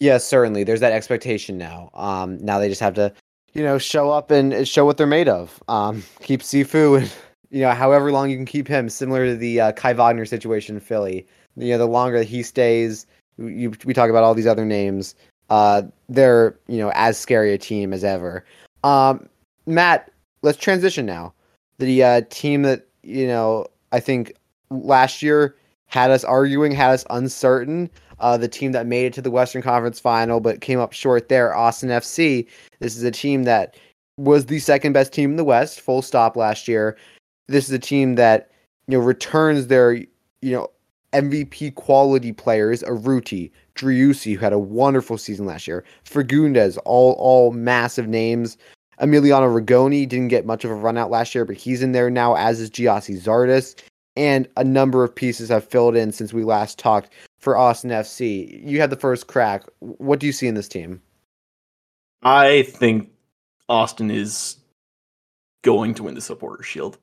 Yes, 0.00 0.26
certainly. 0.26 0.64
There's 0.64 0.80
that 0.80 0.92
expectation 0.92 1.58
now. 1.58 1.90
Um, 1.94 2.36
now 2.38 2.58
they 2.58 2.68
just 2.68 2.80
have 2.80 2.94
to, 2.94 3.12
you 3.52 3.62
know, 3.62 3.78
show 3.78 4.10
up 4.10 4.32
and 4.32 4.66
show 4.66 4.84
what 4.84 4.96
they're 4.96 5.06
made 5.06 5.28
of. 5.28 5.62
Um, 5.68 6.02
keep 6.22 6.42
Cifu, 6.42 6.98
and 7.00 7.12
you 7.50 7.60
know, 7.60 7.70
however 7.70 8.10
long 8.10 8.28
you 8.28 8.36
can 8.36 8.46
keep 8.46 8.66
him, 8.66 8.88
similar 8.88 9.26
to 9.26 9.36
the 9.36 9.60
uh, 9.60 9.72
Kai 9.72 9.92
Wagner 9.92 10.24
situation 10.24 10.74
in 10.74 10.80
Philly. 10.80 11.26
You 11.56 11.72
know, 11.72 11.78
the 11.78 11.86
longer 11.86 12.22
he 12.22 12.42
stays, 12.42 13.06
you, 13.38 13.72
we 13.84 13.94
talk 13.94 14.10
about 14.10 14.24
all 14.24 14.34
these 14.34 14.46
other 14.46 14.64
names. 14.64 15.14
Uh, 15.50 15.82
they're 16.08 16.58
you 16.66 16.78
know 16.78 16.90
as 16.94 17.18
scary 17.18 17.52
a 17.52 17.58
team 17.58 17.92
as 17.92 18.04
ever. 18.04 18.44
Um, 18.84 19.28
Matt, 19.66 20.10
let's 20.42 20.58
transition 20.58 21.06
now. 21.06 21.34
The 21.78 22.02
uh, 22.02 22.20
team 22.30 22.62
that 22.62 22.86
you 23.02 23.26
know 23.26 23.66
I 23.92 24.00
think 24.00 24.32
last 24.72 25.22
year 25.22 25.56
had 25.92 26.10
us 26.10 26.24
arguing, 26.24 26.72
had 26.72 26.90
us 26.90 27.04
uncertain. 27.10 27.90
Uh, 28.18 28.36
the 28.36 28.48
team 28.48 28.72
that 28.72 28.86
made 28.86 29.04
it 29.04 29.12
to 29.12 29.20
the 29.20 29.30
Western 29.30 29.62
Conference 29.62 29.98
Final 30.00 30.40
but 30.40 30.60
came 30.60 30.78
up 30.78 30.92
short 30.92 31.28
there, 31.28 31.54
Austin 31.54 31.90
FC. 31.90 32.46
This 32.78 32.96
is 32.96 33.02
a 33.02 33.10
team 33.10 33.42
that 33.44 33.76
was 34.16 34.46
the 34.46 34.58
second 34.58 34.92
best 34.92 35.12
team 35.12 35.30
in 35.30 35.36
the 35.36 35.44
West, 35.44 35.80
full 35.80 36.02
stop 36.02 36.36
last 36.36 36.68
year. 36.68 36.96
This 37.48 37.66
is 37.66 37.72
a 37.72 37.78
team 37.78 38.14
that 38.14 38.50
you 38.86 38.96
know 38.96 39.04
returns 39.04 39.66
their 39.66 39.94
you 39.94 40.06
know 40.42 40.68
MVP 41.12 41.74
quality 41.74 42.32
players, 42.32 42.82
Aruti, 42.84 43.50
Driussi, 43.74 44.34
who 44.34 44.40
had 44.40 44.52
a 44.52 44.58
wonderful 44.58 45.18
season 45.18 45.44
last 45.44 45.66
year, 45.66 45.84
Fagundez, 46.04 46.78
all 46.84 47.12
all 47.18 47.50
massive 47.50 48.08
names. 48.08 48.56
Emiliano 49.00 49.52
Rigoni 49.52 50.08
didn't 50.08 50.28
get 50.28 50.46
much 50.46 50.64
of 50.64 50.70
a 50.70 50.74
run 50.74 50.96
out 50.96 51.10
last 51.10 51.34
year, 51.34 51.44
but 51.44 51.56
he's 51.56 51.82
in 51.82 51.92
there 51.92 52.08
now, 52.08 52.36
as 52.36 52.60
is 52.60 52.70
Gyasi 52.70 53.20
Zardes 53.20 53.74
and 54.16 54.48
a 54.56 54.64
number 54.64 55.04
of 55.04 55.14
pieces 55.14 55.48
have 55.48 55.64
filled 55.64 55.96
in 55.96 56.12
since 56.12 56.32
we 56.32 56.44
last 56.44 56.78
talked 56.78 57.12
for 57.38 57.56
Austin 57.56 57.90
FC. 57.90 58.62
You 58.64 58.80
had 58.80 58.90
the 58.90 58.96
first 58.96 59.26
crack. 59.26 59.64
What 59.80 60.20
do 60.20 60.26
you 60.26 60.32
see 60.32 60.46
in 60.46 60.54
this 60.54 60.68
team? 60.68 61.00
I 62.22 62.62
think 62.62 63.10
Austin 63.68 64.10
is 64.10 64.56
going 65.62 65.94
to 65.94 66.04
win 66.04 66.14
the 66.14 66.20
supporter 66.20 66.62
shield. 66.62 66.98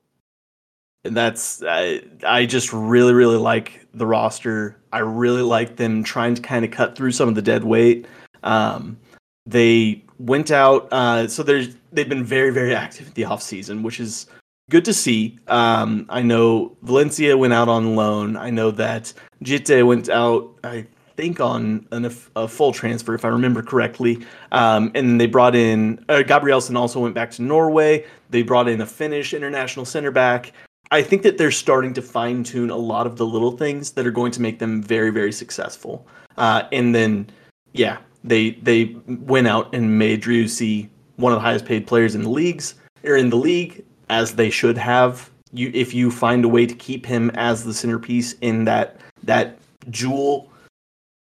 And 1.04 1.16
that's 1.16 1.62
I, 1.66 2.02
I 2.26 2.44
just 2.44 2.72
really 2.72 3.14
really 3.14 3.38
like 3.38 3.86
the 3.94 4.06
roster. 4.06 4.76
I 4.92 4.98
really 4.98 5.42
like 5.42 5.76
them 5.76 6.04
trying 6.04 6.34
to 6.34 6.42
kind 6.42 6.64
of 6.64 6.70
cut 6.70 6.94
through 6.94 7.12
some 7.12 7.28
of 7.28 7.34
the 7.34 7.42
dead 7.42 7.64
weight. 7.64 8.06
Um, 8.42 8.98
they 9.46 10.04
went 10.18 10.50
out 10.50 10.88
uh, 10.92 11.26
so 11.26 11.42
there's 11.42 11.74
they've 11.92 12.08
been 12.08 12.24
very 12.24 12.50
very 12.50 12.74
active 12.74 13.14
the 13.14 13.24
off 13.24 13.40
season, 13.40 13.82
which 13.82 13.98
is 13.98 14.26
good 14.70 14.84
to 14.86 14.94
see. 14.94 15.38
Um, 15.48 16.06
I 16.08 16.22
know 16.22 16.76
Valencia 16.82 17.36
went 17.36 17.52
out 17.52 17.68
on 17.68 17.96
loan. 17.96 18.36
I 18.36 18.48
know 18.48 18.70
that 18.70 19.12
Djitté 19.44 19.86
went 19.86 20.08
out, 20.08 20.58
I 20.64 20.86
think, 21.16 21.40
on 21.40 21.86
an, 21.90 22.10
a 22.36 22.48
full 22.48 22.72
transfer, 22.72 23.14
if 23.14 23.24
I 23.24 23.28
remember 23.28 23.62
correctly. 23.62 24.24
Um, 24.52 24.90
and 24.94 25.20
they 25.20 25.26
brought 25.26 25.54
in 25.54 26.02
uh, 26.08 26.22
Gabrielsen 26.22 26.76
also 26.76 27.00
went 27.00 27.14
back 27.14 27.30
to 27.32 27.42
Norway. 27.42 28.06
They 28.30 28.42
brought 28.42 28.68
in 28.68 28.80
a 28.80 28.86
Finnish 28.86 29.34
international 29.34 29.84
center 29.84 30.10
back. 30.10 30.52
I 30.92 31.02
think 31.02 31.22
that 31.22 31.36
they're 31.36 31.52
starting 31.52 31.92
to 31.94 32.02
fine 32.02 32.42
tune 32.42 32.70
a 32.70 32.76
lot 32.76 33.06
of 33.06 33.16
the 33.16 33.26
little 33.26 33.52
things 33.52 33.92
that 33.92 34.06
are 34.06 34.10
going 34.10 34.32
to 34.32 34.40
make 34.40 34.58
them 34.58 34.82
very, 34.82 35.10
very 35.10 35.32
successful. 35.32 36.06
Uh, 36.36 36.62
and 36.72 36.94
then, 36.94 37.30
yeah, 37.72 37.98
they 38.24 38.52
they 38.62 38.96
went 39.06 39.46
out 39.46 39.74
and 39.74 39.98
made 39.98 40.22
Driussi 40.22 40.88
one 41.16 41.32
of 41.32 41.36
the 41.36 41.42
highest 41.42 41.64
paid 41.64 41.86
players 41.86 42.14
in 42.14 42.22
the 42.22 42.30
leagues 42.30 42.74
or 43.04 43.16
in 43.16 43.30
the 43.30 43.36
league, 43.36 43.84
as 44.10 44.34
they 44.34 44.50
should 44.50 44.76
have. 44.76 45.30
You, 45.52 45.70
if 45.72 45.94
you 45.94 46.10
find 46.10 46.44
a 46.44 46.48
way 46.48 46.66
to 46.66 46.74
keep 46.74 47.06
him 47.06 47.30
as 47.30 47.64
the 47.64 47.72
centerpiece 47.72 48.34
in 48.40 48.64
that 48.64 49.00
that 49.22 49.58
jewel, 49.88 50.50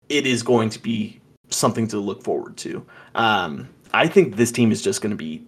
it 0.08 0.26
is 0.26 0.42
going 0.42 0.70
to 0.70 0.78
be 0.78 1.20
something 1.50 1.86
to 1.88 1.98
look 1.98 2.22
forward 2.22 2.56
to. 2.58 2.84
Um, 3.14 3.68
I 3.92 4.06
think 4.06 4.36
this 4.36 4.52
team 4.52 4.72
is 4.72 4.82
just 4.82 5.02
going 5.02 5.10
to 5.10 5.16
be 5.16 5.44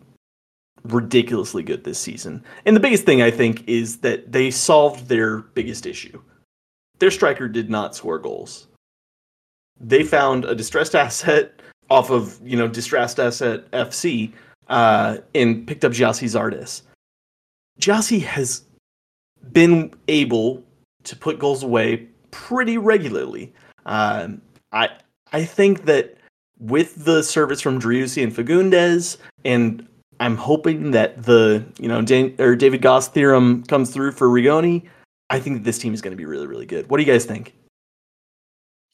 ridiculously 0.85 1.63
good 1.63 1.85
this 1.85 1.99
season. 1.99 2.45
And 2.67 2.75
the 2.75 2.81
biggest 2.81 3.05
thing 3.05 3.23
I 3.23 3.31
think 3.31 3.69
is 3.69 3.99
that 3.99 4.33
they 4.33 4.51
solved 4.51 5.09
their 5.09 5.39
biggest 5.39 5.87
issue. 5.87 6.21
Their 6.99 7.11
striker 7.11 7.49
did 7.49 7.71
not 7.71 7.95
score 7.95 8.19
goals. 8.19 8.67
They 9.81 10.03
found 10.03 10.45
a 10.45 10.55
distressed 10.55 10.95
asset 11.05 11.63
off 11.91 12.11
of, 12.11 12.41
you 12.43 12.57
know, 12.57 12.69
distressed 12.69 13.21
asset 13.21 13.71
FC 13.71 14.33
uh, 14.69 15.19
and 15.35 15.67
picked 15.67 15.85
up 15.85 15.93
Gyasi 15.93 16.27
Zardes. 16.27 16.83
Gyasi 17.81 18.23
has 18.23 18.65
been 19.53 19.93
able 20.09 20.63
to 21.05 21.17
put 21.17 21.39
goals 21.39 21.63
away 21.63 22.09
pretty 22.31 22.79
regularly. 22.79 23.53
Um, 23.87 24.41
I 24.73 24.91
I 25.33 25.45
think 25.45 25.85
that 25.87 26.17
with 26.59 27.05
the 27.05 27.23
service 27.23 27.61
from 27.61 27.81
Driussi 27.81 28.23
and 28.23 28.33
Fagundez 28.33 29.17
and 29.45 29.87
I'm 30.21 30.37
hoping 30.37 30.93
that 30.93 31.23
the 31.25 31.65
you 31.79 31.89
know 31.89 32.03
Dan- 32.03 32.35
or 32.39 32.55
David 32.55 32.83
Goss 32.83 33.09
theorem 33.09 33.65
comes 33.65 33.91
through 33.91 34.13
for 34.13 34.29
Rigoni. 34.29 34.89
I 35.31 35.41
think 35.41 35.65
this 35.65 35.79
team 35.79 35.95
is 35.95 36.01
going 36.01 36.13
to 36.13 36.17
be 36.17 36.27
really 36.27 36.47
really 36.47 36.67
good. 36.67 36.89
What 36.89 36.99
do 36.99 37.03
you 37.03 37.13
guys 37.13 37.25
think? 37.25 37.55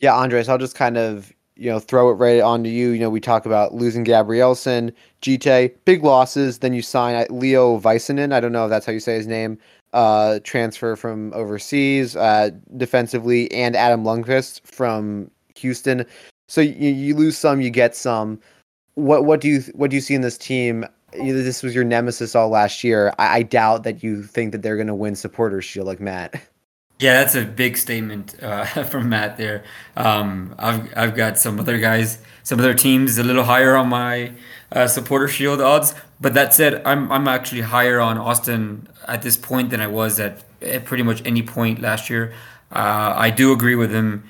Yeah, 0.00 0.14
Andres, 0.14 0.48
I'll 0.48 0.58
just 0.58 0.76
kind 0.76 0.96
of 0.96 1.32
you 1.58 1.70
know 1.70 1.78
throw 1.78 2.10
it 2.10 2.14
right 2.14 2.40
onto 2.40 2.70
you. 2.70 2.90
You 2.90 3.00
know, 3.00 3.10
we 3.10 3.20
talk 3.20 3.44
about 3.44 3.74
losing 3.74 4.04
Gabrielsen, 4.04 4.92
Djitté, 5.22 5.74
big 5.84 6.04
losses. 6.04 6.58
Then 6.58 6.72
you 6.72 6.82
sign 6.82 7.14
uh, 7.14 7.26
Leo 7.30 7.78
Väisänen. 7.80 8.32
I 8.32 8.40
don't 8.40 8.52
know 8.52 8.64
if 8.64 8.70
that's 8.70 8.86
how 8.86 8.92
you 8.92 9.00
say 9.00 9.14
his 9.14 9.26
name. 9.26 9.58
Uh, 9.92 10.38
transfer 10.44 10.96
from 10.96 11.32
overseas 11.34 12.14
uh, 12.14 12.50
defensively, 12.76 13.50
and 13.52 13.74
Adam 13.74 14.04
Lundqvist 14.04 14.66
from 14.66 15.30
Houston. 15.56 16.04
So 16.46 16.60
you, 16.60 16.90
you 16.90 17.14
lose 17.14 17.36
some, 17.36 17.60
you 17.60 17.70
get 17.70 17.96
some. 17.96 18.38
What 18.94 19.24
what 19.24 19.40
do 19.40 19.48
you 19.48 19.60
what 19.74 19.90
do 19.90 19.96
you 19.96 20.02
see 20.02 20.14
in 20.14 20.22
this 20.22 20.38
team 20.38 20.84
this 21.12 21.62
was 21.62 21.74
your 21.74 21.84
nemesis 21.84 22.34
all 22.34 22.48
last 22.50 22.84
year. 22.84 23.14
I, 23.18 23.38
I 23.38 23.42
doubt 23.42 23.82
that 23.84 24.02
you 24.02 24.22
think 24.22 24.52
that 24.52 24.62
they're 24.62 24.76
going 24.76 24.88
to 24.88 24.94
win 24.94 25.16
Supporters 25.16 25.64
Shield 25.64 25.86
like 25.86 26.00
Matt. 26.00 26.40
Yeah, 27.00 27.22
that's 27.22 27.36
a 27.36 27.44
big 27.44 27.76
statement 27.76 28.34
uh, 28.42 28.64
from 28.90 29.08
Matt 29.08 29.36
there. 29.36 29.62
Um, 29.96 30.54
I've 30.58 30.92
I've 30.96 31.14
got 31.14 31.38
some 31.38 31.60
other 31.60 31.78
guys, 31.78 32.18
some 32.42 32.58
other 32.58 32.74
teams 32.74 33.18
a 33.18 33.22
little 33.22 33.44
higher 33.44 33.76
on 33.76 33.88
my 33.88 34.32
uh, 34.72 34.88
Supporter 34.88 35.28
Shield 35.28 35.60
odds. 35.60 35.94
But 36.20 36.34
that 36.34 36.54
said, 36.54 36.82
I'm 36.84 37.10
I'm 37.12 37.28
actually 37.28 37.60
higher 37.60 38.00
on 38.00 38.18
Austin 38.18 38.88
at 39.06 39.22
this 39.22 39.36
point 39.36 39.70
than 39.70 39.80
I 39.80 39.86
was 39.86 40.18
at, 40.18 40.42
at 40.60 40.84
pretty 40.84 41.04
much 41.04 41.22
any 41.24 41.42
point 41.42 41.80
last 41.80 42.10
year. 42.10 42.32
Uh, 42.72 43.14
I 43.16 43.30
do 43.30 43.52
agree 43.52 43.76
with 43.76 43.92
him 43.92 44.24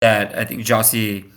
that 0.00 0.36
I 0.38 0.44
think 0.44 0.62
Gyasi 0.62 1.28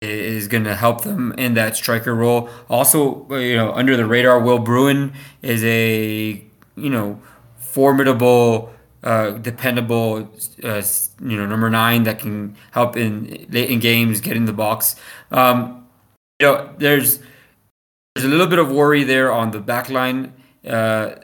is 0.00 0.48
going 0.48 0.64
to 0.64 0.74
help 0.74 1.02
them 1.04 1.32
in 1.38 1.54
that 1.54 1.76
striker 1.76 2.14
role. 2.14 2.48
Also, 2.68 3.28
you 3.38 3.54
know, 3.56 3.72
under 3.72 3.96
the 3.96 4.04
radar, 4.04 4.40
Will 4.40 4.58
Bruin 4.58 5.12
is 5.40 5.62
a 5.64 6.44
you 6.74 6.90
know 6.90 7.20
formidable, 7.58 8.72
uh, 9.02 9.32
dependable, 9.32 10.28
uh, 10.62 10.82
you 11.20 11.36
know, 11.36 11.46
number 11.46 11.70
nine 11.70 12.04
that 12.04 12.18
can 12.18 12.56
help 12.70 12.96
in 12.96 13.46
late 13.50 13.70
in 13.70 13.80
games, 13.80 14.20
get 14.20 14.36
in 14.36 14.44
the 14.44 14.52
box. 14.52 14.96
Um, 15.30 15.86
you 16.40 16.46
know, 16.46 16.70
there's 16.78 17.18
there's 18.14 18.24
a 18.24 18.28
little 18.28 18.46
bit 18.46 18.58
of 18.58 18.70
worry 18.70 19.04
there 19.04 19.32
on 19.32 19.50
the 19.50 19.60
back 19.60 19.88
line. 19.88 20.32
Uh, 20.66 21.16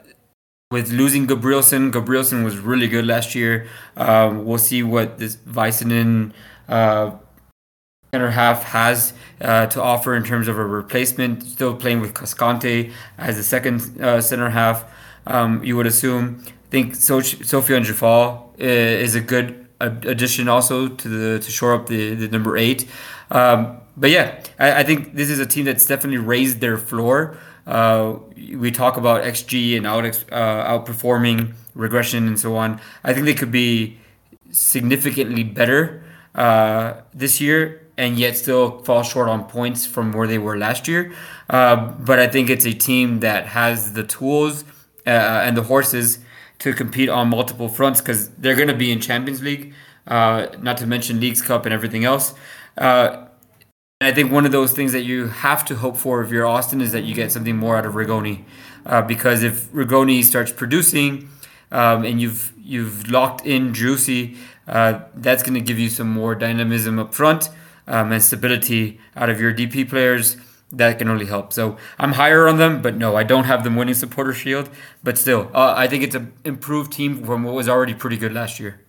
with 0.71 0.91
losing 0.91 1.25
Gabrielsen, 1.25 1.91
Gabrielsen 1.91 2.43
was 2.43 2.57
really 2.57 2.87
good 2.87 3.05
last 3.05 3.33
year. 3.33 3.67
Um, 3.97 4.45
we'll 4.45 4.59
see 4.59 4.83
what 4.83 5.17
this 5.17 5.37
Väisänen 5.37 6.31
uh, 6.67 7.11
center 8.13 8.29
half 8.31 8.63
has 8.63 9.13
uh, 9.41 9.65
to 9.67 9.81
offer 9.81 10.15
in 10.15 10.23
terms 10.23 10.47
of 10.47 10.57
a 10.57 10.65
replacement. 10.65 11.43
Still 11.43 11.75
playing 11.75 12.01
with 12.01 12.13
Cascante 12.13 12.91
as 13.17 13.37
the 13.37 13.43
second 13.43 13.99
uh, 14.01 14.21
center 14.21 14.49
half, 14.49 14.85
um, 15.25 15.63
you 15.63 15.75
would 15.75 15.87
assume. 15.87 16.43
Think 16.69 16.95
so- 16.95 17.21
Sofiane 17.21 17.83
Djeffal 17.83 18.49
uh, 18.59 18.63
is 18.63 19.15
a 19.15 19.21
good 19.21 19.67
addition 19.81 20.49
also 20.49 20.87
to 20.89 21.07
the 21.07 21.39
to 21.39 21.51
shore 21.51 21.73
up 21.73 21.87
the, 21.87 22.13
the 22.15 22.27
number 22.27 22.57
eight. 22.57 22.87
Um, 23.31 23.77
but 23.95 24.09
yeah, 24.09 24.41
I, 24.57 24.79
I, 24.79 24.83
think 24.83 25.15
this 25.15 25.29
is 25.29 25.39
a 25.39 25.45
team 25.45 25.65
that's 25.65 25.85
definitely 25.85 26.17
raised 26.17 26.59
their 26.59 26.77
floor. 26.77 27.37
Uh, 27.65 28.15
we 28.55 28.71
talk 28.71 28.97
about 28.97 29.23
XG 29.23 29.77
and 29.77 29.85
out 29.85 30.05
uh, 30.05 30.79
outperforming 30.79 31.53
regression 31.75 32.27
and 32.27 32.39
so 32.39 32.55
on. 32.55 32.81
I 33.03 33.13
think 33.13 33.25
they 33.25 33.33
could 33.33 33.51
be 33.51 33.97
significantly 34.51 35.43
better 35.43 36.03
uh, 36.35 37.01
this 37.13 37.39
year 37.39 37.87
and 37.97 38.17
yet 38.17 38.37
still 38.37 38.79
fall 38.79 39.03
short 39.03 39.27
on 39.27 39.43
points 39.43 39.85
from 39.85 40.13
where 40.13 40.25
they 40.27 40.37
were 40.37 40.57
last 40.57 40.87
year. 40.87 41.13
Uh, 41.49 41.75
but 41.75 42.17
I 42.17 42.27
think 42.27 42.49
it's 42.49 42.65
a 42.65 42.73
team 42.73 43.19
that 43.19 43.47
has 43.47 43.93
the 43.93 44.03
tools 44.03 44.63
uh, 45.05 45.09
and 45.09 45.57
the 45.57 45.63
horses 45.63 46.19
to 46.59 46.73
compete 46.73 47.09
on 47.09 47.29
multiple 47.29 47.69
fronts 47.69 48.01
because 48.01 48.29
they're 48.31 48.55
going 48.55 48.67
to 48.67 48.73
be 48.73 48.91
in 48.91 48.99
Champions 48.99 49.41
League, 49.41 49.73
uh, 50.07 50.47
not 50.59 50.77
to 50.77 50.85
mention 50.85 51.19
Leagues 51.19 51.41
Cup 51.41 51.65
and 51.65 51.73
everything 51.73 52.03
else. 52.05 52.33
Uh, 52.77 53.25
I 54.01 54.13
think 54.13 54.31
one 54.31 54.45
of 54.45 54.53
those 54.53 54.71
things 54.71 54.93
that 54.93 55.01
you 55.01 55.27
have 55.27 55.65
to 55.65 55.75
hope 55.75 55.97
for 55.97 56.21
if 56.21 56.31
you're 56.31 56.45
Austin 56.45 56.79
is 56.79 56.93
that 56.93 57.03
you 57.03 57.13
get 57.13 57.31
something 57.31 57.57
more 57.57 57.75
out 57.75 57.85
of 57.85 57.95
Rigoni, 57.95 58.43
uh, 58.85 59.01
because 59.01 59.43
if 59.43 59.69
Rigoni 59.73 60.23
starts 60.23 60.53
producing 60.53 61.29
um, 61.71 62.05
and 62.05 62.21
you've 62.21 62.53
you've 62.57 63.11
locked 63.11 63.45
in 63.45 63.73
Juicy, 63.73 64.37
uh, 64.67 65.01
that's 65.15 65.43
going 65.43 65.55
to 65.55 65.61
give 65.61 65.77
you 65.79 65.89
some 65.89 66.09
more 66.09 66.33
dynamism 66.33 66.97
up 66.97 67.13
front 67.13 67.49
um, 67.87 68.11
and 68.11 68.23
stability 68.23 68.99
out 69.15 69.29
of 69.29 69.41
your 69.41 69.53
DP 69.53 69.89
players, 69.89 70.37
that 70.71 70.99
can 70.99 71.09
only 71.09 71.25
help. 71.25 71.53
So 71.53 71.77
I'm 71.97 72.13
higher 72.13 72.47
on 72.47 72.57
them, 72.57 72.81
but 72.81 72.95
no, 72.95 73.15
I 73.15 73.23
don't 73.23 73.45
have 73.45 73.63
them 73.63 73.75
winning 73.75 73.95
supporter 73.95 74.33
shield. 74.33 74.69
But 75.03 75.17
still, 75.17 75.49
uh, 75.53 75.73
I 75.75 75.87
think 75.87 76.03
it's 76.03 76.15
an 76.15 76.31
improved 76.45 76.91
team 76.91 77.23
from 77.23 77.43
what 77.43 77.55
was 77.55 77.67
already 77.67 77.93
pretty 77.93 78.17
good 78.17 78.33
last 78.33 78.59
year. 78.59 78.81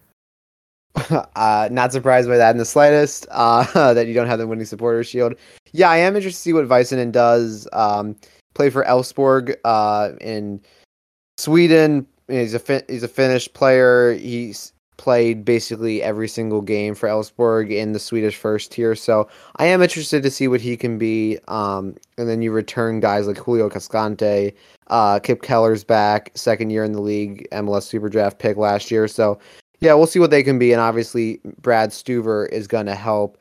uh, 1.36 1.68
not 1.70 1.92
surprised 1.92 2.28
by 2.28 2.36
that 2.36 2.50
in 2.50 2.58
the 2.58 2.64
slightest. 2.64 3.26
Uh, 3.30 3.64
that 3.94 4.06
you 4.06 4.14
don't 4.14 4.26
have 4.26 4.38
them 4.38 4.48
winning 4.48 4.64
supporter 4.64 5.04
shield. 5.04 5.34
Yeah, 5.72 5.90
I 5.90 5.98
am 5.98 6.16
interested 6.16 6.38
to 6.38 6.42
see 6.42 6.52
what 6.52 6.66
Väisänen 6.66 7.12
does. 7.12 7.68
Um, 7.72 8.16
play 8.54 8.70
for 8.70 8.84
Elfsborg 8.84 9.56
uh, 9.64 10.10
in 10.20 10.60
Sweden. 11.38 12.06
He's 12.28 12.54
a 12.54 12.58
fin- 12.58 12.84
he's 12.88 13.02
a 13.02 13.08
Finnish 13.08 13.52
player. 13.52 14.14
He's 14.14 14.72
played 15.00 15.46
basically 15.46 16.02
every 16.02 16.28
single 16.28 16.60
game 16.60 16.94
for 16.94 17.08
Elfsborg 17.08 17.70
in 17.70 17.92
the 17.92 17.98
Swedish 17.98 18.36
first 18.36 18.70
tier. 18.70 18.94
So 18.94 19.26
I 19.56 19.64
am 19.64 19.80
interested 19.80 20.22
to 20.22 20.30
see 20.30 20.46
what 20.46 20.60
he 20.60 20.76
can 20.76 20.98
be. 20.98 21.38
Um, 21.48 21.96
and 22.18 22.28
then 22.28 22.42
you 22.42 22.52
return 22.52 23.00
guys 23.00 23.26
like 23.26 23.38
Julio 23.38 23.70
Cascante, 23.70 24.52
uh, 24.88 25.18
Kipp 25.18 25.40
Keller's 25.40 25.84
back, 25.84 26.30
second 26.34 26.68
year 26.68 26.84
in 26.84 26.92
the 26.92 27.00
league, 27.00 27.48
MLS 27.50 27.84
Super 27.84 28.10
Draft 28.10 28.38
pick 28.38 28.58
last 28.58 28.90
year. 28.90 29.08
So 29.08 29.38
yeah, 29.80 29.94
we'll 29.94 30.06
see 30.06 30.18
what 30.18 30.30
they 30.30 30.42
can 30.42 30.58
be. 30.58 30.70
And 30.70 30.82
obviously, 30.82 31.40
Brad 31.62 31.90
Stuver 31.90 32.46
is 32.50 32.66
going 32.66 32.86
to 32.86 32.94
help. 32.94 33.38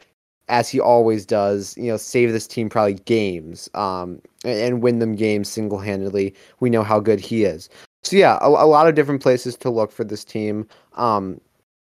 As 0.47 0.67
he 0.67 0.79
always 0.79 1.27
does, 1.27 1.77
you 1.77 1.91
know, 1.91 1.97
save 1.97 2.31
this 2.31 2.47
team 2.47 2.69
probably 2.69 2.95
games, 2.95 3.69
um, 3.75 4.19
and, 4.43 4.59
and 4.59 4.81
win 4.81 4.97
them 4.97 5.15
games 5.15 5.47
single 5.47 5.77
handedly. 5.77 6.33
We 6.59 6.71
know 6.71 6.81
how 6.81 6.99
good 6.99 7.19
he 7.19 7.43
is. 7.43 7.69
So 8.01 8.15
yeah, 8.15 8.39
a, 8.41 8.47
a, 8.47 8.65
lot 8.65 8.87
of 8.87 8.95
different 8.95 9.21
places 9.21 9.55
to 9.57 9.69
look 9.69 9.91
for 9.91 10.03
this 10.03 10.23
team. 10.23 10.67
Um, 10.95 11.39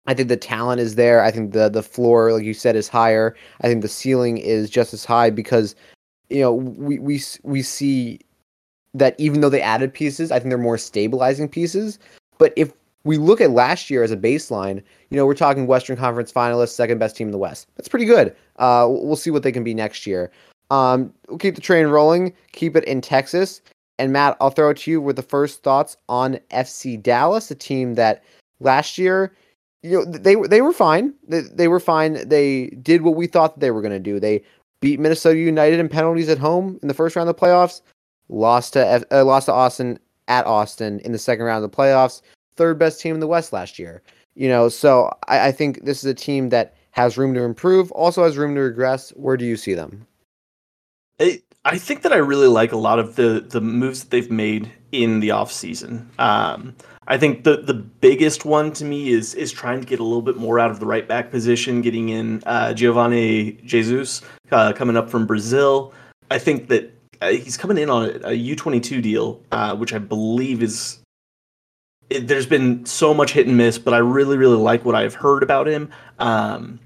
I 0.06 0.14
think 0.14 0.28
the 0.28 0.36
talent 0.36 0.80
is 0.80 0.96
there. 0.96 1.22
I 1.22 1.30
think 1.30 1.52
the 1.52 1.68
the 1.68 1.82
floor, 1.82 2.32
like 2.32 2.44
you 2.44 2.54
said, 2.54 2.76
is 2.76 2.88
higher. 2.88 3.36
I 3.60 3.68
think 3.68 3.82
the 3.82 3.88
ceiling 3.88 4.38
is 4.38 4.68
just 4.68 4.92
as 4.92 5.04
high 5.04 5.30
because 5.30 5.74
you 6.28 6.40
know 6.40 6.52
we 6.54 6.98
we 6.98 7.22
we 7.42 7.62
see 7.62 8.20
that 8.94 9.14
even 9.18 9.40
though 9.40 9.48
they 9.48 9.62
added 9.62 9.94
pieces, 9.94 10.32
I 10.32 10.38
think 10.38 10.50
they're 10.50 10.58
more 10.58 10.78
stabilizing 10.78 11.48
pieces. 11.48 11.98
But 12.38 12.52
if 12.56 12.72
we 13.04 13.16
look 13.16 13.40
at 13.40 13.50
last 13.50 13.90
year 13.90 14.02
as 14.02 14.10
a 14.10 14.16
baseline, 14.16 14.82
you 15.10 15.16
know, 15.16 15.26
we're 15.26 15.34
talking 15.34 15.66
Western 15.66 15.96
Conference 15.96 16.32
finalists, 16.32 16.70
second 16.70 16.98
best 16.98 17.16
team 17.16 17.28
in 17.28 17.32
the 17.32 17.38
West. 17.38 17.68
That's 17.76 17.88
pretty 17.88 18.04
good. 18.04 18.34
Uh, 18.56 18.86
we'll 18.88 19.16
see 19.16 19.30
what 19.30 19.42
they 19.42 19.52
can 19.52 19.64
be 19.64 19.74
next 19.74 20.06
year. 20.06 20.30
Um, 20.70 21.12
we'll 21.28 21.38
keep 21.38 21.54
the 21.54 21.60
train 21.60 21.86
rolling, 21.86 22.32
keep 22.52 22.76
it 22.76 22.84
in 22.84 23.00
Texas. 23.00 23.60
And 23.98 24.12
Matt, 24.12 24.36
I'll 24.40 24.50
throw 24.50 24.70
it 24.70 24.78
to 24.78 24.90
you 24.90 25.00
with 25.00 25.16
the 25.16 25.22
first 25.22 25.62
thoughts 25.62 25.96
on 26.08 26.38
FC 26.50 27.00
Dallas, 27.00 27.50
a 27.50 27.54
team 27.54 27.94
that 27.94 28.22
last 28.60 28.98
year 28.98 29.32
you 29.82 29.98
know 29.98 30.04
they 30.04 30.34
they 30.34 30.60
were 30.60 30.72
fine. 30.72 31.14
They, 31.26 31.40
they 31.40 31.68
were 31.68 31.80
fine. 31.80 32.28
They 32.28 32.66
did 32.82 33.02
what 33.02 33.16
we 33.16 33.26
thought 33.26 33.58
they 33.58 33.70
were 33.70 33.82
going 33.82 33.92
to 33.92 33.98
do. 33.98 34.20
They 34.20 34.42
beat 34.80 35.00
Minnesota 35.00 35.38
United 35.38 35.80
in 35.80 35.88
penalties 35.88 36.28
at 36.28 36.38
home 36.38 36.78
in 36.82 36.88
the 36.88 36.94
first 36.94 37.16
round 37.16 37.28
of 37.28 37.36
the 37.36 37.40
playoffs. 37.40 37.80
Lost 38.28 38.72
to 38.74 39.04
uh, 39.10 39.24
lost 39.24 39.46
to 39.46 39.52
Austin 39.52 39.98
at 40.28 40.46
Austin 40.46 41.00
in 41.00 41.12
the 41.12 41.18
second 41.18 41.44
round 41.44 41.64
of 41.64 41.70
the 41.70 41.76
playoffs. 41.76 42.22
third 42.56 42.78
best 42.78 43.00
team 43.00 43.14
in 43.14 43.20
the 43.20 43.26
West 43.26 43.52
last 43.52 43.78
year. 43.78 44.02
You 44.34 44.48
know, 44.48 44.68
so 44.68 45.10
I, 45.28 45.48
I 45.48 45.52
think 45.52 45.84
this 45.84 45.98
is 45.98 46.10
a 46.10 46.14
team 46.14 46.48
that 46.50 46.74
has 46.92 47.18
room 47.18 47.34
to 47.34 47.42
improve, 47.42 47.90
also 47.92 48.24
has 48.24 48.36
room 48.36 48.54
to 48.54 48.60
regress. 48.60 49.10
Where 49.10 49.36
do 49.36 49.44
you 49.44 49.56
see 49.56 49.74
them? 49.74 50.06
It, 51.18 51.42
I 51.64 51.78
think 51.78 52.02
that 52.02 52.12
I 52.12 52.16
really 52.16 52.48
like 52.48 52.72
a 52.72 52.76
lot 52.76 52.98
of 52.98 53.16
the 53.16 53.44
the 53.46 53.60
moves 53.60 54.00
that 54.00 54.10
they've 54.10 54.30
made 54.30 54.70
in 54.92 55.20
the 55.20 55.30
offseason. 55.30 56.06
Um, 56.18 56.74
I 57.08 57.18
think 57.18 57.44
the 57.44 57.56
the 57.56 57.74
biggest 57.74 58.44
one 58.44 58.72
to 58.74 58.84
me 58.84 59.10
is 59.10 59.34
is 59.34 59.50
trying 59.50 59.80
to 59.80 59.86
get 59.86 59.98
a 59.98 60.04
little 60.04 60.22
bit 60.22 60.36
more 60.36 60.60
out 60.60 60.70
of 60.70 60.78
the 60.78 60.86
right 60.86 61.06
back 61.06 61.30
position, 61.30 61.82
getting 61.82 62.10
in 62.10 62.42
uh, 62.46 62.68
Geovane 62.68 63.62
Jesus 63.64 64.22
uh, 64.52 64.72
coming 64.72 64.96
up 64.96 65.10
from 65.10 65.26
Brazil. 65.26 65.92
I 66.30 66.38
think 66.38 66.68
that 66.68 66.94
uh, 67.20 67.30
he's 67.30 67.56
coming 67.56 67.78
in 67.78 67.90
on 67.90 68.20
a 68.24 68.32
U 68.32 68.54
twenty 68.54 68.80
two 68.80 69.02
deal, 69.02 69.40
uh, 69.50 69.74
which 69.74 69.92
I 69.92 69.98
believe 69.98 70.62
is. 70.62 71.00
It, 72.08 72.28
there's 72.28 72.46
been 72.46 72.86
so 72.86 73.12
much 73.12 73.32
hit 73.32 73.46
and 73.46 73.56
miss, 73.56 73.78
but 73.78 73.94
I 73.94 73.98
really, 73.98 74.36
really 74.36 74.56
like 74.56 74.84
what 74.84 74.94
I've 74.94 75.14
heard 75.14 75.42
about 75.42 75.66
him. 75.66 75.90
Um, 76.18 76.78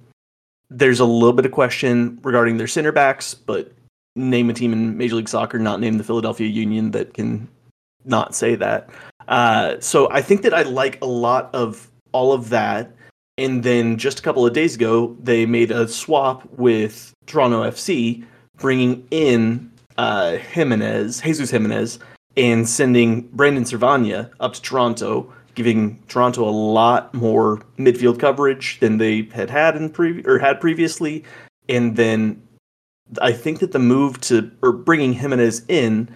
there's 0.71 1.01
a 1.01 1.05
little 1.05 1.33
bit 1.33 1.47
of 1.47 1.53
question 1.53 2.19
regarding 2.23 2.57
their 2.57 2.67
center 2.67 2.93
backs, 2.93 3.35
but 3.35 3.73
name 4.15 4.51
a 4.51 4.55
team 4.55 4.73
in 4.73 4.97
Major 4.97 5.17
League 5.17 5.29
Soccer, 5.29 5.59
not 5.59 5.79
name 5.79 5.99
the 5.99 6.05
Philadelphia 6.05 6.49
Union 6.49 6.93
that 6.93 7.13
can 7.13 7.49
not 8.05 8.35
say 8.35 8.55
that. 8.55 8.89
Uh, 9.29 9.81
so 9.81 10.11
I 10.11 10.23
think 10.23 10.43
that 10.43 10.55
I 10.55 10.63
like 10.63 11.01
a 11.03 11.07
lot 11.07 11.55
of 11.55 11.91
all 12.13 12.33
of 12.33 12.49
that. 12.51 12.93
And 13.39 13.63
then 13.63 13.99
just 13.99 14.19
a 14.19 14.23
couple 14.23 14.47
of 14.47 14.55
days 14.55 14.75
ago, 14.75 15.17
they 15.23 15.45
made 15.45 15.71
a 15.71 15.87
swap 15.87 16.49
with 16.53 17.13
Toronto 17.27 17.63
FC, 17.63 18.25
bringing 18.57 19.07
in 19.11 19.71
uh, 19.99 20.37
Jimenez, 20.37 21.21
Jesus 21.21 21.51
Jimenez, 21.51 21.99
and 22.37 22.69
sending 22.69 23.23
Brandon 23.33 23.65
Servania 23.65 24.31
up 24.41 24.55
to 24.55 24.63
Toronto, 24.63 25.31
giving 25.55 26.03
Toronto 26.09 26.49
a 26.49 26.51
lot 26.51 27.13
more 27.13 27.59
midfield 27.79 28.19
coverage 28.19 28.79
than 28.81 28.99
they 28.99 29.23
had 29.35 29.51
had 29.51 29.77
in 29.77 29.91
pre- 29.91 30.23
or 30.25 30.39
had 30.39 30.61
previously. 30.61 31.25
And 31.69 31.97
then 31.97 32.43
I 33.21 33.33
think 33.33 33.61
that 33.61 33.73
the 33.73 33.79
move 33.79 34.21
to 34.23 34.51
or 34.63 34.73
bringing 34.73 35.13
Jimenez 35.13 35.65
in 35.69 36.09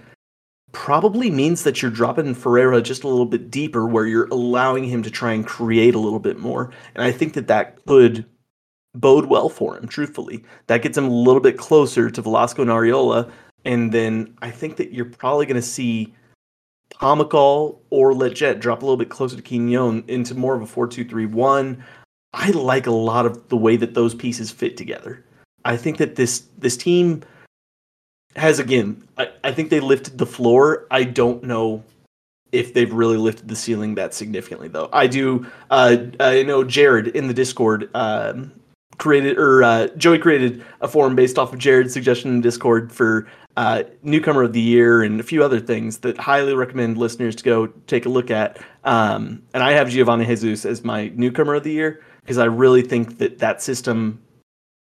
probably 0.73 1.31
means 1.31 1.65
that 1.65 1.83
you're 1.83 1.91
dropping 1.91 2.35
Ferreira 2.35 2.83
just 2.83 3.05
a 3.05 3.09
little 3.09 3.27
bit 3.27 3.51
deeper, 3.51 3.87
where 3.87 4.07
you're 4.07 4.29
allowing 4.29 4.85
him 4.85 5.03
to 5.03 5.11
try 5.11 5.33
and 5.33 5.47
create 5.47 5.95
a 5.95 5.99
little 5.99 6.19
bit 6.19 6.39
more. 6.39 6.71
And 6.95 7.05
I 7.05 7.13
think 7.13 7.35
that 7.35 7.49
that 7.49 7.85
could 7.87 8.25
bode 8.95 9.27
well 9.27 9.49
for 9.49 9.77
him. 9.77 9.87
Truthfully, 9.87 10.45
that 10.67 10.83
gets 10.83 10.99
him 10.99 11.07
a 11.07 11.11
little 11.11 11.41
bit 11.41 11.59
closer 11.59 12.11
to 12.11 12.23
Velasco 12.23 12.63
and 12.63 12.71
Arriola, 12.71 13.31
and 13.65 13.93
then 13.93 14.37
I 14.43 14.51
think 14.51 14.77
that 14.77 14.93
you're 14.93 15.05
probably 15.07 15.47
going 15.47 15.57
to 15.57 15.63
see. 15.63 16.15
Pomykal 16.95 17.79
or 17.91 18.13
Lletget 18.13 18.59
drop 18.59 18.83
a 18.83 18.85
little 18.85 18.97
bit 18.97 19.11
closer 19.11 19.37
to 19.37 19.43
Quignon 19.43 20.03
into 20.09 20.35
more 20.35 20.57
of 20.57 20.61
a 20.61 20.67
4 20.67 20.89
2 20.89 21.05
3 21.05 21.25
1. 21.25 21.85
I 22.35 22.51
like 22.51 22.89
a 22.89 22.93
lot 22.93 23.27
of 23.27 23.49
the 23.49 23.57
way 23.57 23.77
that 23.77 23.95
those 23.95 24.13
pieces 24.13 24.51
fit 24.51 24.77
together. 24.77 25.25
I 25.65 25.77
think 25.77 25.99
that 25.99 26.17
this 26.17 26.45
this 26.59 26.77
team 26.77 27.23
has 28.37 28.59
again. 28.59 29.03
I, 29.19 29.31
I 29.45 29.53
think 29.53 29.71
they 29.71 29.81
lifted 29.81 30.19
the 30.19 30.27
floor. 30.27 30.87
I 30.91 31.05
don't 31.05 31.43
know 31.45 31.83
if 32.53 32.75
they've 32.75 32.93
really 32.93 33.17
lifted 33.17 33.49
the 33.49 33.57
ceiling 33.57 33.95
that 33.95 34.15
significantly, 34.15 34.69
though. 34.69 34.89
I 34.93 35.07
do. 35.07 35.47
Uh, 35.71 35.97
I 36.19 36.43
know 36.43 36.65
Jared 36.65 37.09
in 37.09 37.29
the 37.29 37.35
Discord 37.35 37.91
um, 37.95 38.53
created 38.99 39.39
or 39.39 39.63
uh, 39.63 39.89
Joey 39.97 40.19
created 40.19 40.65
a 40.81 40.89
forum 40.89 41.17
based 41.17 41.39
off 41.39 41.53
of 41.53 41.59
Jared's 41.59 41.93
suggestion 41.93 42.31
in 42.31 42.41
Discord 42.41 42.93
for 42.93 43.27
uh, 43.57 43.83
newcomer 44.03 44.43
of 44.43 44.53
the 44.53 44.61
year 44.61 45.03
and 45.03 45.21
a 45.21 45.23
few 45.23 45.43
other 45.43 45.61
things 45.61 45.99
that 45.99 46.17
highly 46.19 46.55
recommend 46.55 46.99
listeners 46.99 47.35
to 47.37 47.45
go 47.45 47.67
take 47.87 48.07
a 48.07 48.09
look 48.09 48.31
at. 48.31 48.59
Um, 48.85 49.43
and 49.55 49.63
I 49.63 49.73
have 49.73 49.89
Geovane 49.89 50.27
Jesus 50.27 50.65
as 50.65 50.85
my 50.85 51.09
newcomer 51.15 51.55
of 51.55 51.65
the 51.65 51.73
year 51.73 52.03
because 52.21 52.39
I 52.39 52.45
really 52.45 52.83
think 52.83 53.19
that 53.19 53.39
that 53.39 53.63
system 53.63 54.21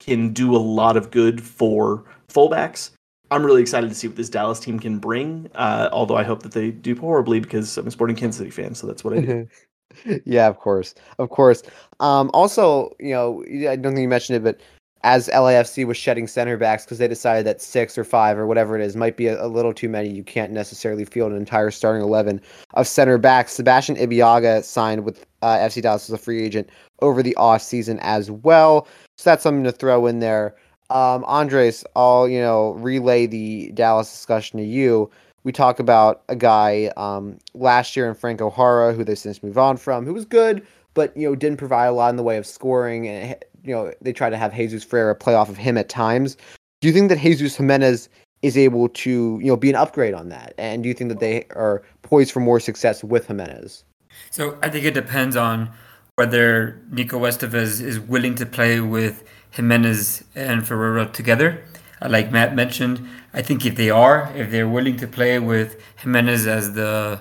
can 0.00 0.32
do 0.32 0.54
a 0.54 0.58
lot 0.58 0.96
of 0.96 1.10
good 1.10 1.42
for 1.42 2.04
fullbacks. 2.28 2.90
I'm 3.30 3.44
really 3.44 3.62
excited 3.62 3.88
to 3.88 3.94
see 3.94 4.06
what 4.06 4.16
this 4.16 4.28
Dallas 4.28 4.60
team 4.60 4.78
can 4.78 4.98
bring. 4.98 5.50
Uh, 5.54 5.88
although 5.92 6.16
I 6.16 6.22
hope 6.22 6.42
that 6.42 6.52
they 6.52 6.70
do 6.70 6.94
horribly 6.94 7.40
because 7.40 7.76
I'm 7.76 7.86
a 7.86 7.90
Sporting 7.90 8.16
Kansas 8.16 8.38
City 8.38 8.50
fan, 8.50 8.74
so 8.74 8.86
that's 8.86 9.02
what 9.04 9.14
I 9.14 9.20
do. 9.20 9.48
yeah, 10.24 10.46
of 10.46 10.58
course, 10.58 10.94
of 11.18 11.30
course. 11.30 11.62
Um, 12.00 12.30
also, 12.34 12.94
you 13.00 13.14
know, 13.14 13.42
I 13.68 13.76
don't 13.76 13.94
think 13.94 14.02
you 14.02 14.08
mentioned 14.08 14.36
it, 14.36 14.44
but 14.44 14.60
as 15.04 15.28
LAFC 15.28 15.86
was 15.86 15.98
shedding 15.98 16.26
center 16.26 16.56
backs 16.56 16.84
because 16.84 16.96
they 16.96 17.06
decided 17.06 17.44
that 17.46 17.60
six 17.60 17.98
or 17.98 18.04
five 18.04 18.38
or 18.38 18.46
whatever 18.46 18.74
it 18.74 18.82
is 18.82 18.96
might 18.96 19.18
be 19.18 19.26
a, 19.26 19.44
a, 19.44 19.48
little 19.48 19.74
too 19.74 19.88
many. 19.88 20.08
You 20.08 20.24
can't 20.24 20.50
necessarily 20.50 21.04
field 21.04 21.30
an 21.30 21.38
entire 21.38 21.70
starting 21.70 22.02
eleven 22.02 22.40
of 22.72 22.88
center 22.88 23.18
backs. 23.18 23.52
Sebastian 23.52 23.96
Ibeagha 23.96 24.64
signed 24.64 25.04
with 25.04 25.26
uh, 25.42 25.58
FC 25.58 25.82
Dallas 25.82 26.08
as 26.08 26.14
a 26.14 26.18
free 26.18 26.42
agent 26.42 26.70
over 27.02 27.22
the 27.22 27.36
off 27.36 27.60
season 27.60 27.98
as 28.00 28.30
well. 28.30 28.88
So 29.18 29.30
that's 29.30 29.42
something 29.42 29.64
to 29.64 29.72
throw 29.72 30.06
in 30.06 30.20
there. 30.20 30.56
Um, 30.94 31.24
Andres, 31.24 31.84
I'll 31.96 32.28
you 32.28 32.40
know 32.40 32.70
relay 32.74 33.26
the 33.26 33.72
Dallas 33.74 34.10
discussion 34.10 34.58
to 34.60 34.64
you. 34.64 35.10
We 35.42 35.50
talk 35.50 35.78
about 35.80 36.22
a 36.28 36.36
guy 36.36 36.92
um, 36.96 37.38
last 37.52 37.96
year 37.96 38.08
in 38.08 38.14
Franco 38.14 38.50
Jara, 38.50 38.94
who 38.94 39.04
they 39.04 39.16
since 39.16 39.42
moved 39.42 39.58
on 39.58 39.76
from, 39.76 40.06
who 40.06 40.14
was 40.14 40.24
good, 40.24 40.64
but 40.94 41.14
you 41.16 41.28
know 41.28 41.34
didn't 41.34 41.58
provide 41.58 41.86
a 41.86 41.92
lot 41.92 42.10
in 42.10 42.16
the 42.16 42.22
way 42.22 42.36
of 42.36 42.46
scoring, 42.46 43.08
and 43.08 43.36
you 43.64 43.74
know 43.74 43.92
they 44.00 44.12
tried 44.12 44.30
to 44.30 44.36
have 44.36 44.54
Jesus 44.54 44.84
Ferreira 44.84 45.16
play 45.16 45.34
off 45.34 45.48
of 45.48 45.56
him 45.56 45.76
at 45.76 45.88
times. 45.88 46.36
Do 46.80 46.86
you 46.86 46.94
think 46.94 47.08
that 47.08 47.18
Jesus 47.18 47.56
Jimenez 47.56 48.08
is 48.42 48.56
able 48.56 48.88
to 48.90 49.40
you 49.42 49.48
know 49.48 49.56
be 49.56 49.70
an 49.70 49.76
upgrade 49.76 50.14
on 50.14 50.28
that, 50.28 50.54
and 50.58 50.84
do 50.84 50.88
you 50.88 50.94
think 50.94 51.08
that 51.08 51.18
they 51.18 51.44
are 51.56 51.82
poised 52.02 52.30
for 52.30 52.38
more 52.38 52.60
success 52.60 53.02
with 53.02 53.26
Jimenez? 53.26 53.82
So 54.30 54.56
I 54.62 54.68
think 54.68 54.84
it 54.84 54.94
depends 54.94 55.34
on 55.34 55.72
whether 56.14 56.80
Nico 56.90 57.18
Estevez 57.18 57.80
is 57.80 57.98
willing 57.98 58.36
to 58.36 58.46
play 58.46 58.78
with 58.78 59.24
Jimenez 59.54 60.24
and 60.34 60.66
Ferreira 60.66 61.06
together. 61.06 61.64
Uh, 62.02 62.08
like 62.08 62.30
Matt 62.30 62.54
mentioned, 62.54 63.08
I 63.32 63.42
think 63.42 63.64
if 63.64 63.76
they 63.76 63.90
are, 63.90 64.32
if 64.34 64.50
they're 64.50 64.68
willing 64.68 64.96
to 64.98 65.06
play 65.06 65.38
with 65.38 65.80
Jimenez 65.96 66.46
as 66.46 66.74
the 66.74 67.20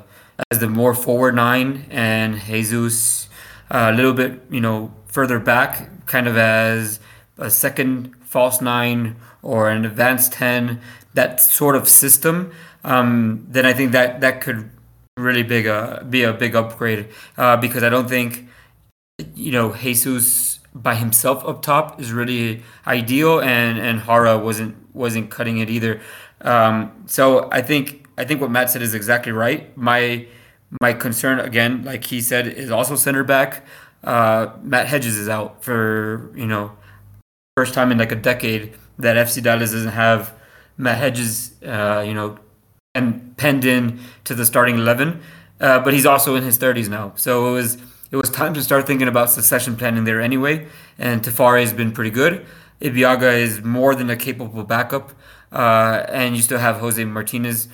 as 0.52 0.60
the 0.60 0.68
more 0.68 0.96
forward 0.96 1.36
nine 1.36 1.86
and 1.92 2.40
Jesus 2.40 3.30
uh, 3.70 3.92
a 3.94 3.96
little 3.96 4.14
bit, 4.14 4.42
you 4.50 4.60
know, 4.60 4.92
further 5.08 5.40
back, 5.40 6.06
kind 6.08 6.28
of 6.28 6.38
as 6.38 7.00
a 7.38 7.50
second 7.50 8.16
false 8.22 8.62
nine 8.62 9.16
or 9.42 9.70
an 9.70 9.86
advanced 9.86 10.34
ten, 10.34 10.82
that 11.14 11.40
sort 11.40 11.76
of 11.76 11.88
system, 11.88 12.52
um, 12.84 13.46
then 13.48 13.66
I 13.66 13.74
think 13.74 13.92
that 13.92 14.22
that 14.22 14.42
could 14.42 14.70
really 15.18 15.44
big 15.44 15.68
uh, 15.68 16.04
be 16.04 16.24
a 16.24 16.34
big 16.34 16.56
upgrade 16.56 17.10
uh, 17.38 17.58
because 17.58 17.84
I 17.84 17.90
don't 17.90 18.10
think 18.10 18.48
you 19.36 19.52
know 19.52 19.76
Jesus 19.76 20.53
by 20.76 20.96
himself 20.96 21.46
up 21.46 21.62
top 21.62 22.00
is 22.00 22.12
really 22.12 22.64
ideal, 22.88 23.40
and 23.40 23.78
and 23.78 24.02
Jara 24.02 24.38
wasn't 24.38 24.76
wasn't 24.94 25.30
cutting 25.30 25.60
it 25.60 25.70
either. 25.70 26.02
Um, 26.42 26.92
so 27.06 27.50
I 27.52 27.62
think 27.62 28.08
I 28.18 28.26
think 28.26 28.42
what 28.42 28.52
Matt 28.52 28.70
said 28.70 28.82
is 28.82 28.94
exactly 28.94 29.32
right. 29.32 29.76
My 29.78 30.26
my 30.82 30.94
concern 30.94 31.40
again, 31.40 31.84
like 31.84 32.06
he 32.06 32.22
said, 32.22 32.48
is 32.48 32.72
also 32.72 32.96
center 32.96 33.24
back. 33.24 33.66
Uh, 34.04 34.48
Matt 34.62 34.88
Hedges 34.88 35.18
is 35.18 35.30
out 35.30 35.64
for 35.64 36.32
you 36.36 36.48
know 36.48 36.72
first 37.56 37.74
time 37.74 37.92
in 37.92 37.98
like 37.98 38.12
a 38.12 38.16
decade 38.16 38.74
that 38.98 39.16
FC 39.16 39.42
Dallas 39.42 39.72
doesn't 39.72 39.92
have 39.92 40.34
Matt 40.78 40.98
Hedges, 40.98 41.54
uh, 41.64 42.04
you 42.06 42.14
know, 42.14 42.38
and 42.96 43.36
penned 43.38 43.66
in 43.66 44.00
to 44.24 44.36
the 44.36 44.46
starting 44.46 44.76
eleven. 44.78 45.22
Uh, 45.60 45.80
but 45.80 45.94
he's 45.94 46.06
also 46.06 46.36
in 46.36 46.44
his 46.44 46.58
30s 46.58 46.90
now, 46.90 47.14
so 47.16 47.48
it 47.48 47.52
was 47.54 47.78
it 48.14 48.18
was 48.18 48.30
time 48.30 48.53
to 48.53 48.61
start 48.61 48.86
thinking 48.86 49.07
about 49.07 49.32
succession 49.32 49.76
planning 49.76 50.03
there 50.03 50.22
anyway. 50.22 50.68
And 50.99 51.24
Tafari 51.24 51.61
has 51.61 51.74
been 51.74 51.91
pretty 51.91 52.11
good. 52.11 52.45
Ibeagha 52.80 53.39
is 53.39 53.64
more 53.64 53.95
than 53.95 54.07
a 54.11 54.16
capable 54.16 54.64
backup, 54.64 55.14
uh, 55.51 56.05
and 56.09 56.36
you 56.36 56.43
still 56.43 56.59
have 56.59 56.76
Jose 56.78 57.03
Martinez, 57.05 57.70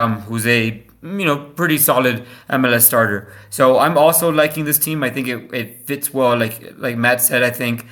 um, 0.00 0.22
who's 0.22 0.46
a 0.48 0.82
you 1.02 1.24
know 1.24 1.36
pretty 1.36 1.78
solid 1.78 2.26
MLS 2.50 2.82
starter. 2.82 3.32
So 3.50 3.78
I'm 3.78 3.96
also 3.96 4.32
liking 4.32 4.64
this 4.64 4.78
team. 4.78 5.04
I 5.04 5.10
think 5.10 5.28
it, 5.28 5.54
it 5.54 5.86
fits 5.86 6.12
well. 6.12 6.36
Like 6.36 6.74
like 6.76 6.96
Matt 6.96 7.20
said, 7.20 7.44
I 7.44 7.50
think 7.50 7.86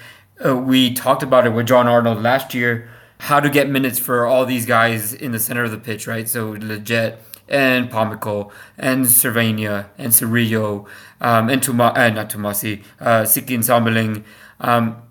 uh, 0.45 0.57
we 0.57 0.93
talked 0.93 1.23
about 1.23 1.47
it 1.47 1.51
with 1.51 1.69
John 1.69 1.87
Arnold 1.87 2.21
last 2.21 2.53
year. 2.53 2.89
How 3.19 3.39
to 3.39 3.49
get 3.49 3.69
minutes 3.69 4.01
for 4.01 4.27
all 4.27 4.45
these 4.45 4.67
guys 4.67 5.13
in 5.13 5.31
the 5.31 5.39
center 5.39 5.63
of 5.63 5.71
the 5.71 5.79
pitch, 5.79 6.09
right? 6.09 6.29
So 6.29 6.55
Lletget 6.55 7.19
and 7.49 7.91
Pomykal 7.91 8.51
and 8.79 9.05
Servania 9.05 9.89
and 9.99 10.13
Cerrillo 10.13 10.87
um, 11.21 11.49
and 11.49 11.63
Tuma, 11.63 11.97
uh, 11.97 12.09
not 12.11 12.35
uh, 12.35 13.23
Siki. 13.25 14.25
Um, 14.61 15.03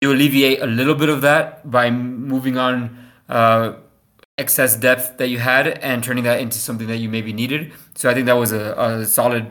you 0.00 0.12
alleviate 0.12 0.60
a 0.60 0.66
little 0.66 0.94
bit 0.94 1.08
of 1.08 1.22
that 1.22 1.70
by 1.70 1.90
moving 1.90 2.58
on 2.58 3.10
uh, 3.28 3.74
excess 4.38 4.76
depth 4.76 5.16
that 5.16 5.28
you 5.28 5.38
had 5.38 5.66
and 5.78 6.04
turning 6.04 6.24
that 6.24 6.40
into 6.40 6.58
something 6.58 6.86
that 6.88 6.98
you 6.98 7.08
maybe 7.08 7.32
needed. 7.32 7.72
So 7.94 8.10
I 8.10 8.14
think 8.14 8.26
that 8.26 8.34
was 8.34 8.52
a, 8.52 8.72
a 8.72 9.04
solid 9.06 9.50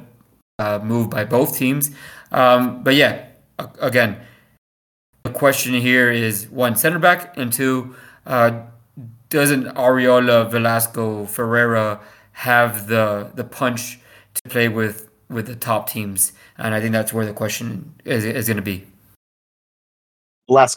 uh, 0.59 0.79
move 0.79 1.09
by 1.09 1.25
both 1.25 1.57
teams. 1.57 1.91
Um, 2.31 2.83
but 2.83 2.95
yeah, 2.95 3.25
again, 3.79 4.17
the 5.23 5.31
question 5.31 5.73
here 5.73 6.11
is 6.11 6.47
one 6.49 6.75
center 6.75 6.99
back 6.99 7.35
and 7.37 7.51
two, 7.51 7.95
uh, 8.25 8.61
doesn't 9.29 9.65
Arriola, 9.75 10.49
Velasco, 10.49 11.25
Ferreira 11.25 11.99
have 12.35 12.87
the 12.87 13.31
the 13.33 13.45
punch 13.45 13.99
to 14.33 14.49
play 14.49 14.67
with 14.67 15.09
with 15.29 15.47
the 15.47 15.55
top 15.55 15.89
teams, 15.89 16.33
and 16.57 16.73
I 16.73 16.81
think 16.81 16.91
that's 16.91 17.13
where 17.13 17.25
the 17.25 17.33
question 17.33 17.95
is 18.03 18.25
is 18.25 18.47
going 18.47 18.57
to 18.57 18.63
be. 18.63 18.85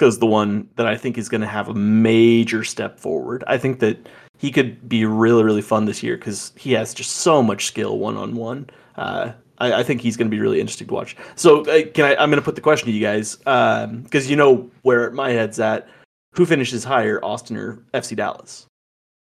is 0.06 0.18
the 0.18 0.26
one 0.26 0.68
that 0.76 0.86
I 0.86 0.96
think 0.96 1.18
is 1.18 1.28
going 1.28 1.40
to 1.40 1.46
have 1.46 1.68
a 1.68 1.74
major 1.74 2.64
step 2.64 2.98
forward. 2.98 3.44
I 3.46 3.58
think 3.58 3.80
that 3.80 4.08
he 4.38 4.52
could 4.52 4.88
be 4.88 5.04
really 5.04 5.42
really 5.42 5.62
fun 5.62 5.84
this 5.84 6.02
year 6.02 6.16
because 6.16 6.52
he 6.56 6.72
has 6.72 6.94
just 6.94 7.16
so 7.16 7.42
much 7.42 7.66
skill 7.66 7.98
one 7.98 8.16
on 8.16 8.36
one. 8.36 8.70
I, 9.60 9.82
think 9.82 10.00
he's 10.00 10.16
going 10.16 10.30
to 10.30 10.34
be 10.34 10.40
really 10.40 10.60
interesting 10.60 10.86
to 10.86 10.94
watch. 10.94 11.16
So 11.34 11.62
uh, 11.62 11.82
can 11.92 12.04
I? 12.04 12.12
I'm 12.16 12.30
going 12.30 12.40
to 12.40 12.44
put 12.44 12.54
the 12.54 12.60
question 12.60 12.86
to 12.86 12.92
you 12.92 13.00
guys 13.00 13.34
because 13.36 13.84
um, 13.84 14.30
you 14.30 14.36
know 14.36 14.70
where 14.82 15.10
my 15.10 15.30
head's 15.30 15.58
at. 15.58 15.88
Who 16.34 16.46
finishes 16.46 16.84
higher, 16.84 17.18
Austin 17.24 17.56
or 17.56 17.82
FC 17.92 18.14
Dallas? 18.14 18.66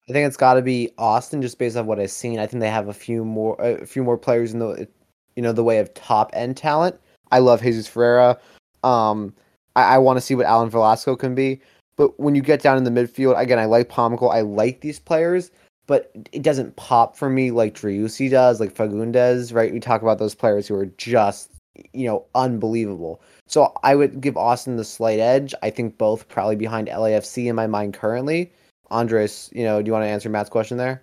I 0.08 0.12
think 0.12 0.26
it's 0.26 0.36
got 0.36 0.54
to 0.54 0.62
be 0.62 0.92
Austin, 0.98 1.42
just 1.42 1.58
based 1.58 1.76
on 1.76 1.86
what 1.86 2.00
I've 2.00 2.10
seen. 2.10 2.38
I 2.38 2.46
think 2.46 2.60
they 2.60 2.70
have 2.70 2.88
a 2.88 2.92
few 2.92 3.24
more, 3.24 3.56
a 3.60 3.86
few 3.86 4.02
more 4.02 4.18
players 4.18 4.52
in 4.52 4.58
the, 4.58 4.88
you 5.36 5.42
know, 5.42 5.52
the 5.52 5.64
way 5.64 5.78
of 5.78 5.94
top 5.94 6.30
end 6.32 6.56
talent. 6.56 6.98
I 7.30 7.38
love 7.38 7.62
Jesus 7.62 7.86
Ferreira. 7.86 8.38
Um, 8.82 9.32
I, 9.76 9.94
I 9.94 9.98
want 9.98 10.16
to 10.16 10.20
see 10.20 10.34
what 10.34 10.46
Alan 10.46 10.70
Velasco 10.70 11.16
can 11.16 11.34
be. 11.34 11.60
But 11.96 12.18
when 12.18 12.34
you 12.34 12.42
get 12.42 12.62
down 12.62 12.78
in 12.78 12.84
the 12.84 12.90
midfield, 12.90 13.38
again, 13.38 13.58
I 13.58 13.66
like 13.66 13.88
Pomykal. 13.88 14.34
I 14.34 14.40
like 14.40 14.80
these 14.80 14.98
players, 14.98 15.50
but 15.86 16.10
it 16.32 16.42
doesn't 16.42 16.76
pop 16.76 17.16
for 17.16 17.30
me 17.30 17.50
like 17.50 17.74
Driussi 17.74 18.30
does, 18.30 18.60
like 18.60 18.74
Fagundez, 18.74 19.54
right? 19.54 19.72
We 19.72 19.78
talk 19.78 20.02
about 20.02 20.18
those 20.18 20.34
players 20.34 20.66
who 20.66 20.74
are 20.74 20.86
just, 20.96 21.52
you 21.92 22.06
know, 22.06 22.24
unbelievable. 22.34 23.20
So 23.46 23.72
I 23.82 23.94
would 23.94 24.20
give 24.20 24.36
Austin 24.36 24.76
the 24.76 24.84
slight 24.84 25.20
edge. 25.20 25.54
I 25.62 25.70
think 25.70 25.98
both 25.98 26.28
probably 26.28 26.56
behind 26.56 26.88
LAFC 26.88 27.46
in 27.46 27.54
my 27.54 27.66
mind 27.66 27.94
currently. 27.94 28.52
Andres, 28.92 29.48
you 29.52 29.64
know, 29.64 29.80
do 29.80 29.88
you 29.88 29.92
want 29.92 30.04
to 30.04 30.08
answer 30.08 30.28
Matt's 30.28 30.50
question 30.50 30.76
there? 30.76 31.02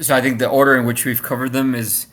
So 0.00 0.14
I 0.14 0.20
think 0.20 0.38
the 0.38 0.48
order 0.48 0.76
in 0.76 0.84
which 0.84 1.04
we've 1.04 1.22
covered 1.22 1.52
them 1.52 1.74
is 1.74 2.06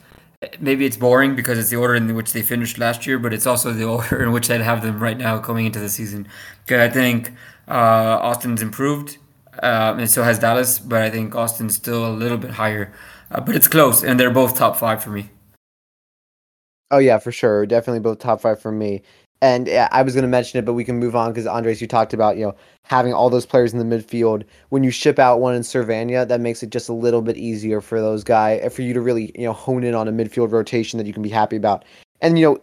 maybe 0.59 0.85
it's 0.85 0.97
boring 0.97 1.35
because 1.35 1.59
it's 1.59 1.69
the 1.69 1.75
order 1.75 1.95
in 1.95 2.15
which 2.15 2.31
they 2.31 2.41
finished 2.41 2.77
last 2.77 3.05
year, 3.05 3.19
but 3.19 3.33
it's 3.33 3.45
also 3.45 3.73
the 3.73 3.83
order 3.97 4.23
in 4.23 4.31
which 4.31 4.49
I'd 4.49 4.61
have 4.61 4.81
them 4.81 4.99
right 4.99 5.17
now 5.17 5.39
coming 5.39 5.65
into 5.65 5.79
the 5.79 5.89
season. 5.89 6.27
Because 6.65 6.89
I 6.89 6.93
think 6.93 7.33
uh, 7.67 8.19
Austin's 8.21 8.61
improved, 8.61 9.17
uh, 9.61 9.95
and 9.97 10.09
so 10.09 10.23
has 10.23 10.39
Dallas, 10.39 10.79
but 10.79 11.01
I 11.01 11.09
think 11.09 11.35
Austin's 11.35 11.75
still 11.75 12.07
a 12.07 12.13
little 12.13 12.37
bit 12.37 12.51
higher. 12.51 12.93
Uh, 13.29 13.41
but 13.41 13.55
it's 13.55 13.67
close, 13.67 14.03
and 14.03 14.17
they're 14.17 14.31
both 14.31 14.55
top 14.55 14.77
five 14.77 15.03
for 15.03 15.09
me. 15.09 15.31
Oh 16.89 16.99
yeah, 16.99 17.17
for 17.17 17.33
sure, 17.33 17.65
definitely 17.65 17.99
both 17.99 18.19
top 18.19 18.39
five 18.39 18.61
for 18.61 18.71
me. 18.71 19.01
And 19.41 19.69
I 19.69 20.01
was 20.01 20.15
going 20.15 20.23
to 20.23 20.27
mention 20.29 20.57
it, 20.57 20.65
but 20.65 20.73
we 20.73 20.83
can 20.83 20.97
move 20.97 21.15
on 21.15 21.31
because 21.31 21.45
Andres, 21.45 21.79
you 21.79 21.87
talked 21.87 22.13
about 22.13 22.37
you 22.37 22.45
know 22.45 22.55
having 22.83 23.13
all 23.13 23.29
those 23.29 23.45
players 23.45 23.71
in 23.71 23.77
the 23.77 23.97
midfield. 23.97 24.43
When 24.69 24.83
you 24.83 24.89
ship 24.89 25.19
out 25.19 25.39
one 25.39 25.53
in 25.53 25.61
Servania, 25.61 26.27
that 26.27 26.41
makes 26.41 26.63
it 26.63 26.71
just 26.71 26.89
a 26.89 26.93
little 26.93 27.21
bit 27.21 27.37
easier 27.37 27.79
for 27.79 28.01
those 28.01 28.23
guys 28.23 28.73
for 28.73 28.81
you 28.81 28.93
to 28.93 29.01
really 29.01 29.31
you 29.35 29.45
know 29.45 29.53
hone 29.53 29.83
in 29.83 29.93
on 29.93 30.07
a 30.07 30.11
midfield 30.11 30.51
rotation 30.51 30.97
that 30.97 31.05
you 31.05 31.13
can 31.13 31.21
be 31.21 31.29
happy 31.29 31.55
about. 31.55 31.85
And 32.21 32.39
you 32.39 32.45
know 32.45 32.61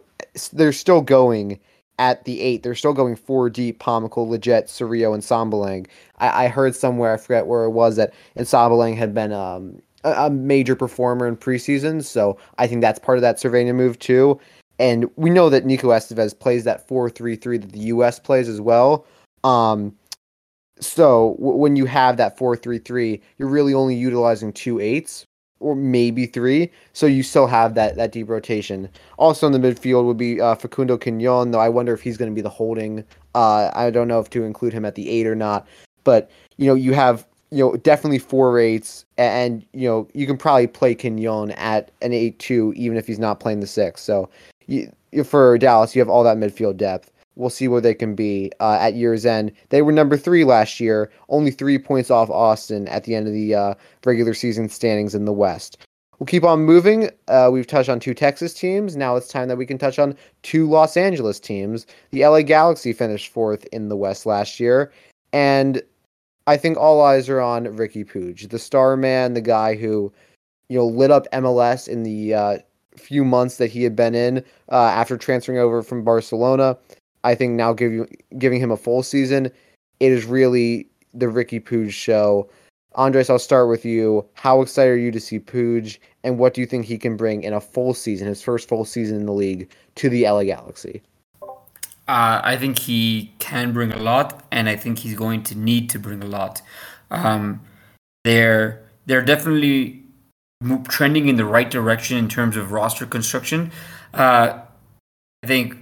they're 0.51 0.73
still 0.73 1.01
going 1.01 1.59
at 1.97 2.25
the 2.25 2.41
eight. 2.41 2.63
They're 2.63 2.75
still 2.75 2.93
going 2.93 3.15
four 3.15 3.49
deep. 3.49 3.79
Pomykal, 3.79 4.27
Lletget, 4.27 4.65
Cerrillo, 4.65 5.13
and 5.13 5.23
Ntsabeleng. 5.23 5.87
I, 6.17 6.45
I 6.45 6.47
heard 6.47 6.75
somewhere 6.75 7.13
I 7.13 7.17
forget 7.17 7.47
where 7.47 7.63
it 7.63 7.71
was 7.71 7.95
that 7.95 8.13
Ntsabeleng 8.37 8.97
had 8.97 9.13
been 9.13 9.31
um, 9.31 9.81
a, 10.03 10.25
a 10.25 10.29
major 10.29 10.75
performer 10.75 11.27
in 11.27 11.37
preseason, 11.37 12.03
so 12.03 12.37
I 12.57 12.67
think 12.67 12.81
that's 12.81 12.99
part 12.99 13.17
of 13.17 13.21
that 13.21 13.37
Servania 13.37 13.73
move 13.73 13.99
too. 13.99 14.39
And 14.79 15.09
we 15.15 15.29
know 15.29 15.49
that 15.49 15.65
Nico 15.65 15.89
Estevez 15.89 16.37
plays 16.37 16.63
that 16.65 16.87
4-3-3 16.87 17.61
that 17.61 17.71
the 17.71 17.79
US 17.79 18.19
plays 18.19 18.49
as 18.49 18.59
well. 18.59 19.05
Um, 19.43 19.95
so 20.79 21.35
w- 21.39 21.57
when 21.57 21.75
you 21.75 21.85
have 21.85 22.17
that 22.17 22.37
4-3-3, 22.37 23.21
you're 23.37 23.47
really 23.47 23.73
only 23.73 23.95
utilizing 23.95 24.51
two 24.51 24.79
eights 24.79 25.25
or 25.59 25.75
maybe 25.75 26.25
three. 26.25 26.71
So 26.93 27.05
you 27.05 27.23
still 27.23 27.47
have 27.47 27.75
that 27.75 27.95
that 27.95 28.11
deep 28.11 28.29
rotation. 28.29 28.89
Also 29.17 29.47
in 29.47 29.53
the 29.53 29.59
midfield 29.59 30.05
would 30.05 30.17
be 30.17 30.41
uh, 30.41 30.55
Facundo 30.55 30.97
Quignon, 30.97 31.51
though 31.51 31.59
I 31.59 31.69
wonder 31.69 31.93
if 31.93 32.01
he's 32.01 32.17
going 32.17 32.29
to 32.29 32.35
be 32.35 32.41
the 32.41 32.49
holding. 32.49 33.03
Uh, 33.33 33.71
I 33.73 33.89
don't 33.89 34.07
know 34.07 34.19
if 34.19 34.29
to 34.31 34.43
include 34.43 34.73
him 34.73 34.85
at 34.85 34.95
the 34.95 35.09
eight 35.09 35.25
or 35.25 35.35
not. 35.35 35.67
But 36.03 36.29
you 36.57 36.67
know 36.67 36.75
you 36.75 36.93
have 36.93 37.25
you 37.55 37.63
know 37.63 37.77
definitely 37.77 38.19
four 38.19 38.59
eights, 38.59 39.05
and 39.17 39.65
you 39.71 39.87
know 39.87 40.09
you 40.13 40.27
can 40.27 40.37
probably 40.37 40.67
play 40.67 40.93
Quignon 40.93 41.51
at 41.51 41.89
an 42.01 42.11
eight 42.11 42.37
two 42.37 42.73
even 42.75 42.97
if 42.97 43.07
he's 43.07 43.17
not 43.17 43.39
playing 43.39 43.61
the 43.61 43.67
six. 43.67 44.01
So 44.01 44.29
you, 44.67 44.91
for 45.23 45.57
Dallas, 45.57 45.95
you 45.95 46.01
have 46.01 46.09
all 46.09 46.25
that 46.25 46.35
midfield 46.35 46.75
depth. 46.75 47.13
We'll 47.37 47.49
see 47.49 47.69
where 47.69 47.79
they 47.79 47.93
can 47.93 48.13
be 48.13 48.51
uh, 48.59 48.77
at 48.81 48.95
year's 48.95 49.25
end. 49.25 49.53
They 49.69 49.81
were 49.81 49.93
number 49.93 50.17
three 50.17 50.43
last 50.43 50.81
year, 50.81 51.09
only 51.29 51.49
three 51.49 51.77
points 51.77 52.11
off 52.11 52.29
Austin 52.29 52.89
at 52.89 53.05
the 53.05 53.15
end 53.15 53.25
of 53.27 53.33
the 53.33 53.55
uh, 53.55 53.73
regular 54.05 54.33
season 54.33 54.67
standings 54.67 55.15
in 55.15 55.23
the 55.23 55.33
West. 55.33 55.77
We'll 56.19 56.27
keep 56.27 56.43
on 56.43 56.61
moving. 56.61 57.09
Uh, 57.29 57.49
we've 57.51 57.67
touched 57.67 57.89
on 57.89 58.01
two 58.01 58.13
Texas 58.13 58.53
teams. 58.53 58.97
Now 58.97 59.15
it's 59.15 59.29
time 59.29 59.47
that 59.47 59.57
we 59.57 59.65
can 59.65 59.77
touch 59.77 59.97
on 59.97 60.17
two 60.43 60.67
Los 60.67 60.97
Angeles 60.97 61.39
teams. 61.39 61.87
The 62.11 62.25
LA 62.25 62.41
Galaxy 62.41 62.91
finished 62.91 63.31
fourth 63.31 63.65
in 63.71 63.87
the 63.87 63.97
West 63.97 64.25
last 64.25 64.59
year, 64.59 64.91
and 65.31 65.81
I 66.47 66.57
think 66.57 66.77
all 66.77 67.01
eyes 67.01 67.27
are 67.29 67.41
on 67.41 67.65
Riqui 67.65 68.05
Puig, 68.05 68.49
the 68.49 68.59
star 68.59 68.95
man, 68.95 69.33
the 69.33 69.41
guy 69.41 69.75
who, 69.75 70.13
you 70.69 70.77
know, 70.77 70.85
lit 70.85 71.11
up 71.11 71.27
MLS 71.33 71.87
in 71.87 72.03
the 72.03 72.33
uh, 72.33 72.57
few 72.95 73.25
months 73.25 73.57
that 73.57 73.71
he 73.71 73.83
had 73.83 73.95
been 73.95 74.13
in 74.15 74.43
uh, 74.71 74.75
after 74.75 75.17
transferring 75.17 75.57
over 75.57 75.81
from 75.81 76.03
Barcelona. 76.03 76.77
I 77.23 77.33
think 77.33 77.53
now 77.53 77.73
giving 77.73 78.07
giving 78.37 78.59
him 78.59 78.71
a 78.71 78.77
full 78.77 79.01
season, 79.01 79.47
it 79.99 80.11
is 80.11 80.25
really 80.25 80.87
the 81.13 81.25
Riqui 81.25 81.63
Puig 81.63 81.91
show. 81.91 82.49
Andres, 82.93 83.29
I'll 83.29 83.39
start 83.39 83.67
with 83.67 83.83
you. 83.83 84.25
How 84.35 84.61
excited 84.61 84.91
are 84.91 84.97
you 84.97 85.11
to 85.11 85.19
see 85.19 85.39
Puig, 85.39 85.97
and 86.23 86.37
what 86.37 86.53
do 86.53 86.61
you 86.61 86.67
think 86.67 86.85
he 86.85 86.97
can 86.97 87.17
bring 87.17 87.43
in 87.43 87.53
a 87.53 87.59
full 87.59 87.93
season, 87.93 88.27
his 88.27 88.41
first 88.41 88.69
full 88.69 88.85
season 88.85 89.17
in 89.17 89.25
the 89.25 89.33
league, 89.33 89.69
to 89.95 90.09
the 90.09 90.23
LA 90.23 90.43
Galaxy? 90.43 91.01
Uh, 92.07 92.39
I 92.43 92.55
think 92.57 92.79
he 92.79 93.33
can 93.39 93.73
bring 93.73 93.91
a 93.91 93.97
lot, 93.97 94.45
and 94.51 94.69
I 94.69 94.75
think 94.75 94.99
he's 94.99 95.15
going 95.15 95.43
to 95.43 95.55
need 95.55 95.89
to 95.91 95.99
bring 95.99 96.21
a 96.21 96.27
lot. 96.27 96.61
Um, 97.09 97.61
they're 98.23 98.83
they're 99.05 99.23
definitely 99.23 100.03
trending 100.87 101.27
in 101.27 101.35
the 101.35 101.45
right 101.45 101.69
direction 101.69 102.17
in 102.17 102.29
terms 102.29 102.57
of 102.57 102.71
roster 102.71 103.05
construction. 103.05 103.71
Uh, 104.13 104.59
I 105.43 105.47
think 105.47 105.77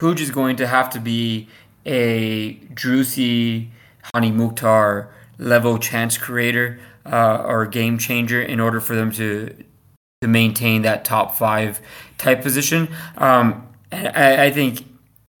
Puig 0.00 0.20
is 0.20 0.30
going 0.30 0.56
to 0.56 0.66
have 0.66 0.90
to 0.90 1.00
be 1.00 1.48
a 1.86 2.54
Driussi, 2.74 3.68
Hany 4.14 4.30
Mukhtar 4.30 5.12
level 5.38 5.78
chance 5.78 6.18
creator 6.18 6.80
uh, 7.06 7.42
or 7.44 7.66
game 7.66 7.98
changer 7.98 8.40
in 8.40 8.60
order 8.60 8.80
for 8.80 8.94
them 8.94 9.10
to 9.12 9.54
to 10.20 10.28
maintain 10.28 10.82
that 10.82 11.04
top 11.04 11.34
five 11.34 11.80
type 12.16 12.42
position. 12.42 12.88
Um, 13.16 13.68
and 13.90 14.08
I, 14.08 14.44
I, 14.44 14.50
think 14.52 14.86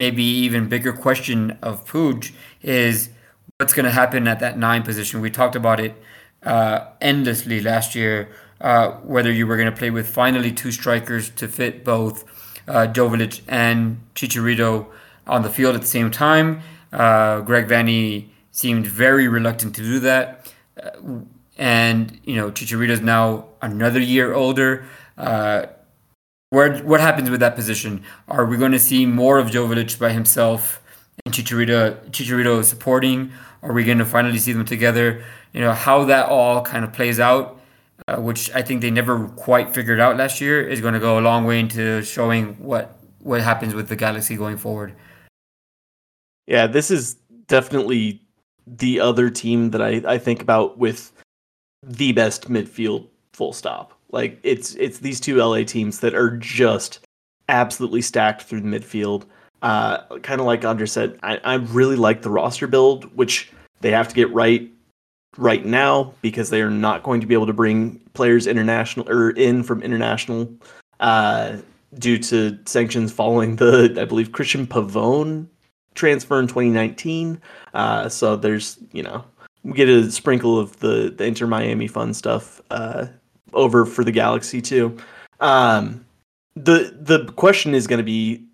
maybe 0.02 0.24
even 0.24 0.68
bigger 0.68 0.92
question 0.92 1.56
of 1.62 1.86
Puig 1.86 2.32
is 2.60 3.08
what's 3.58 3.72
going 3.72 3.84
to 3.84 3.96
happen 4.02 4.26
at 4.26 4.40
that 4.40 4.58
nine 4.58 4.82
position. 4.82 5.20
We 5.20 5.30
talked 5.30 5.54
about 5.54 5.78
it 5.78 5.94
uh, 6.42 6.86
endlessly 7.00 7.60
last 7.60 7.94
year 7.94 8.28
uh, 8.60 8.90
whether 9.14 9.30
you 9.30 9.46
were 9.46 9.56
going 9.56 9.70
to 9.70 9.78
play 9.82 9.90
with 9.90 10.08
finally 10.08 10.50
two 10.50 10.72
strikers 10.72 11.30
to 11.30 11.46
fit 11.46 11.84
both 11.84 12.24
uh, 12.66 12.88
Joveljic 12.96 13.42
and 13.46 14.00
Chicharito 14.16 14.86
on 15.28 15.42
the 15.42 15.50
field 15.50 15.76
at 15.76 15.82
the 15.82 15.92
same 15.98 16.10
time. 16.10 16.62
Uh, 16.92 17.40
Greg 17.40 17.68
Vanney 17.68 18.28
seemed 18.50 18.86
very 18.88 19.28
reluctant 19.28 19.76
to 19.76 19.82
do 19.82 20.00
that. 20.00 20.52
Uh, 20.82 21.20
and, 21.56 22.18
you 22.24 22.34
know, 22.34 22.50
Chicharito's 22.50 23.00
now 23.00 23.46
another 23.60 24.00
year 24.00 24.34
older. 24.34 24.84
Where, 26.52 26.78
what 26.78 27.00
happens 27.00 27.30
with 27.30 27.40
that 27.40 27.56
position? 27.56 28.04
Are 28.28 28.44
we 28.44 28.58
going 28.58 28.72
to 28.72 28.78
see 28.78 29.06
more 29.06 29.38
of 29.38 29.48
Joveljic 29.48 29.98
by 29.98 30.10
himself 30.10 30.82
and 31.24 31.34
Chicharito, 31.34 31.96
Chicharito 32.10 32.62
supporting? 32.62 33.32
Are 33.62 33.72
we 33.72 33.84
going 33.84 33.98
to 33.98 34.04
finally 34.04 34.38
see 34.38 34.52
them 34.52 34.66
together? 34.66 35.24
You 35.54 35.62
know, 35.62 35.72
how 35.72 36.04
that 36.04 36.28
all 36.28 36.62
kind 36.62 36.84
of 36.84 36.92
plays 36.92 37.18
out 37.18 37.62
uh, 38.08 38.16
which 38.16 38.50
I 38.52 38.62
think 38.62 38.80
they 38.80 38.90
never 38.90 39.28
quite 39.28 39.74
figured 39.74 40.00
out 40.00 40.16
last 40.16 40.40
year, 40.40 40.66
is 40.66 40.80
going 40.80 40.94
to 40.94 41.00
go 41.00 41.18
a 41.18 41.20
long 41.20 41.44
way 41.44 41.60
into 41.60 42.02
showing 42.02 42.54
what 42.54 42.98
what 43.20 43.40
happens 43.40 43.74
with 43.74 43.88
the 43.88 43.96
Galaxy 43.96 44.36
going 44.36 44.56
forward. 44.56 44.94
Yeah, 46.48 46.66
this 46.66 46.90
is 46.90 47.14
definitely 47.46 48.20
the 48.66 48.98
other 48.98 49.30
team 49.30 49.70
that 49.70 49.80
I, 49.80 50.02
I 50.06 50.18
think 50.18 50.42
about 50.42 50.78
with 50.78 51.12
the 51.84 52.12
best 52.12 52.50
midfield 52.50 53.06
full 53.32 53.52
stop. 53.52 53.91
Like 54.12 54.38
it's 54.42 54.74
it's 54.74 54.98
these 54.98 55.18
two 55.18 55.36
LA 55.36 55.64
teams 55.64 56.00
that 56.00 56.14
are 56.14 56.36
just 56.36 57.00
absolutely 57.48 58.02
stacked 58.02 58.42
through 58.42 58.60
the 58.60 58.68
midfield. 58.68 59.24
Uh, 59.62 60.18
kind 60.18 60.40
of 60.40 60.46
like 60.46 60.64
Andre 60.64 60.86
said, 60.86 61.18
I, 61.22 61.38
I 61.44 61.54
really 61.54 61.96
like 61.96 62.22
the 62.22 62.30
roster 62.30 62.66
build, 62.66 63.04
which 63.16 63.52
they 63.80 63.90
have 63.90 64.08
to 64.08 64.14
get 64.14 64.32
right 64.32 64.70
right 65.38 65.64
now 65.64 66.12
because 66.20 66.50
they 66.50 66.60
are 66.60 66.70
not 66.70 67.02
going 67.02 67.20
to 67.20 67.26
be 67.26 67.34
able 67.34 67.46
to 67.46 67.52
bring 67.52 67.98
players 68.12 68.46
international 68.46 69.08
or 69.08 69.30
in 69.30 69.62
from 69.62 69.82
international 69.82 70.48
uh, 71.00 71.56
due 71.98 72.18
to 72.18 72.58
sanctions 72.66 73.12
following 73.12 73.56
the 73.56 73.96
I 73.98 74.04
believe 74.04 74.30
Cristian 74.32 74.66
Pavón 74.66 75.46
transfer 75.94 76.38
in 76.38 76.46
2019. 76.46 77.40
Uh, 77.74 78.08
so 78.08 78.36
there's 78.36 78.78
you 78.92 79.02
know 79.02 79.24
we 79.62 79.72
get 79.72 79.88
a 79.88 80.10
sprinkle 80.10 80.58
of 80.58 80.78
the 80.80 81.14
the 81.16 81.24
Inter 81.24 81.46
Miami 81.46 81.86
fun 81.86 82.12
stuff 82.14 82.60
uh, 82.70 83.06
over 83.52 83.84
for 83.84 84.04
the 84.04 84.12
Galaxy 84.12 84.60
too. 84.60 84.96
Um, 85.40 86.04
the 86.54 86.96
the 87.00 87.32
question 87.32 87.74
is 87.74 87.86
going 87.86 87.98
to 87.98 88.04
be 88.04 88.44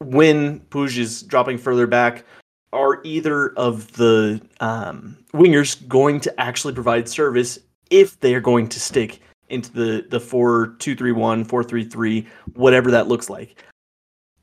when 0.00 0.60
Puig 0.60 0.98
is 0.98 1.22
dropping 1.22 1.58
further 1.58 1.86
back, 1.86 2.24
are 2.72 3.00
either 3.04 3.50
of 3.50 3.92
the 3.92 4.40
um, 4.60 5.16
wingers 5.32 5.86
going 5.88 6.20
to 6.20 6.40
actually 6.40 6.74
provide 6.74 7.08
service 7.08 7.58
if 7.90 8.18
they 8.20 8.34
are 8.34 8.40
going 8.40 8.68
to 8.68 8.80
stick 8.80 9.20
into 9.48 9.72
the 9.72 10.06
the 10.10 10.20
four 10.20 10.74
two 10.78 10.96
three 10.96 11.12
one 11.12 11.44
four 11.44 11.62
three 11.62 11.84
three 11.84 12.26
whatever 12.54 12.90
that 12.90 13.08
looks 13.08 13.30
like. 13.30 13.62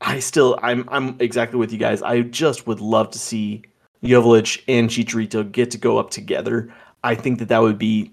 I 0.00 0.18
still 0.18 0.58
I'm 0.62 0.88
I'm 0.90 1.16
exactly 1.20 1.58
with 1.58 1.72
you 1.72 1.78
guys. 1.78 2.02
I 2.02 2.22
just 2.22 2.66
would 2.66 2.80
love 2.80 3.10
to 3.10 3.18
see 3.18 3.62
Joveljic 4.02 4.62
and 4.66 4.88
Chicharito 4.88 5.50
get 5.50 5.70
to 5.72 5.78
go 5.78 5.98
up 5.98 6.10
together. 6.10 6.72
I 7.04 7.14
think 7.14 7.38
that 7.38 7.48
that 7.48 7.62
would 7.62 7.78
be 7.78 8.12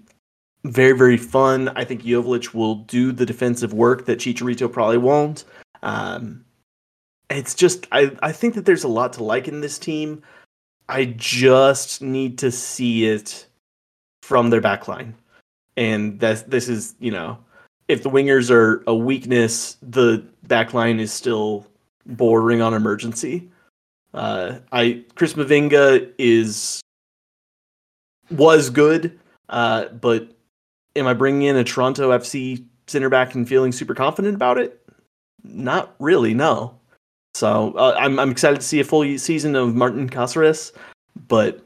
very 0.64 0.92
very 0.92 1.16
fun. 1.16 1.70
I 1.70 1.84
think 1.84 2.02
Joveljic 2.02 2.54
will 2.54 2.76
do 2.76 3.12
the 3.12 3.26
defensive 3.26 3.72
work 3.72 4.06
that 4.06 4.18
Chicharito 4.18 4.70
probably 4.70 4.98
won't. 4.98 5.44
Um, 5.82 6.44
it's 7.30 7.54
just 7.54 7.86
I 7.92 8.16
I 8.22 8.32
think 8.32 8.54
that 8.54 8.64
there's 8.66 8.84
a 8.84 8.88
lot 8.88 9.12
to 9.14 9.24
like 9.24 9.48
in 9.48 9.60
this 9.60 9.78
team. 9.78 10.22
I 10.88 11.04
just 11.16 12.02
need 12.02 12.38
to 12.38 12.50
see 12.50 13.06
it 13.06 13.46
from 14.22 14.50
their 14.50 14.60
backline, 14.60 15.14
and 15.76 16.18
that 16.20 16.50
this 16.50 16.68
is 16.68 16.94
you 16.98 17.10
know 17.10 17.38
if 17.88 18.02
the 18.02 18.10
wingers 18.10 18.50
are 18.50 18.82
a 18.86 18.94
weakness, 18.94 19.76
the 19.82 20.24
backline 20.46 21.00
is 21.00 21.12
still 21.12 21.66
bordering 22.06 22.60
on 22.60 22.74
emergency. 22.74 23.50
Uh, 24.12 24.58
I 24.72 25.04
Chris 25.14 25.34
Mavinga 25.34 26.12
is 26.18 26.80
was 28.30 28.70
good, 28.70 29.18
uh, 29.48 29.86
but 29.88 30.32
am 30.96 31.06
I 31.06 31.14
bringing 31.14 31.42
in 31.42 31.56
a 31.56 31.64
Toronto 31.64 32.10
FC 32.10 32.64
center 32.86 33.08
back 33.08 33.34
and 33.34 33.48
feeling 33.48 33.72
super 33.72 33.94
confident 33.94 34.34
about 34.34 34.58
it? 34.58 34.80
Not 35.42 35.94
really, 35.98 36.34
no. 36.34 36.78
So 37.34 37.72
uh, 37.76 37.94
I'm 37.98 38.18
I'm 38.18 38.30
excited 38.30 38.60
to 38.60 38.66
see 38.66 38.80
a 38.80 38.84
full 38.84 39.18
season 39.18 39.54
of 39.54 39.74
Martin 39.74 40.08
Caceres, 40.08 40.72
but 41.28 41.64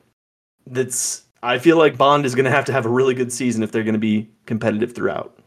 that's 0.67 1.23
I 1.43 1.59
feel 1.59 1.77
like 1.77 1.97
Bond 1.97 2.25
is 2.25 2.35
going 2.35 2.45
to 2.45 2.51
have 2.51 2.65
to 2.67 2.73
have 2.73 2.87
a 2.87 2.89
really 2.89 3.15
good 3.15 3.33
season 3.33 3.63
if 3.63 3.73
they're 3.73 3.83
going 3.83 3.95
to 3.95 3.99
be 3.99 4.29
competitive 4.47 4.95
throughout. 4.95 5.39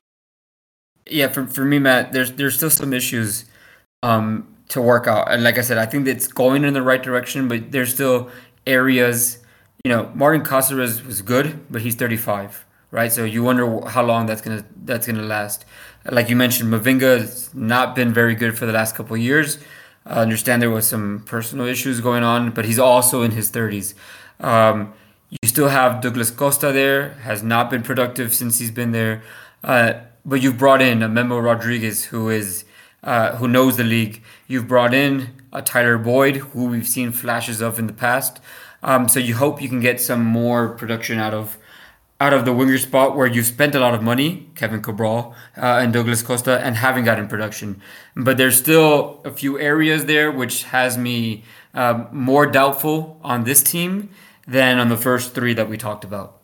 Yeah, 1.05 1.27
for 1.27 1.45
for 1.47 1.65
me, 1.65 1.79
Matt, 1.79 2.11
there's 2.13 2.31
there's 2.33 2.55
still 2.55 2.69
some 2.69 2.93
issues 2.93 3.45
um, 4.03 4.47
to 4.69 4.81
work 4.81 5.07
out, 5.07 5.31
and 5.31 5.43
like 5.43 5.57
I 5.57 5.61
said, 5.61 5.77
I 5.77 5.85
think 5.85 6.07
it's 6.07 6.27
going 6.27 6.65
in 6.65 6.73
the 6.73 6.81
right 6.81 7.01
direction, 7.01 7.47
but 7.47 7.71
there's 7.71 7.93
still 7.93 8.29
areas. 8.65 9.39
You 9.85 9.89
know, 9.89 10.11
Martin 10.15 10.43
Caceres 10.43 11.03
was 11.03 11.21
good, 11.21 11.71
but 11.71 11.81
he's 11.81 11.95
35, 11.95 12.65
right? 12.91 13.11
So 13.11 13.23
you 13.23 13.43
wonder 13.43 13.81
how 13.87 14.03
long 14.03 14.25
that's 14.25 14.41
gonna 14.41 14.65
that's 14.83 15.07
gonna 15.07 15.23
last. 15.23 15.65
Like 16.09 16.29
you 16.29 16.35
mentioned, 16.35 16.71
Mavinga 16.71 17.19
has 17.19 17.53
not 17.53 17.95
been 17.95 18.13
very 18.13 18.35
good 18.35 18.57
for 18.57 18.65
the 18.65 18.71
last 18.71 18.95
couple 18.95 19.17
years. 19.17 19.57
I 20.05 20.21
understand 20.21 20.61
there 20.61 20.71
was 20.71 20.87
some 20.87 21.23
personal 21.25 21.67
issues 21.67 21.99
going 21.99 22.23
on, 22.23 22.51
but 22.51 22.63
he's 22.63 22.79
also 22.79 23.23
in 23.23 23.31
his 23.31 23.51
30s. 23.51 23.93
Um, 24.39 24.93
you 25.29 25.49
still 25.49 25.67
have 25.67 25.99
Douglas 25.99 26.31
Costa 26.31 26.71
there, 26.71 27.09
has 27.23 27.43
not 27.43 27.69
been 27.69 27.83
productive 27.83 28.33
since 28.33 28.59
he's 28.59 28.71
been 28.71 28.93
there. 28.93 29.21
Uh, 29.63 29.93
but 30.25 30.41
you've 30.41 30.57
brought 30.57 30.81
in 30.81 31.03
a 31.03 31.09
Memo 31.09 31.39
Rodriguez 31.39 32.05
who 32.05 32.29
is 32.29 32.63
uh, 33.03 33.35
who 33.35 33.47
knows 33.47 33.77
the 33.77 33.83
league. 33.83 34.21
You've 34.47 34.67
brought 34.67 34.93
in 34.93 35.29
a 35.53 35.61
Tyler 35.61 35.97
Boyd 35.97 36.37
who 36.37 36.65
we've 36.65 36.87
seen 36.87 37.11
flashes 37.11 37.61
of 37.61 37.79
in 37.79 37.87
the 37.87 37.93
past. 37.93 38.39
Um, 38.83 39.07
so 39.09 39.19
you 39.19 39.35
hope 39.35 39.61
you 39.61 39.69
can 39.69 39.79
get 39.79 39.99
some 39.99 40.23
more 40.23 40.69
production 40.69 41.19
out 41.19 41.33
of 41.33 41.57
out 42.19 42.33
of 42.33 42.45
the 42.45 42.53
winger 42.53 42.77
spot 42.77 43.15
where 43.15 43.27
you've 43.27 43.45
spent 43.45 43.75
a 43.75 43.79
lot 43.79 43.93
of 43.93 44.01
money, 44.01 44.49
Kevin 44.55 44.81
Cabral 44.81 45.35
uh, 45.55 45.79
and 45.81 45.93
Douglas 45.93 46.23
Costa, 46.23 46.59
and 46.59 46.75
haven't 46.75 47.05
gotten 47.05 47.27
production. 47.27 47.81
But 48.15 48.37
there's 48.37 48.57
still 48.57 49.21
a 49.23 49.31
few 49.31 49.59
areas 49.59 50.05
there 50.05 50.31
which 50.31 50.63
has 50.63 50.97
me 50.97 51.43
uh, 51.73 52.05
more 52.11 52.47
doubtful 52.47 53.19
on 53.23 53.43
this 53.43 53.61
team 53.61 54.09
than 54.47 54.79
on 54.79 54.89
the 54.89 54.97
first 54.97 55.35
three 55.35 55.53
that 55.53 55.69
we 55.69 55.77
talked 55.77 56.03
about. 56.03 56.36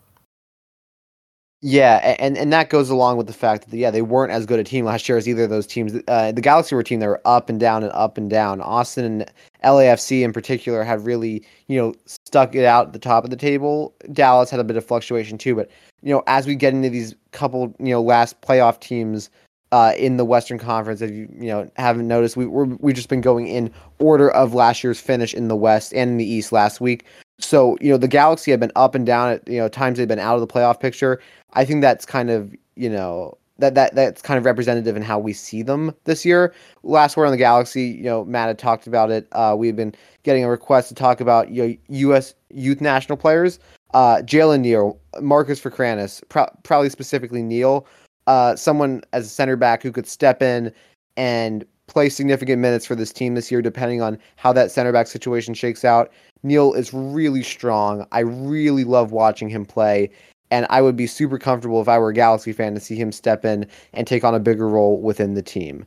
Yeah, 1.66 2.18
and, 2.20 2.38
and 2.38 2.52
that 2.52 2.70
goes 2.70 2.90
along 2.90 3.16
with 3.16 3.28
the 3.28 3.34
fact 3.34 3.70
that 3.70 3.78
yeah 3.78 3.90
they 3.90 4.02
weren't 4.02 4.34
as 4.34 4.46
good 4.46 4.60
a 4.60 4.66
team 4.66 4.84
last 4.84 5.08
year 5.08 5.18
as 5.18 5.30
either 5.30 5.46
of 5.46 5.50
those 5.50 5.66
teams. 5.66 5.94
Uh, 6.10 6.34
the 6.34 6.42
Galaxy 6.42 6.76
were 6.76 6.82
a 6.82 6.84
team 6.84 7.00
that 7.00 7.08
were 7.08 7.22
up 7.24 7.48
and 7.48 7.58
down 7.58 7.84
and 7.84 7.92
up 7.94 8.18
and 8.18 8.30
down. 8.30 8.60
Austin 8.60 9.06
and 9.06 9.32
LAFC 9.64 10.24
in 10.24 10.34
particular 10.34 10.84
had 10.84 11.06
really 11.06 11.42
you 11.68 11.80
know 11.80 11.94
stuck 12.06 12.54
it 12.54 12.66
out 12.66 12.88
at 12.88 12.94
the 12.94 13.00
top 13.00 13.24
of 13.24 13.30
the 13.30 13.38
table. 13.38 13.96
Dallas 14.12 14.50
had 14.50 14.60
a 14.60 14.64
bit 14.66 14.76
of 14.76 14.86
fluctuation 14.86 15.38
too, 15.38 15.56
but 15.56 15.72
you 16.02 16.14
know 16.14 16.22
as 16.28 16.46
we 16.46 16.56
get 16.56 16.74
into 16.74 16.90
these 16.90 17.16
couple 17.32 17.74
you 17.80 17.92
know 17.92 18.02
last 18.02 18.42
playoff 18.42 18.82
teams 18.82 19.30
uh, 19.72 19.94
in 19.98 20.18
the 20.18 20.26
Western 20.26 20.60
Conference, 20.60 21.00
if 21.00 21.12
you 21.12 21.30
you 21.34 21.48
know 21.48 21.72
haven't 21.78 22.10
noticed, 22.10 22.36
we 22.36 22.46
we 22.46 22.76
we've 22.82 22.96
just 22.96 23.08
been 23.08 23.22
going 23.22 23.48
in 23.48 23.72
order 24.00 24.30
of 24.32 24.54
last 24.54 24.84
year's 24.84 25.00
finish 25.00 25.34
in 25.34 25.48
the 25.48 25.56
West 25.56 25.94
and 25.94 26.12
in 26.12 26.18
the 26.18 26.30
East 26.30 26.52
last 26.52 26.82
week. 26.82 27.06
So 27.40 27.78
you 27.82 27.92
know 27.92 27.98
the 27.98 28.08
Galaxy 28.08 28.52
have 28.52 28.60
been 28.60 28.72
up 28.76 28.96
and 28.96 29.06
down 29.06 29.32
at 29.32 29.48
you 29.48 29.58
know 29.58 29.68
times 29.68 29.98
they've 29.98 30.08
been 30.08 30.20
out 30.20 30.36
of 30.36 30.42
the 30.42 30.48
playoff 30.48 30.80
picture. 30.80 31.20
I 31.54 31.66
think 31.66 31.82
that's 31.82 32.06
kind 32.06 32.30
of 32.30 32.54
you 32.76 32.90
know 32.90 33.38
that 33.60 33.76
that 33.76 33.96
that's 33.96 34.22
kind 34.22 34.38
of 34.38 34.46
representative 34.46 34.96
in 34.96 35.02
how 35.04 35.20
we 35.20 35.34
see 35.34 35.62
them 35.62 35.94
this 36.06 36.26
year. 36.26 36.54
Last 36.84 37.18
word 37.18 37.26
on 37.26 37.32
the 37.32 37.38
Galaxy, 37.38 37.84
you 37.84 38.04
know, 38.04 38.26
Matt 38.26 38.48
had 38.48 38.60
talked 38.60 38.88
about 38.88 39.12
it. 39.12 39.28
Uh, 39.32 39.56
we've 39.58 39.76
been 39.76 39.94
getting 40.24 40.44
a 40.44 40.50
request 40.50 40.90
to 40.90 40.96
talk 40.96 41.22
about 41.22 41.50
you 41.50 41.68
know 41.68 41.76
U.S. 41.90 42.34
youth 42.50 42.82
national 42.82 43.18
players. 43.18 43.60
Uh, 43.94 44.18
Jalen 44.24 44.62
Neal, 44.62 45.00
Marcus 45.22 45.62
Ferkranus, 45.62 46.24
pro- 46.30 46.50
probably 46.64 46.90
specifically 46.90 47.44
Neal, 47.44 47.86
uh, 48.26 48.56
someone 48.56 49.04
as 49.14 49.28
a 49.28 49.30
center 49.30 49.56
back 49.56 49.84
who 49.84 49.92
could 49.92 50.08
step 50.08 50.42
in 50.42 50.74
and 51.16 51.64
play 51.94 52.10
significant 52.10 52.62
minutes 52.62 52.86
for 52.86 52.96
this 52.96 53.14
team 53.14 53.36
this 53.36 53.52
year, 53.52 53.62
depending 53.62 54.02
on 54.02 54.18
how 54.36 54.52
that 54.54 54.72
center 54.72 54.92
back 54.92 55.08
situation 55.08 55.54
shakes 55.54 55.86
out. 55.86 56.12
Neal 56.44 56.74
is 56.74 56.94
really 56.94 57.44
strong. 57.44 58.06
I 58.12 58.20
really 58.20 58.84
love 58.84 59.12
watching 59.12 59.50
him 59.50 59.66
play 59.66 60.10
and 60.54 60.68
I 60.70 60.84
would 60.84 60.96
be 60.96 61.08
super 61.08 61.40
comfortable 61.40 61.82
if 61.82 61.88
I 61.88 61.98
were 61.98 62.10
a 62.10 62.14
Galaxy 62.14 62.54
fan 62.54 62.76
to 62.76 62.80
see 62.80 62.96
him 62.96 63.12
step 63.12 63.44
in 63.44 63.66
and 63.94 64.06
take 64.06 64.24
on 64.24 64.36
a 64.36 64.40
bigger 64.40 64.70
role 64.70 65.02
within 65.02 65.34
the 65.34 65.42
team. 65.42 65.84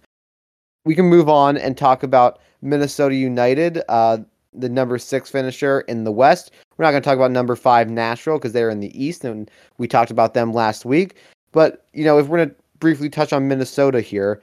We 0.85 0.97
can 0.97 1.07
move 1.07 1.29
on 1.29 1.57
and 1.57 1.79
talk 1.79 2.03
about 2.03 2.41
Minnesota 2.63 3.15
United, 3.15 3.81
uh, 3.89 4.19
the 4.53 4.69
number 4.69 4.99
six 4.99 5.31
finisher 5.31 5.83
in 5.83 6.03
the 6.03 6.11
West. 6.11 6.51
We're 6.77 6.85
not 6.85 6.91
going 6.91 7.03
to 7.03 7.09
talk 7.09 7.15
about 7.15 7.31
number 7.31 7.55
five 7.55 7.89
Nashville 7.89 8.39
because 8.39 8.53
they're 8.53 8.69
in 8.69 8.81
the 8.81 9.01
East, 9.01 9.25
and 9.25 9.49
we 9.79 9.87
talked 9.87 10.11
about 10.11 10.35
them 10.35 10.53
last 10.53 10.85
week. 10.85 11.15
But 11.53 11.87
you 11.93 12.05
know, 12.05 12.19
if 12.19 12.27
we're 12.27 12.39
going 12.39 12.51
to 12.51 12.57
briefly 12.81 13.09
touch 13.09 13.33
on 13.33 13.47
Minnesota 13.47 14.01
here, 14.01 14.43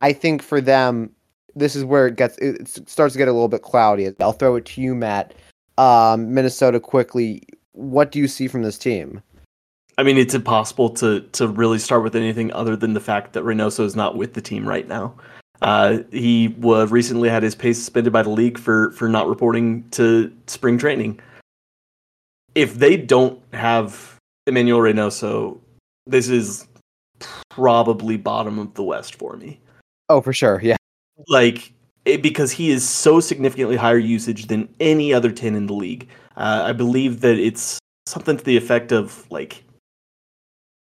I 0.00 0.12
think 0.12 0.42
for 0.42 0.60
them, 0.60 1.10
this 1.54 1.76
is 1.76 1.84
where 1.84 2.06
it 2.06 2.16
gets 2.16 2.38
it 2.38 2.68
starts 2.88 3.14
to 3.14 3.18
get 3.18 3.28
a 3.28 3.32
little 3.32 3.48
bit 3.48 3.62
cloudy. 3.62 4.10
I'll 4.20 4.32
throw 4.32 4.56
it 4.56 4.64
to 4.66 4.80
you, 4.80 4.94
Matt. 4.94 5.34
Um, 5.78 6.32
Minnesota 6.32 6.80
quickly. 6.80 7.42
What 7.72 8.12
do 8.12 8.18
you 8.18 8.28
see 8.28 8.48
from 8.48 8.62
this 8.62 8.78
team? 8.78 9.22
I 9.98 10.02
mean, 10.02 10.16
it's 10.16 10.34
impossible 10.34 10.90
to 10.90 11.20
to 11.20 11.48
really 11.48 11.78
start 11.78 12.02
with 12.02 12.16
anything 12.16 12.52
other 12.52 12.76
than 12.76 12.94
the 12.94 13.00
fact 13.00 13.32
that 13.34 13.44
Reynoso 13.44 13.84
is 13.84 13.96
not 13.96 14.16
with 14.16 14.34
the 14.34 14.40
team 14.40 14.66
right 14.66 14.88
now. 14.88 15.14
Uh, 15.62 15.98
he 16.10 16.48
was 16.58 16.90
recently 16.90 17.28
had 17.28 17.42
his 17.42 17.54
pay 17.54 17.72
suspended 17.72 18.12
by 18.12 18.22
the 18.22 18.30
league 18.30 18.58
for 18.58 18.92
for 18.92 19.08
not 19.08 19.28
reporting 19.28 19.88
to 19.90 20.32
spring 20.46 20.78
training. 20.78 21.20
If 22.54 22.76
they 22.76 22.96
don't 22.96 23.40
have 23.52 24.16
Emmanuel 24.46 24.80
Reynoso, 24.80 25.58
this 26.06 26.28
is 26.28 26.66
probably 27.50 28.16
bottom 28.16 28.58
of 28.58 28.74
the 28.74 28.82
West 28.82 29.16
for 29.16 29.36
me. 29.36 29.60
Oh, 30.10 30.20
for 30.20 30.32
sure, 30.32 30.60
yeah. 30.60 30.76
Like 31.28 31.72
it, 32.04 32.20
because 32.20 32.50
he 32.50 32.70
is 32.70 32.86
so 32.86 33.20
significantly 33.20 33.76
higher 33.76 33.96
usage 33.96 34.46
than 34.46 34.68
any 34.80 35.14
other 35.14 35.30
ten 35.30 35.54
in 35.54 35.66
the 35.66 35.72
league. 35.72 36.08
Uh, 36.36 36.64
I 36.66 36.72
believe 36.72 37.20
that 37.20 37.38
it's 37.38 37.78
something 38.06 38.36
to 38.36 38.44
the 38.44 38.56
effect 38.56 38.90
of 38.90 39.30
like 39.30 39.62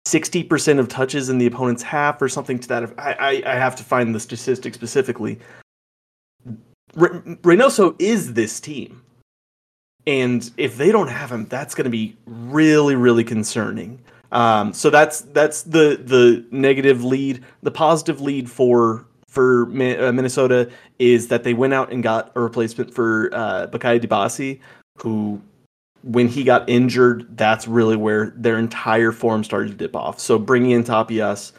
60% 0.07 0.79
of 0.79 0.87
touches 0.87 1.29
in 1.29 1.37
the 1.37 1.45
opponent's 1.45 1.83
half 1.83 2.21
or 2.21 2.29
something 2.29 2.57
to 2.59 2.67
that. 2.69 2.93
I, 2.97 3.13
I, 3.13 3.53
I 3.53 3.55
have 3.55 3.75
to 3.77 3.83
find 3.83 4.15
the 4.15 4.19
statistic 4.19 4.73
specifically. 4.73 5.39
Re- 6.95 7.09
Reynoso 7.43 7.95
is 7.99 8.33
this 8.33 8.59
team. 8.59 9.01
And 10.07 10.49
if 10.57 10.77
they 10.77 10.91
don't 10.91 11.09
have 11.09 11.31
him, 11.31 11.45
that's 11.45 11.75
going 11.75 11.85
to 11.85 11.91
be 11.91 12.15
really, 12.25 12.95
really 12.95 13.23
concerning. 13.23 14.01
Um, 14.31 14.73
so 14.73 14.89
that's 14.89 15.21
that's 15.21 15.63
the 15.63 15.99
the 16.03 16.45
negative 16.51 17.03
lead. 17.03 17.43
The 17.63 17.71
positive 17.71 18.21
lead 18.21 18.49
for 18.49 19.05
for 19.27 19.63
uh, 19.63 20.11
Minnesota 20.11 20.69
is 20.99 21.29
that 21.29 21.43
they 21.43 21.53
went 21.53 21.73
out 21.73 21.91
and 21.91 22.03
got 22.03 22.31
a 22.35 22.41
replacement 22.41 22.93
for 22.93 23.29
uh, 23.33 23.67
Bakaye 23.67 24.01
Dibassy, 24.01 24.59
who 24.97 25.41
when 26.03 26.27
he 26.27 26.43
got 26.43 26.67
injured, 26.69 27.37
that's 27.37 27.67
really 27.67 27.95
where 27.95 28.33
their 28.35 28.57
entire 28.57 29.11
form 29.11 29.43
started 29.43 29.69
to 29.69 29.75
dip 29.75 29.95
off. 29.95 30.19
So 30.19 30.39
bringing 30.39 30.71
in 30.71 30.83
Tapias, 30.83 31.51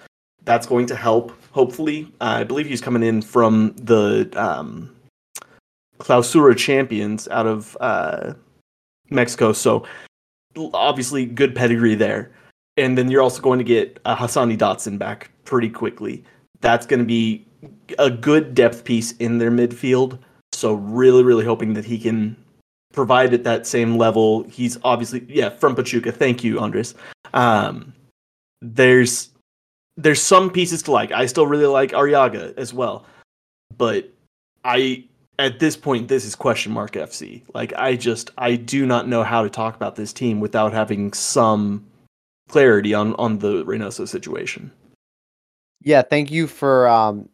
that's 0.44 0.66
going 0.66 0.86
to 0.86 0.96
help. 0.96 1.32
Hopefully, 1.52 2.12
uh, 2.20 2.38
I 2.40 2.44
believe 2.44 2.66
he's 2.66 2.80
coming 2.80 3.02
in 3.02 3.22
from 3.22 3.74
the 3.76 4.30
um, 4.34 4.94
Clausura 5.98 6.56
champions 6.56 7.28
out 7.28 7.46
of 7.46 7.76
uh, 7.80 8.34
Mexico. 9.10 9.52
So 9.52 9.86
obviously, 10.74 11.26
good 11.26 11.54
pedigree 11.54 11.94
there. 11.94 12.32
And 12.76 12.96
then 12.96 13.10
you're 13.10 13.22
also 13.22 13.42
going 13.42 13.58
to 13.58 13.64
get 13.64 13.98
uh, 14.04 14.16
Hassani 14.16 14.56
Dotson 14.56 14.98
back 14.98 15.30
pretty 15.44 15.68
quickly. 15.68 16.24
That's 16.60 16.86
going 16.86 17.00
to 17.00 17.06
be 17.06 17.46
a 17.98 18.10
good 18.10 18.54
depth 18.54 18.84
piece 18.84 19.12
in 19.12 19.38
their 19.38 19.50
midfield. 19.50 20.18
So 20.52 20.74
really, 20.74 21.22
really 21.22 21.44
hoping 21.44 21.74
that 21.74 21.84
he 21.84 21.98
can 21.98 22.36
provide 22.92 23.34
at 23.34 23.44
that 23.44 23.66
same 23.66 23.96
level. 23.96 24.44
He's 24.44 24.78
obviously 24.84 25.24
yeah 25.28 25.50
from 25.50 25.74
Pachuca. 25.74 26.12
Thank 26.12 26.44
you, 26.44 26.58
Andres. 26.60 26.94
Um, 27.34 27.92
there's 28.60 29.30
there's 29.96 30.22
some 30.22 30.50
pieces 30.50 30.82
to 30.84 30.92
like. 30.92 31.12
I 31.12 31.26
still 31.26 31.46
really 31.46 31.66
like 31.66 31.92
Arriaga 31.92 32.56
as 32.56 32.72
well, 32.72 33.06
but 33.76 34.10
I 34.64 35.04
at 35.38 35.58
this 35.58 35.76
point 35.76 36.08
this 36.08 36.24
is 36.24 36.34
question 36.34 36.72
mark 36.72 36.92
FC. 36.92 37.42
Like 37.54 37.72
I 37.74 37.96
just 37.96 38.30
I 38.38 38.56
do 38.56 38.86
not 38.86 39.08
know 39.08 39.22
how 39.22 39.42
to 39.42 39.50
talk 39.50 39.74
about 39.74 39.96
this 39.96 40.12
team 40.12 40.40
without 40.40 40.72
having 40.72 41.12
some 41.12 41.84
clarity 42.53 42.92
on 42.92 43.14
on 43.14 43.38
the 43.38 43.64
Reynoso 43.64 44.07
situation. 44.07 44.70
Yeah, 45.82 46.03
thank 46.03 46.30
you 46.30 46.46
for 46.46 46.86
um 46.86 47.28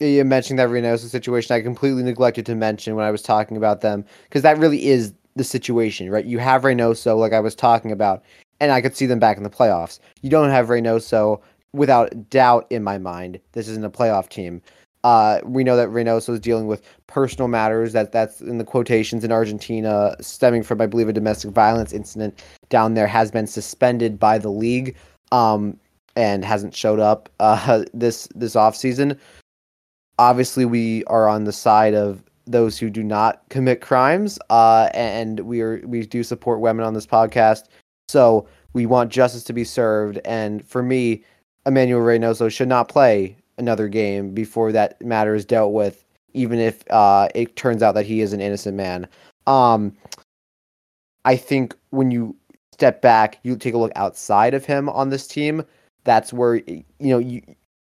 mentioning 0.00 0.56
that 0.56 0.68
Reynoso 0.68 1.08
situation. 1.10 1.54
I 1.54 1.60
completely 1.60 2.02
neglected 2.02 2.46
to 2.46 2.54
mention 2.54 2.94
when 2.94 3.04
I 3.04 3.10
was 3.10 3.22
talking 3.22 3.56
about 3.56 3.80
them 3.80 4.04
because 4.24 4.42
that 4.42 4.58
really 4.58 4.86
is 4.86 5.12
the 5.36 5.44
situation, 5.44 6.08
right? 6.08 6.24
You 6.24 6.38
have 6.38 6.62
Reynoso, 6.62 7.18
like 7.18 7.32
I 7.32 7.40
was 7.40 7.54
talking 7.56 7.90
about, 7.90 8.22
and 8.60 8.70
I 8.70 8.80
could 8.80 8.96
see 8.96 9.06
them 9.06 9.18
back 9.18 9.36
in 9.36 9.42
the 9.42 9.50
playoffs. 9.50 9.98
You 10.22 10.30
don't 10.30 10.50
have 10.50 10.68
Reynoso 10.68 11.40
without 11.72 12.30
doubt 12.30 12.66
in 12.70 12.84
my 12.84 12.98
mind. 12.98 13.40
This 13.52 13.66
isn't 13.68 13.84
a 13.84 13.90
playoff 13.90 14.28
team. 14.28 14.62
Uh, 15.04 15.38
we 15.44 15.62
know 15.62 15.76
that 15.76 15.90
Reynoso 15.90 16.32
is 16.32 16.40
dealing 16.40 16.66
with 16.66 16.82
personal 17.06 17.46
matters. 17.46 17.92
That 17.92 18.10
that's 18.10 18.40
in 18.40 18.58
the 18.58 18.64
quotations 18.64 19.22
in 19.22 19.30
Argentina, 19.30 20.16
stemming 20.20 20.62
from 20.62 20.80
I 20.80 20.86
believe 20.86 21.08
a 21.08 21.12
domestic 21.12 21.50
violence 21.50 21.92
incident 21.92 22.42
down 22.70 22.94
there, 22.94 23.06
has 23.06 23.30
been 23.30 23.46
suspended 23.46 24.18
by 24.18 24.38
the 24.38 24.50
league, 24.50 24.96
um, 25.30 25.78
and 26.16 26.44
hasn't 26.44 26.74
showed 26.74 27.00
up 27.00 27.28
uh, 27.38 27.84
this 27.94 28.28
this 28.34 28.56
off 28.56 28.74
season. 28.74 29.18
Obviously, 30.18 30.64
we 30.64 31.04
are 31.04 31.28
on 31.28 31.44
the 31.44 31.52
side 31.52 31.94
of 31.94 32.24
those 32.46 32.78
who 32.78 32.90
do 32.90 33.02
not 33.02 33.42
commit 33.50 33.82
crimes, 33.82 34.38
uh, 34.48 34.88
and 34.94 35.40
we 35.40 35.60
are 35.60 35.82
we 35.86 36.06
do 36.06 36.24
support 36.24 36.60
women 36.60 36.84
on 36.84 36.94
this 36.94 37.06
podcast. 37.06 37.64
So 38.08 38.46
we 38.72 38.86
want 38.86 39.10
justice 39.10 39.44
to 39.44 39.52
be 39.52 39.64
served. 39.64 40.18
And 40.24 40.66
for 40.66 40.82
me, 40.82 41.24
Emmanuel 41.66 42.00
Reynoso 42.00 42.50
should 42.50 42.68
not 42.68 42.88
play 42.88 43.36
another 43.58 43.88
game 43.88 44.34
before 44.34 44.72
that 44.72 45.00
matter 45.02 45.34
is 45.34 45.44
dealt 45.44 45.72
with, 45.72 46.04
even 46.32 46.58
if 46.58 46.82
uh, 46.90 47.28
it 47.34 47.56
turns 47.56 47.82
out 47.82 47.94
that 47.94 48.06
he 48.06 48.20
is 48.20 48.32
an 48.32 48.40
innocent 48.40 48.76
man. 48.76 49.08
Um, 49.46 49.96
I 51.24 51.36
think 51.36 51.74
when 51.90 52.10
you 52.10 52.36
step 52.72 53.00
back, 53.00 53.38
you 53.42 53.56
take 53.56 53.74
a 53.74 53.78
look 53.78 53.92
outside 53.96 54.54
of 54.54 54.64
him 54.64 54.88
on 54.88 55.10
this 55.10 55.26
team. 55.26 55.64
That's 56.04 56.32
where 56.32 56.56
you 56.56 56.84
know 57.00 57.18
you. 57.18 57.42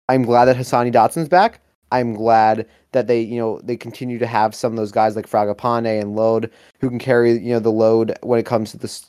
I'm 0.09 0.23
glad 0.23 0.47
that 0.47 0.57
Hassani 0.57 0.93
Dotson's 0.93 1.29
back. 1.29 1.61
I'm 1.93 2.15
glad 2.15 2.67
that 2.93 3.07
they, 3.07 3.21
you 3.21 3.39
know, 3.39 3.61
they 3.63 3.77
continue 3.77 4.19
to 4.19 4.27
have 4.27 4.55
some 4.55 4.73
of 4.73 4.77
those 4.77 4.93
guys 4.93 5.17
like 5.17 5.29
Fragapane 5.29 6.01
and 6.01 6.15
Lod 6.17 6.51
who 6.81 6.89
can 6.89 6.99
carry, 6.99 7.33
you 7.33 7.53
know, 7.53 7.61
the 7.61 7.73
load 7.73 8.17
when 8.23 8.39
it 8.39 8.47
comes 8.47 8.71
to 8.73 8.77
this. 8.77 9.07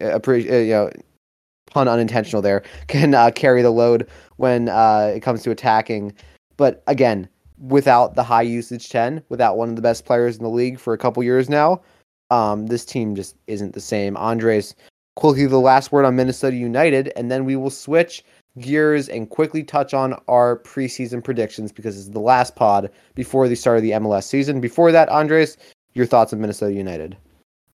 Uh, 0.00 0.18
uh, 0.26 0.32
you 0.32 0.72
know, 0.72 0.90
pun 1.74 1.88
unintentional 1.88 2.40
there. 2.40 2.62
Can 2.88 3.14
uh, 3.14 3.30
carry 3.32 3.60
the 3.60 3.70
load 3.70 4.08
when 4.36 4.68
uh, 4.68 5.12
it 5.14 5.20
comes 5.20 5.42
to 5.42 5.50
attacking. 5.50 6.14
But 6.56 6.82
again, 6.86 7.28
without 7.58 8.14
the 8.14 8.22
high 8.22 8.42
usage 8.42 8.88
10, 8.88 9.22
without 9.28 9.56
one 9.56 9.68
of 9.68 9.76
the 9.76 9.82
best 9.82 10.06
players 10.06 10.36
in 10.36 10.42
the 10.42 10.50
league 10.50 10.78
for 10.78 10.94
a 10.94 10.98
couple 10.98 11.22
years 11.22 11.50
now, 11.50 11.82
um, 12.30 12.68
this 12.68 12.84
team 12.84 13.14
just 13.14 13.36
isn't 13.46 13.74
the 13.74 13.80
same. 13.80 14.16
Andres, 14.16 14.74
quickly 15.16 15.46
the 15.46 15.58
last 15.58 15.92
word 15.92 16.04
on 16.04 16.16
Minnesota 16.16 16.56
United, 16.56 17.12
and 17.16 17.30
then 17.30 17.44
we 17.44 17.56
will 17.56 17.70
switch 17.70 18.24
gears 18.60 19.08
and 19.08 19.30
quickly 19.30 19.64
touch 19.64 19.92
on 19.92 20.14
our 20.28 20.60
preseason 20.60 21.22
predictions 21.22 21.72
because 21.72 21.98
it's 21.98 22.10
the 22.10 22.20
last 22.20 22.54
pod 22.54 22.90
before 23.14 23.48
the 23.48 23.56
start 23.56 23.78
of 23.78 23.82
the 23.82 23.90
MLS 23.92 24.24
season. 24.24 24.60
Before 24.60 24.92
that, 24.92 25.08
Andres, 25.08 25.56
your 25.94 26.06
thoughts 26.06 26.32
on 26.32 26.40
Minnesota 26.40 26.72
United? 26.72 27.16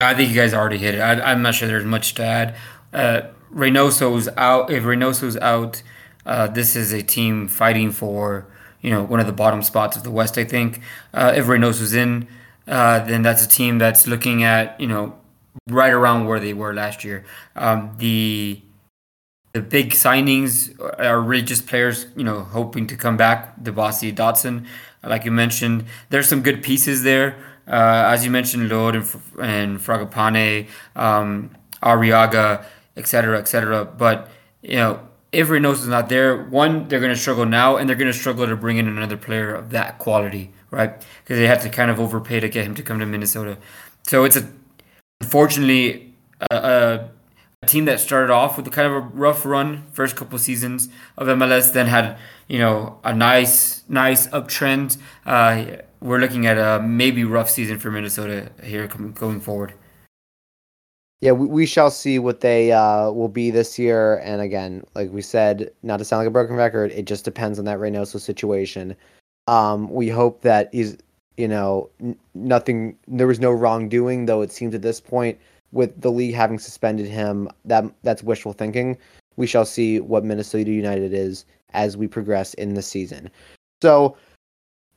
I 0.01 0.13
think 0.13 0.29
you 0.29 0.35
guys 0.35 0.53
already 0.53 0.77
hit 0.77 0.95
it. 0.95 1.01
I, 1.01 1.31
am 1.31 1.41
not 1.41 1.55
sure 1.55 1.67
there's 1.67 1.83
much 1.83 2.13
to 2.15 2.23
add. 2.23 2.55
Uh, 2.93 3.21
Reynoso's 3.49 4.29
out. 4.37 4.69
If 4.71 4.85
Reynoso's 4.85 5.37
out, 5.37 5.81
uh, 6.25 6.47
this 6.47 6.75
is 6.75 6.93
a 6.93 7.01
team 7.01 7.47
fighting 7.47 7.91
for 7.91 8.47
you 8.81 8.91
know 8.91 9.03
one 9.03 9.19
of 9.19 9.25
the 9.25 9.33
bottom 9.33 9.63
spots 9.63 9.97
of 9.97 10.03
the 10.03 10.11
West. 10.11 10.37
I 10.37 10.43
think 10.43 10.81
uh, 11.13 11.33
if 11.35 11.47
Reynoso's 11.47 11.93
in, 11.93 12.27
uh, 12.67 12.99
then 12.99 13.21
that's 13.21 13.43
a 13.43 13.47
team 13.49 13.77
that's 13.77 14.07
looking 14.07 14.43
at 14.43 14.79
you 14.79 14.87
know 14.87 15.17
right 15.67 15.91
around 15.91 16.25
where 16.25 16.39
they 16.39 16.53
were 16.53 16.73
last 16.73 17.03
year. 17.03 17.25
Um, 17.55 17.95
the 17.97 18.61
the 19.53 19.61
big 19.61 19.91
signings 19.91 20.79
are 20.99 21.19
really 21.19 21.43
just 21.43 21.65
players 21.65 22.05
you 22.15 22.23
know 22.23 22.41
hoping 22.41 22.87
to 22.87 22.95
come 22.95 23.17
back. 23.17 23.57
Dibassy 23.59 24.13
Dotson, 24.13 24.65
like 25.03 25.25
you 25.25 25.31
mentioned, 25.31 25.85
there's 26.09 26.27
some 26.27 26.41
good 26.41 26.61
pieces 26.63 27.03
there. 27.03 27.37
Uh, 27.67 28.09
as 28.11 28.25
you 28.25 28.31
mentioned, 28.31 28.69
Lod 28.69 28.95
and, 28.95 29.05
and 29.39 29.79
Fragapane, 29.79 30.67
um, 30.95 31.51
Arriaga, 31.83 32.65
etc., 32.95 33.37
etc. 33.37 33.85
But 33.85 34.29
you 34.61 34.75
know, 34.75 35.07
if 35.31 35.47
Reynoso 35.47 35.73
is 35.73 35.87
not 35.87 36.09
there, 36.09 36.43
one, 36.45 36.87
they're 36.87 36.99
going 36.99 37.13
to 37.13 37.19
struggle 37.19 37.45
now, 37.45 37.77
and 37.77 37.87
they're 37.87 37.95
going 37.95 38.11
to 38.11 38.17
struggle 38.17 38.47
to 38.47 38.55
bring 38.55 38.77
in 38.77 38.87
another 38.87 39.17
player 39.17 39.53
of 39.53 39.69
that 39.71 39.99
quality, 39.99 40.51
right? 40.71 40.99
Because 41.23 41.37
they 41.37 41.47
had 41.47 41.61
to 41.61 41.69
kind 41.69 41.91
of 41.91 41.99
overpay 41.99 42.39
to 42.39 42.49
get 42.49 42.65
him 42.65 42.75
to 42.75 42.83
come 42.83 42.99
to 42.99 43.05
Minnesota. 43.05 43.57
So 44.03 44.23
it's 44.23 44.35
a, 44.35 44.49
unfortunately, 45.21 46.15
a, 46.49 46.55
a, 46.55 47.09
a 47.61 47.65
team 47.67 47.85
that 47.85 47.99
started 47.99 48.31
off 48.33 48.57
with 48.57 48.65
a 48.67 48.71
kind 48.71 48.87
of 48.87 48.93
a 48.93 48.99
rough 48.99 49.45
run 49.45 49.85
first 49.91 50.15
couple 50.15 50.39
seasons 50.39 50.89
of 51.17 51.27
MLS, 51.27 51.73
then 51.73 51.87
had 51.87 52.17
you 52.47 52.57
know 52.57 52.99
a 53.03 53.13
nice, 53.13 53.83
nice 53.87 54.27
uptrend. 54.27 54.97
Uh, 55.25 55.77
we're 56.01 56.19
looking 56.19 56.47
at 56.47 56.57
a 56.57 56.81
maybe 56.81 57.23
rough 57.23 57.49
season 57.49 57.77
for 57.77 57.91
Minnesota 57.91 58.51
here 58.63 58.87
coming, 58.87 59.11
going 59.11 59.41
forward. 59.41 59.73
Yeah, 61.21 61.33
we, 61.33 61.47
we 61.47 61.65
shall 61.65 61.91
see 61.91 62.17
what 62.17 62.39
they 62.39 62.71
uh, 62.71 63.11
will 63.11 63.27
be 63.27 63.51
this 63.51 63.77
year. 63.77 64.19
And 64.19 64.41
again, 64.41 64.83
like 64.95 65.11
we 65.11 65.21
said, 65.21 65.71
not 65.83 65.97
to 65.97 66.05
sound 66.05 66.21
like 66.21 66.27
a 66.27 66.31
broken 66.31 66.55
record, 66.55 66.91
it 66.91 67.05
just 67.05 67.25
depends 67.25 67.59
on 67.59 67.65
that 67.65 67.79
Reynoso 67.79 68.19
situation. 68.19 68.95
Um, 69.47 69.89
we 69.89 70.07
hope 70.07 70.41
that 70.41 70.69
is, 70.73 70.97
you 71.35 71.47
know, 71.47 71.89
n- 71.99 72.17
nothing. 72.35 72.97
There 73.07 73.27
was 73.27 73.39
no 73.39 73.51
wrongdoing, 73.51 74.27
though. 74.27 74.41
It 74.41 74.51
seems 74.51 74.73
at 74.73 74.81
this 74.81 75.01
point, 75.01 75.37
with 75.71 75.99
the 75.99 76.11
league 76.11 76.35
having 76.35 76.59
suspended 76.59 77.07
him, 77.07 77.49
that 77.65 77.85
that's 78.03 78.23
wishful 78.23 78.53
thinking. 78.53 78.97
We 79.35 79.47
shall 79.47 79.65
see 79.65 79.99
what 79.99 80.23
Minnesota 80.23 80.71
United 80.71 81.13
is 81.13 81.45
as 81.71 81.97
we 81.97 82.07
progress 82.07 82.53
in 82.55 82.73
the 82.73 82.81
season. 82.81 83.29
So, 83.81 84.17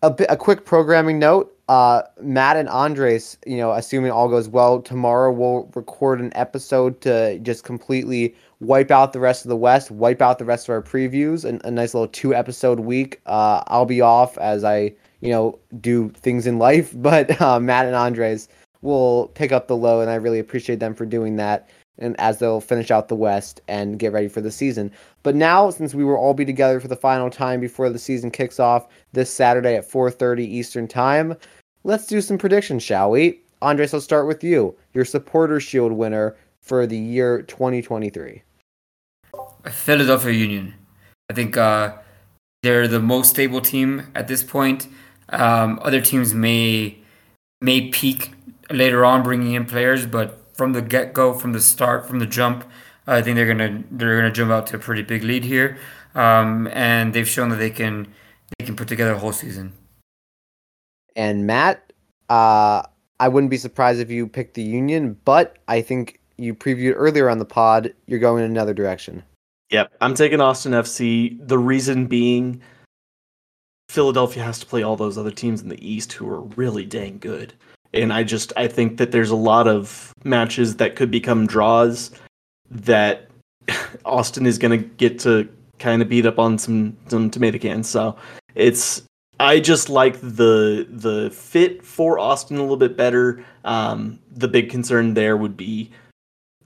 a, 0.02 0.10
bit, 0.10 0.26
a 0.30 0.36
quick 0.36 0.64
programming 0.64 1.18
note 1.18 1.51
uh, 1.68 2.02
Matt 2.20 2.56
and 2.56 2.68
Andres, 2.68 3.38
you 3.46 3.56
know, 3.56 3.72
assuming 3.72 4.10
all 4.10 4.28
goes 4.28 4.48
well, 4.48 4.80
tomorrow 4.80 5.32
we'll 5.32 5.70
record 5.74 6.20
an 6.20 6.32
episode 6.34 7.00
to 7.02 7.38
just 7.40 7.64
completely 7.64 8.34
wipe 8.60 8.90
out 8.90 9.12
the 9.12 9.20
rest 9.20 9.44
of 9.44 9.48
the 9.48 9.56
West, 9.56 9.90
wipe 9.90 10.20
out 10.20 10.38
the 10.38 10.44
rest 10.44 10.68
of 10.68 10.72
our 10.72 10.82
previews, 10.82 11.44
and 11.44 11.60
a 11.64 11.70
nice 11.70 11.94
little 11.94 12.08
two 12.08 12.34
episode 12.34 12.80
week. 12.80 13.20
Uh, 13.26 13.62
I'll 13.68 13.86
be 13.86 14.00
off 14.00 14.36
as 14.38 14.64
I, 14.64 14.92
you 15.20 15.30
know, 15.30 15.58
do 15.80 16.10
things 16.10 16.46
in 16.46 16.58
life, 16.58 16.92
but 16.96 17.40
uh, 17.40 17.60
Matt 17.60 17.86
and 17.86 17.94
Andres 17.94 18.48
will 18.82 19.28
pick 19.28 19.52
up 19.52 19.68
the 19.68 19.76
low, 19.76 20.00
and 20.00 20.10
I 20.10 20.16
really 20.16 20.40
appreciate 20.40 20.80
them 20.80 20.94
for 20.94 21.06
doing 21.06 21.36
that. 21.36 21.68
And 21.98 22.18
as 22.18 22.38
they'll 22.38 22.60
finish 22.60 22.90
out 22.90 23.08
the 23.08 23.14
West 23.14 23.60
and 23.68 23.98
get 23.98 24.12
ready 24.12 24.28
for 24.28 24.40
the 24.40 24.50
season. 24.50 24.90
But 25.22 25.34
now, 25.34 25.70
since 25.70 25.94
we 25.94 26.04
will 26.04 26.16
all 26.16 26.34
be 26.34 26.44
together 26.44 26.80
for 26.80 26.88
the 26.88 26.96
final 26.96 27.30
time 27.30 27.60
before 27.60 27.90
the 27.90 27.98
season 27.98 28.30
kicks 28.30 28.58
off 28.58 28.88
this 29.12 29.30
Saturday 29.30 29.76
at 29.76 29.88
4:30 29.88 30.44
Eastern 30.44 30.88
Time, 30.88 31.36
let's 31.84 32.06
do 32.06 32.20
some 32.20 32.38
predictions, 32.38 32.82
shall 32.82 33.10
we? 33.10 33.40
Andres, 33.60 33.92
let's 33.92 34.04
start 34.04 34.26
with 34.26 34.42
you. 34.42 34.74
Your 34.94 35.04
supporter 35.04 35.60
shield 35.60 35.92
winner 35.92 36.36
for 36.60 36.86
the 36.86 36.98
year 36.98 37.42
2023. 37.42 38.42
Philadelphia 39.70 40.32
Union. 40.32 40.74
I 41.30 41.34
think 41.34 41.56
uh, 41.56 41.94
they're 42.62 42.88
the 42.88 43.00
most 43.00 43.30
stable 43.30 43.60
team 43.60 44.08
at 44.14 44.28
this 44.28 44.42
point. 44.42 44.88
Um, 45.28 45.78
other 45.82 46.00
teams 46.00 46.34
may 46.34 46.98
may 47.60 47.88
peak 47.88 48.32
later 48.70 49.04
on, 49.04 49.22
bringing 49.22 49.52
in 49.52 49.64
players, 49.64 50.06
but 50.06 50.41
from 50.54 50.72
the 50.72 50.82
get 50.82 51.12
go, 51.12 51.34
from 51.34 51.52
the 51.52 51.60
start, 51.60 52.06
from 52.06 52.18
the 52.18 52.26
jump, 52.26 52.64
I 53.06 53.22
think 53.22 53.36
they're 53.36 53.46
gonna 53.46 53.82
they're 53.90 54.16
gonna 54.16 54.32
jump 54.32 54.50
out 54.50 54.66
to 54.68 54.76
a 54.76 54.78
pretty 54.78 55.02
big 55.02 55.24
lead 55.24 55.44
here, 55.44 55.78
um, 56.14 56.68
and 56.72 57.12
they've 57.12 57.28
shown 57.28 57.48
that 57.50 57.56
they 57.56 57.70
can 57.70 58.12
they 58.58 58.64
can 58.64 58.76
put 58.76 58.88
together 58.88 59.12
a 59.12 59.18
whole 59.18 59.32
season. 59.32 59.72
And 61.16 61.46
Matt, 61.46 61.92
uh, 62.28 62.82
I 63.20 63.28
wouldn't 63.28 63.50
be 63.50 63.56
surprised 63.56 64.00
if 64.00 64.10
you 64.10 64.26
picked 64.26 64.54
the 64.54 64.62
Union, 64.62 65.18
but 65.24 65.58
I 65.68 65.80
think 65.82 66.20
you 66.38 66.54
previewed 66.54 66.94
earlier 66.96 67.28
on 67.28 67.38
the 67.38 67.44
pod, 67.44 67.92
you're 68.06 68.18
going 68.18 68.44
in 68.44 68.50
another 68.50 68.74
direction. 68.74 69.22
Yep, 69.70 69.92
I'm 70.00 70.14
taking 70.14 70.40
Austin 70.40 70.72
FC. 70.72 71.38
The 71.46 71.58
reason 71.58 72.06
being, 72.06 72.60
Philadelphia 73.88 74.42
has 74.42 74.58
to 74.60 74.66
play 74.66 74.82
all 74.82 74.96
those 74.96 75.18
other 75.18 75.30
teams 75.30 75.62
in 75.62 75.68
the 75.68 75.86
East 75.86 76.12
who 76.12 76.28
are 76.28 76.40
really 76.40 76.84
dang 76.84 77.18
good. 77.18 77.54
And 77.94 78.12
I 78.12 78.22
just 78.22 78.52
I 78.56 78.68
think 78.68 78.96
that 78.98 79.12
there's 79.12 79.30
a 79.30 79.36
lot 79.36 79.68
of 79.68 80.12
matches 80.24 80.76
that 80.76 80.96
could 80.96 81.10
become 81.10 81.46
draws 81.46 82.10
that 82.70 83.28
Austin 84.04 84.46
is 84.46 84.58
going 84.58 84.78
to 84.78 84.88
get 84.96 85.18
to 85.20 85.48
kind 85.78 86.00
of 86.00 86.08
beat 86.08 86.26
up 86.26 86.38
on 86.38 86.58
some 86.58 86.96
some 87.08 87.30
tomato 87.30 87.58
cans. 87.58 87.88
So 87.88 88.16
it's 88.54 89.02
I 89.40 89.60
just 89.60 89.88
like 89.88 90.20
the 90.20 90.86
the 90.88 91.30
fit 91.30 91.84
for 91.84 92.18
Austin 92.18 92.56
a 92.56 92.60
little 92.60 92.76
bit 92.76 92.96
better. 92.96 93.44
Um, 93.64 94.18
the 94.30 94.48
big 94.48 94.70
concern 94.70 95.14
there 95.14 95.36
would 95.36 95.56
be 95.56 95.90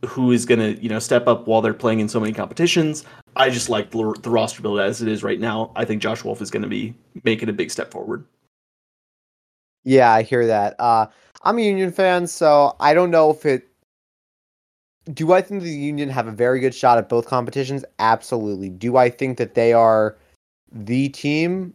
who 0.04 0.30
is 0.30 0.44
going 0.44 0.60
to 0.60 0.80
you 0.82 0.88
know 0.88 0.98
step 0.98 1.26
up 1.26 1.46
while 1.46 1.62
they're 1.62 1.74
playing 1.74 2.00
in 2.00 2.08
so 2.08 2.20
many 2.20 2.32
competitions. 2.32 3.04
I 3.34 3.50
just 3.50 3.68
like 3.68 3.90
the, 3.90 4.14
the 4.22 4.30
roster 4.30 4.62
build 4.62 4.80
as 4.80 5.02
it 5.02 5.08
is 5.08 5.22
right 5.22 5.40
now. 5.40 5.70
I 5.76 5.84
think 5.84 6.02
Josh 6.02 6.24
Wolff 6.24 6.40
is 6.40 6.50
going 6.50 6.62
to 6.62 6.68
be 6.68 6.94
making 7.24 7.48
a 7.48 7.52
big 7.52 7.70
step 7.70 7.90
forward. 7.90 8.24
Yeah, 9.86 10.12
I 10.12 10.22
hear 10.22 10.44
that. 10.48 10.74
Uh, 10.80 11.06
I'm 11.44 11.58
a 11.58 11.62
Union 11.62 11.92
fan, 11.92 12.26
so 12.26 12.74
I 12.80 12.92
don't 12.92 13.12
know 13.12 13.30
if 13.30 13.46
it. 13.46 13.68
Do 15.14 15.32
I 15.32 15.40
think 15.40 15.62
the 15.62 15.70
Union 15.70 16.08
have 16.08 16.26
a 16.26 16.32
very 16.32 16.58
good 16.58 16.74
shot 16.74 16.98
at 16.98 17.08
both 17.08 17.26
competitions? 17.26 17.84
Absolutely. 18.00 18.68
Do 18.68 18.96
I 18.96 19.08
think 19.08 19.38
that 19.38 19.54
they 19.54 19.72
are 19.72 20.16
the 20.72 21.08
team? 21.10 21.72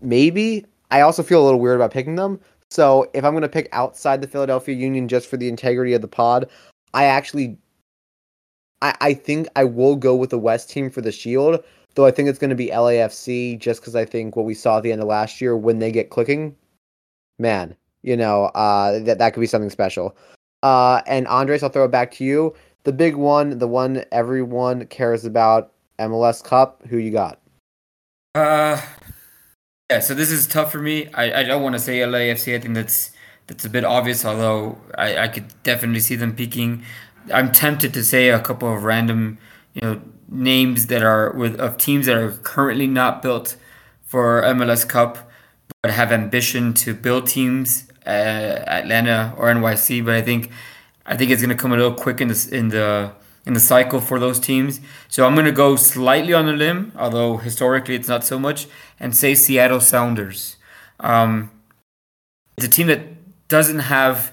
Maybe. 0.00 0.64
I 0.90 1.02
also 1.02 1.22
feel 1.22 1.42
a 1.42 1.44
little 1.44 1.60
weird 1.60 1.76
about 1.76 1.90
picking 1.90 2.14
them. 2.14 2.40
So 2.70 3.10
if 3.12 3.26
I'm 3.26 3.34
going 3.34 3.42
to 3.42 3.48
pick 3.48 3.68
outside 3.72 4.22
the 4.22 4.26
Philadelphia 4.26 4.74
Union 4.74 5.06
just 5.06 5.28
for 5.28 5.36
the 5.36 5.50
integrity 5.50 5.92
of 5.92 6.00
the 6.00 6.08
pod, 6.08 6.48
I 6.94 7.04
actually, 7.04 7.58
I, 8.80 8.94
I 9.02 9.12
think 9.12 9.48
I 9.54 9.64
will 9.64 9.96
go 9.96 10.16
with 10.16 10.30
the 10.30 10.38
West 10.38 10.70
team 10.70 10.88
for 10.88 11.02
the 11.02 11.12
Shield. 11.12 11.62
Though 11.94 12.06
I 12.06 12.10
think 12.10 12.30
it's 12.30 12.38
going 12.38 12.48
to 12.50 12.56
be 12.56 12.68
LAFC 12.68 13.58
just 13.58 13.82
because 13.82 13.94
I 13.94 14.06
think 14.06 14.34
what 14.34 14.46
we 14.46 14.54
saw 14.54 14.78
at 14.78 14.82
the 14.82 14.92
end 14.92 15.02
of 15.02 15.08
last 15.08 15.42
year 15.42 15.54
when 15.54 15.78
they 15.78 15.92
get 15.92 16.08
clicking, 16.08 16.56
man, 17.38 17.76
you 18.02 18.16
know, 18.16 18.46
uh, 18.46 18.98
that 19.00 19.18
that 19.18 19.34
could 19.34 19.40
be 19.40 19.46
something 19.46 19.70
special. 19.70 20.16
Uh, 20.62 21.02
and 21.06 21.26
Andres, 21.28 21.62
I'll 21.62 21.68
throw 21.68 21.84
it 21.84 21.90
back 21.90 22.10
to 22.12 22.24
you. 22.24 22.54
The 22.84 22.92
big 22.92 23.16
one, 23.16 23.58
the 23.58 23.68
one 23.68 24.04
everyone 24.12 24.86
cares 24.86 25.24
about, 25.24 25.72
MLS 25.98 26.42
Cup. 26.42 26.82
Who 26.88 26.98
you 26.98 27.10
got? 27.10 27.40
Uh, 28.34 28.80
yeah. 29.90 30.00
So 30.00 30.14
this 30.14 30.30
is 30.30 30.46
tough 30.46 30.72
for 30.72 30.80
me. 30.80 31.08
I, 31.14 31.40
I 31.40 31.42
don't 31.44 31.62
want 31.62 31.74
to 31.74 31.78
say 31.78 31.98
LAFC. 31.98 32.54
I 32.54 32.60
think 32.60 32.74
that's 32.74 33.10
that's 33.46 33.64
a 33.64 33.70
bit 33.70 33.84
obvious. 33.84 34.24
Although 34.24 34.78
I, 34.96 35.18
I 35.18 35.28
could 35.28 35.46
definitely 35.62 36.00
see 36.00 36.16
them 36.16 36.34
peaking. 36.34 36.82
I'm 37.32 37.52
tempted 37.52 37.94
to 37.94 38.04
say 38.04 38.28
a 38.28 38.40
couple 38.40 38.72
of 38.72 38.84
random, 38.84 39.38
you 39.72 39.80
know, 39.82 40.02
names 40.28 40.88
that 40.88 41.02
are 41.02 41.32
with 41.32 41.58
of 41.60 41.78
teams 41.78 42.06
that 42.06 42.16
are 42.16 42.32
currently 42.32 42.86
not 42.86 43.22
built 43.22 43.56
for 44.02 44.42
MLS 44.42 44.86
Cup 44.86 45.30
but 45.84 45.90
have 45.90 46.12
ambition 46.12 46.72
to 46.72 46.94
build 46.94 47.26
teams, 47.26 47.86
uh, 48.06 48.64
Atlanta 48.78 49.34
or 49.36 49.52
NYC. 49.52 50.02
But 50.02 50.14
I 50.14 50.22
think 50.22 50.50
I 51.04 51.14
think 51.14 51.30
it's 51.30 51.42
going 51.42 51.54
to 51.54 51.62
come 51.62 51.74
a 51.74 51.76
little 51.76 51.92
quick 51.92 52.22
in 52.22 52.28
the 52.28 52.48
in 52.50 52.70
the 52.70 53.12
in 53.44 53.52
the 53.52 53.60
cycle 53.60 54.00
for 54.00 54.18
those 54.18 54.40
teams. 54.40 54.80
So 55.08 55.26
I'm 55.26 55.34
going 55.34 55.44
to 55.44 55.52
go 55.52 55.76
slightly 55.76 56.32
on 56.32 56.48
a 56.48 56.54
limb, 56.54 56.92
although 56.96 57.36
historically 57.36 57.96
it's 57.96 58.08
not 58.08 58.24
so 58.24 58.38
much, 58.38 58.66
and 58.98 59.14
say 59.14 59.34
Seattle 59.34 59.78
Sounders. 59.78 60.56
Um, 61.00 61.50
it's 62.56 62.66
a 62.66 62.70
team 62.70 62.86
that 62.86 63.02
doesn't 63.48 63.80
have 63.80 64.32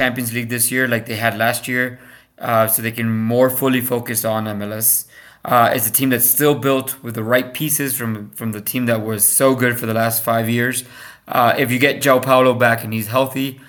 Champions 0.00 0.32
League 0.32 0.48
this 0.48 0.70
year 0.70 0.86
like 0.86 1.06
they 1.06 1.16
had 1.16 1.36
last 1.36 1.66
year, 1.66 1.98
uh, 2.38 2.68
so 2.68 2.82
they 2.82 2.92
can 2.92 3.10
more 3.10 3.50
fully 3.50 3.80
focus 3.80 4.24
on 4.24 4.44
MLS. 4.44 5.08
Uh, 5.44 5.70
it's 5.74 5.86
a 5.86 5.92
team 5.92 6.10
that's 6.10 6.28
still 6.28 6.54
built 6.54 7.02
with 7.02 7.14
the 7.14 7.22
right 7.22 7.52
pieces 7.52 7.96
from 7.96 8.30
from 8.30 8.52
the 8.52 8.60
team 8.60 8.86
that 8.86 9.04
was 9.04 9.24
so 9.24 9.54
good 9.54 9.78
for 9.78 9.86
the 9.86 9.94
last 9.94 10.22
five 10.22 10.48
years. 10.48 10.84
Uh, 11.28 11.54
if 11.58 11.70
you 11.70 11.78
get 11.78 12.02
João 12.02 12.22
Paulo 12.22 12.54
back 12.54 12.82
and 12.84 12.92
he's 12.92 13.08
healthy, 13.08 13.60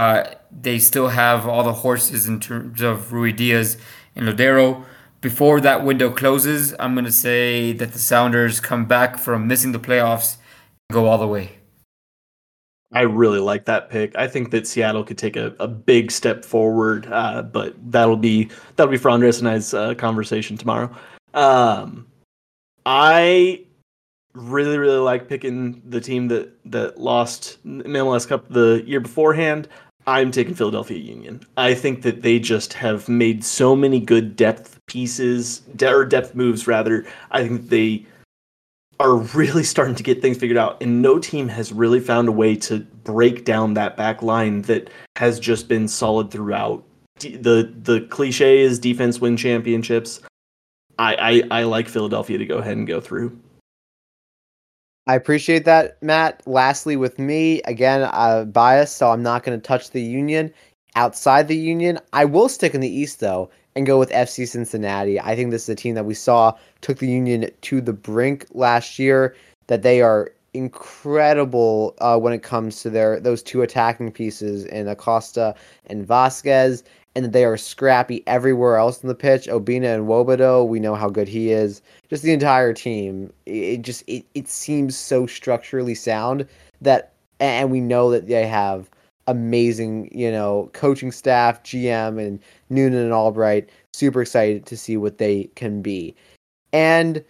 uh, 0.00 0.24
they 0.50 0.78
still 0.78 1.08
have 1.08 1.46
all 1.46 1.64
the 1.64 1.72
horses 1.72 2.28
in 2.28 2.40
terms 2.40 2.82
of 2.82 3.10
Ruidíaz 3.10 3.76
and 4.14 4.26
Lodeiro. 4.28 4.84
Before 5.20 5.60
that 5.60 5.84
window 5.84 6.10
closes, 6.10 6.74
I'm 6.78 6.94
going 6.94 7.04
to 7.04 7.12
say 7.12 7.72
that 7.72 7.92
the 7.92 7.98
Sounders 7.98 8.60
come 8.60 8.86
back 8.86 9.18
from 9.18 9.48
missing 9.48 9.72
the 9.72 9.80
playoffs 9.80 10.36
and 10.88 10.94
go 10.94 11.06
all 11.06 11.18
the 11.18 11.26
way. 11.26 11.57
I 12.92 13.02
really 13.02 13.38
like 13.38 13.66
that 13.66 13.90
pick. 13.90 14.16
I 14.16 14.26
think 14.26 14.50
that 14.52 14.66
Seattle 14.66 15.04
could 15.04 15.18
take 15.18 15.36
a, 15.36 15.54
a 15.60 15.68
big 15.68 16.10
step 16.10 16.44
forward, 16.44 17.06
uh, 17.12 17.42
but 17.42 17.74
that'll 17.92 18.16
be 18.16 18.50
that'll 18.76 18.90
be 18.90 18.96
for 18.96 19.10
Andres 19.10 19.40
and 19.40 19.48
I's 19.48 19.74
uh, 19.74 19.94
conversation 19.94 20.56
tomorrow. 20.56 20.90
Um, 21.34 22.06
I 22.86 23.64
really 24.34 24.78
really 24.78 24.98
like 24.98 25.28
picking 25.28 25.82
the 25.84 26.00
team 26.00 26.28
that 26.28 26.50
that 26.70 26.98
lost 26.98 27.58
MLS 27.66 28.26
Cup 28.26 28.48
the 28.48 28.82
year 28.86 29.00
beforehand. 29.00 29.68
I'm 30.06 30.30
taking 30.30 30.54
Philadelphia 30.54 30.96
Union. 30.96 31.42
I 31.58 31.74
think 31.74 32.00
that 32.02 32.22
they 32.22 32.38
just 32.38 32.72
have 32.72 33.10
made 33.10 33.44
so 33.44 33.76
many 33.76 34.00
good 34.00 34.36
depth 34.36 34.78
pieces, 34.86 35.58
de- 35.76 35.92
or 35.94 36.06
depth 36.06 36.34
moves 36.34 36.66
rather. 36.66 37.04
I 37.30 37.46
think 37.46 37.68
they 37.68 38.06
are 39.00 39.16
really 39.16 39.62
starting 39.62 39.94
to 39.94 40.02
get 40.02 40.20
things 40.20 40.38
figured 40.38 40.58
out, 40.58 40.82
and 40.82 41.00
no 41.02 41.18
team 41.18 41.48
has 41.48 41.72
really 41.72 42.00
found 42.00 42.28
a 42.28 42.32
way 42.32 42.56
to 42.56 42.80
break 43.04 43.44
down 43.44 43.74
that 43.74 43.96
back 43.96 44.22
line 44.22 44.62
that 44.62 44.90
has 45.16 45.38
just 45.38 45.68
been 45.68 45.88
solid 45.88 46.30
throughout. 46.30 46.84
the 47.20 47.72
The 47.82 48.06
cliche 48.10 48.60
is 48.60 48.78
defense 48.78 49.20
win 49.20 49.36
championships. 49.36 50.20
I, 50.98 51.42
I 51.50 51.60
I 51.60 51.62
like 51.64 51.88
Philadelphia 51.88 52.38
to 52.38 52.46
go 52.46 52.58
ahead 52.58 52.76
and 52.76 52.86
go 52.86 53.00
through. 53.00 53.38
I 55.06 55.14
appreciate 55.14 55.64
that, 55.64 56.02
Matt. 56.02 56.42
Lastly, 56.46 56.96
with 56.96 57.18
me, 57.18 57.62
again, 57.62 58.02
uh, 58.12 58.44
biased, 58.44 58.96
so 58.96 59.10
I'm 59.10 59.22
not 59.22 59.42
going 59.42 59.58
to 59.58 59.66
touch 59.66 59.90
the 59.90 60.02
Union. 60.02 60.52
Outside 60.96 61.48
the 61.48 61.56
Union, 61.56 61.98
I 62.12 62.26
will 62.26 62.48
stick 62.48 62.74
in 62.74 62.82
the 62.82 62.94
East, 62.94 63.20
though, 63.20 63.48
and 63.78 63.86
go 63.86 63.96
with 63.96 64.10
FC 64.10 64.46
Cincinnati. 64.46 65.20
I 65.20 65.36
think 65.36 65.52
this 65.52 65.62
is 65.62 65.68
a 65.68 65.74
team 65.76 65.94
that 65.94 66.04
we 66.04 66.12
saw 66.12 66.52
took 66.80 66.98
the 66.98 67.06
Union 67.06 67.48
to 67.60 67.80
the 67.80 67.92
brink 67.92 68.44
last 68.50 68.98
year, 68.98 69.36
that 69.68 69.82
they 69.82 70.02
are 70.02 70.32
incredible 70.52 71.94
uh, 72.00 72.18
when 72.18 72.32
it 72.32 72.42
comes 72.42 72.82
to 72.82 72.90
their 72.90 73.20
those 73.20 73.40
two 73.40 73.62
attacking 73.62 74.10
pieces 74.10 74.64
in 74.64 74.88
Acosta 74.88 75.54
and 75.86 76.04
Vazquez, 76.04 76.82
and 77.14 77.24
that 77.24 77.32
they 77.32 77.44
are 77.44 77.56
scrappy 77.56 78.24
everywhere 78.26 78.78
else 78.78 79.00
in 79.00 79.08
the 79.08 79.14
pitch. 79.14 79.46
Obinna 79.46 79.94
and 79.94 80.08
Nwobodo, 80.08 80.66
we 80.66 80.80
know 80.80 80.96
how 80.96 81.08
good 81.08 81.28
he 81.28 81.52
is. 81.52 81.80
Just 82.10 82.24
the 82.24 82.32
entire 82.32 82.72
team, 82.72 83.32
it 83.46 83.82
just 83.82 84.02
it, 84.08 84.24
it 84.34 84.48
seems 84.48 84.96
so 84.96 85.24
structurally 85.24 85.94
sound 85.94 86.48
that, 86.80 87.12
and 87.38 87.70
we 87.70 87.80
know 87.80 88.10
that 88.10 88.26
they 88.26 88.44
have 88.44 88.90
amazing, 89.28 90.08
you 90.12 90.32
know, 90.32 90.70
coaching 90.72 91.12
staff, 91.12 91.62
GM, 91.62 92.18
and 92.18 92.40
Noonan 92.70 93.04
and 93.04 93.12
Albright. 93.12 93.68
Super 93.92 94.22
excited 94.22 94.66
to 94.66 94.76
see 94.76 94.96
what 94.96 95.18
they 95.18 95.44
can 95.54 95.82
be. 95.82 96.16
And 96.72 97.24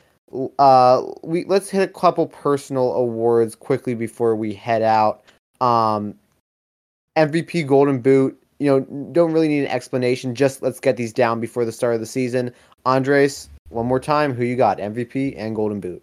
uh, 0.59 1.03
we 1.23 1.45
let's 1.45 1.69
hit 1.69 1.83
a 1.83 1.93
couple 1.93 2.27
personal 2.27 2.95
awards 2.95 3.55
quickly 3.55 3.95
before 3.95 4.37
we 4.37 4.55
head 4.55 4.83
out. 4.83 5.23
Um, 5.61 6.15
MVP 7.17 7.67
Golden 7.67 8.01
Boot. 8.01 8.41
You 8.61 8.71
know, 8.71 9.11
don't 9.13 9.33
really 9.33 9.49
need 9.49 9.61
an 9.61 9.71
explanation. 9.71 10.35
Just 10.35 10.63
let's 10.63 10.81
get 10.81 10.97
these 10.97 11.13
down 11.13 11.41
before 11.41 11.65
the 11.65 11.73
start 11.73 11.95
of 11.95 12.01
the 12.01 12.07
season. 12.07 12.53
Andres, 12.87 13.49
one 13.69 13.87
more 13.87 14.01
time, 14.01 14.35
who 14.35 14.45
you 14.45 14.57
got? 14.57 14.79
MVP 14.79 15.35
and 15.37 15.55
Golden 15.55 15.81
Boot. 15.81 16.03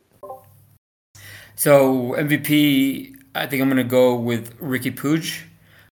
So 1.55 2.13
MVP, 2.13 3.15
I 3.33 3.47
think 3.47 3.61
I'm 3.61 3.69
gonna 3.69 3.83
go 3.83 4.15
with 4.15 4.57
Riqui 4.59 4.95
Puig. 4.95 5.41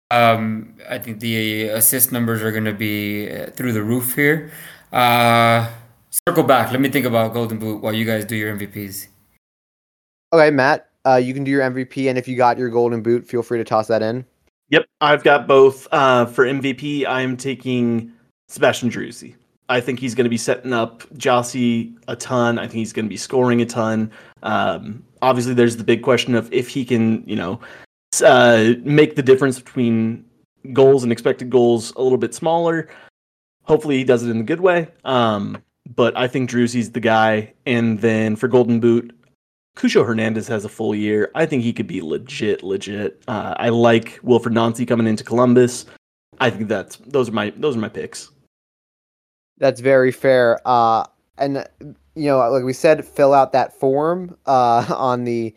Um, 0.10 0.76
I 0.90 0.98
think 0.98 1.20
the 1.20 1.70
assist 1.70 2.12
numbers 2.12 2.42
are 2.42 2.52
going 2.52 2.66
to 2.66 2.74
be 2.74 3.30
uh, 3.30 3.48
through 3.52 3.74
the 3.74 3.84
roof 3.84 4.16
here. 4.16 4.52
Uh, 4.92 5.70
circle 6.10 6.44
back. 6.44 6.72
Let 6.72 6.80
me 6.80 6.90
think 6.90 7.06
about 7.06 7.34
Golden 7.34 7.60
Boot 7.60 7.82
while 7.82 7.94
you 7.94 8.06
guys 8.06 8.26
do 8.26 8.36
your 8.36 8.56
MVPs. 8.56 9.08
Okay, 10.34 10.50
Matt, 10.52 10.90
uh, 11.06 11.16
you 11.16 11.34
can 11.34 11.44
do 11.44 11.52
your 11.52 11.62
MVP, 11.62 12.10
and 12.10 12.18
if 12.18 12.28
you 12.28 12.36
got 12.36 12.58
your 12.58 12.70
Golden 12.70 13.02
Boot, 13.02 13.28
feel 13.28 13.44
free 13.44 13.58
to 13.58 13.64
toss 13.64 13.88
that 13.88 14.02
in. 14.02 14.26
Yep, 14.70 14.86
I've 15.00 15.24
got 15.24 15.48
both. 15.48 15.88
Uh, 15.92 16.26
for 16.26 16.46
MVP, 16.46 17.06
I'm 17.08 17.38
taking 17.38 18.12
Sebastian 18.50 18.90
Driussi. 18.90 19.36
I 19.70 19.82
think 19.82 20.00
he's 20.00 20.16
going 20.16 20.26
to 20.26 20.30
be 20.30 20.38
setting 20.38 20.74
up 20.74 21.04
Gyasi 21.16 21.94
a 22.08 22.16
ton. 22.16 22.58
I 22.58 22.64
think 22.64 22.76
he's 22.76 22.94
going 22.94 23.06
to 23.06 23.10
be 23.10 23.18
scoring 23.18 23.62
a 23.62 23.66
ton. 23.66 24.12
Um, 24.44 25.04
obviously, 25.22 25.54
there's 25.54 25.78
the 25.78 25.84
big 25.84 26.04
question 26.04 26.36
of 26.36 26.52
if 26.54 26.70
he 26.70 26.86
can, 26.86 27.24
you 27.28 27.36
know, 27.36 27.60
uh, 28.24 28.74
make 28.84 29.16
the 29.16 29.24
difference 29.24 29.60
between 29.60 30.26
goals 30.74 31.04
and 31.04 31.12
expected 31.12 31.50
goals 31.50 31.94
a 31.96 32.02
little 32.02 32.18
bit 32.18 32.34
smaller. 32.34 32.90
Hopefully, 33.64 33.98
he 33.98 34.04
does 34.04 34.24
it 34.24 34.30
in 34.30 34.40
a 34.40 34.44
good 34.44 34.62
way. 34.62 34.88
Um, 35.04 35.62
but 35.96 36.18
I 36.18 36.28
think 36.28 36.50
Driussi's 36.50 36.92
the 36.92 37.00
guy. 37.00 37.54
And 37.66 38.00
then 38.00 38.36
for 38.36 38.48
Golden 38.48 38.80
Boot, 38.80 39.14
Cucho 39.78 40.06
Hernandez 40.06 40.48
has 40.48 40.66
a 40.66 40.70
full 40.70 40.96
year. 40.96 41.32
I 41.36 41.46
think 41.46 41.64
he 41.64 41.74
could 41.74 41.88
be 41.88 42.02
legit, 42.02 42.64
legit. 42.64 43.22
Uh, 43.28 43.54
I 43.58 43.70
like 43.70 44.20
Wilfried 44.22 44.54
Nancy 44.54 44.86
coming 44.86 45.08
into 45.08 45.24
Columbus. 45.24 45.86
I 46.40 46.50
think 46.50 46.68
that's 46.68 46.98
those 46.98 47.30
are 47.30 47.34
my 47.34 47.52
those 47.58 47.76
are 47.76 47.80
my 47.80 47.90
picks. 47.90 48.32
That's 49.60 49.80
very 49.80 50.12
fair. 50.12 50.60
Uh, 50.66 51.06
and 51.38 51.68
you 52.16 52.28
know, 52.30 52.38
like 52.50 52.64
we 52.64 52.74
said, 52.74 53.06
fill 53.06 53.34
out 53.34 53.52
that 53.54 53.80
form 53.80 54.36
uh, 54.46 54.86
on 54.96 55.24
the 55.24 55.54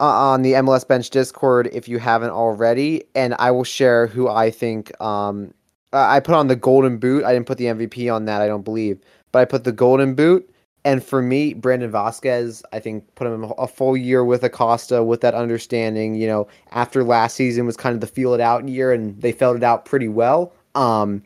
on 0.00 0.42
the 0.42 0.54
MLS 0.54 0.86
Bench 0.86 1.10
Discord 1.10 1.68
if 1.72 1.88
you 1.88 1.98
haven't 1.98 2.30
already, 2.30 3.04
and 3.14 3.34
I 3.38 3.50
will 3.50 3.64
share 3.64 4.06
who 4.06 4.28
I 4.28 4.50
think. 4.50 4.98
Um, 5.00 5.52
I 5.92 6.20
put 6.20 6.34
on 6.34 6.46
the 6.46 6.56
Golden 6.56 6.98
Boot. 6.98 7.24
I 7.24 7.32
didn't 7.32 7.46
put 7.46 7.58
the 7.58 7.66
MVP 7.66 8.12
on 8.12 8.24
that. 8.26 8.40
I 8.40 8.46
don't 8.46 8.64
believe, 8.64 9.00
but 9.32 9.40
I 9.40 9.44
put 9.44 9.64
the 9.64 9.72
Golden 9.72 10.14
Boot. 10.14 10.48
And 10.84 11.04
for 11.04 11.20
me, 11.20 11.52
Brandon 11.52 11.92
Vazquez, 11.92 12.62
I 12.72 12.80
think 12.80 13.04
put 13.14 13.26
him 13.26 13.52
a 13.58 13.66
full 13.66 13.96
year 13.96 14.24
with 14.24 14.42
Acosta 14.42 15.02
with 15.02 15.20
that 15.20 15.34
understanding. 15.34 16.14
You 16.14 16.26
know, 16.26 16.48
after 16.70 17.04
last 17.04 17.34
season 17.36 17.66
was 17.66 17.76
kind 17.76 17.94
of 17.94 18.00
the 18.00 18.06
feel 18.06 18.32
it 18.32 18.40
out 18.40 18.66
year, 18.68 18.92
and 18.92 19.20
they 19.20 19.32
felt 19.32 19.56
it 19.56 19.62
out 19.62 19.84
pretty 19.84 20.08
well. 20.08 20.54
Um, 20.74 21.22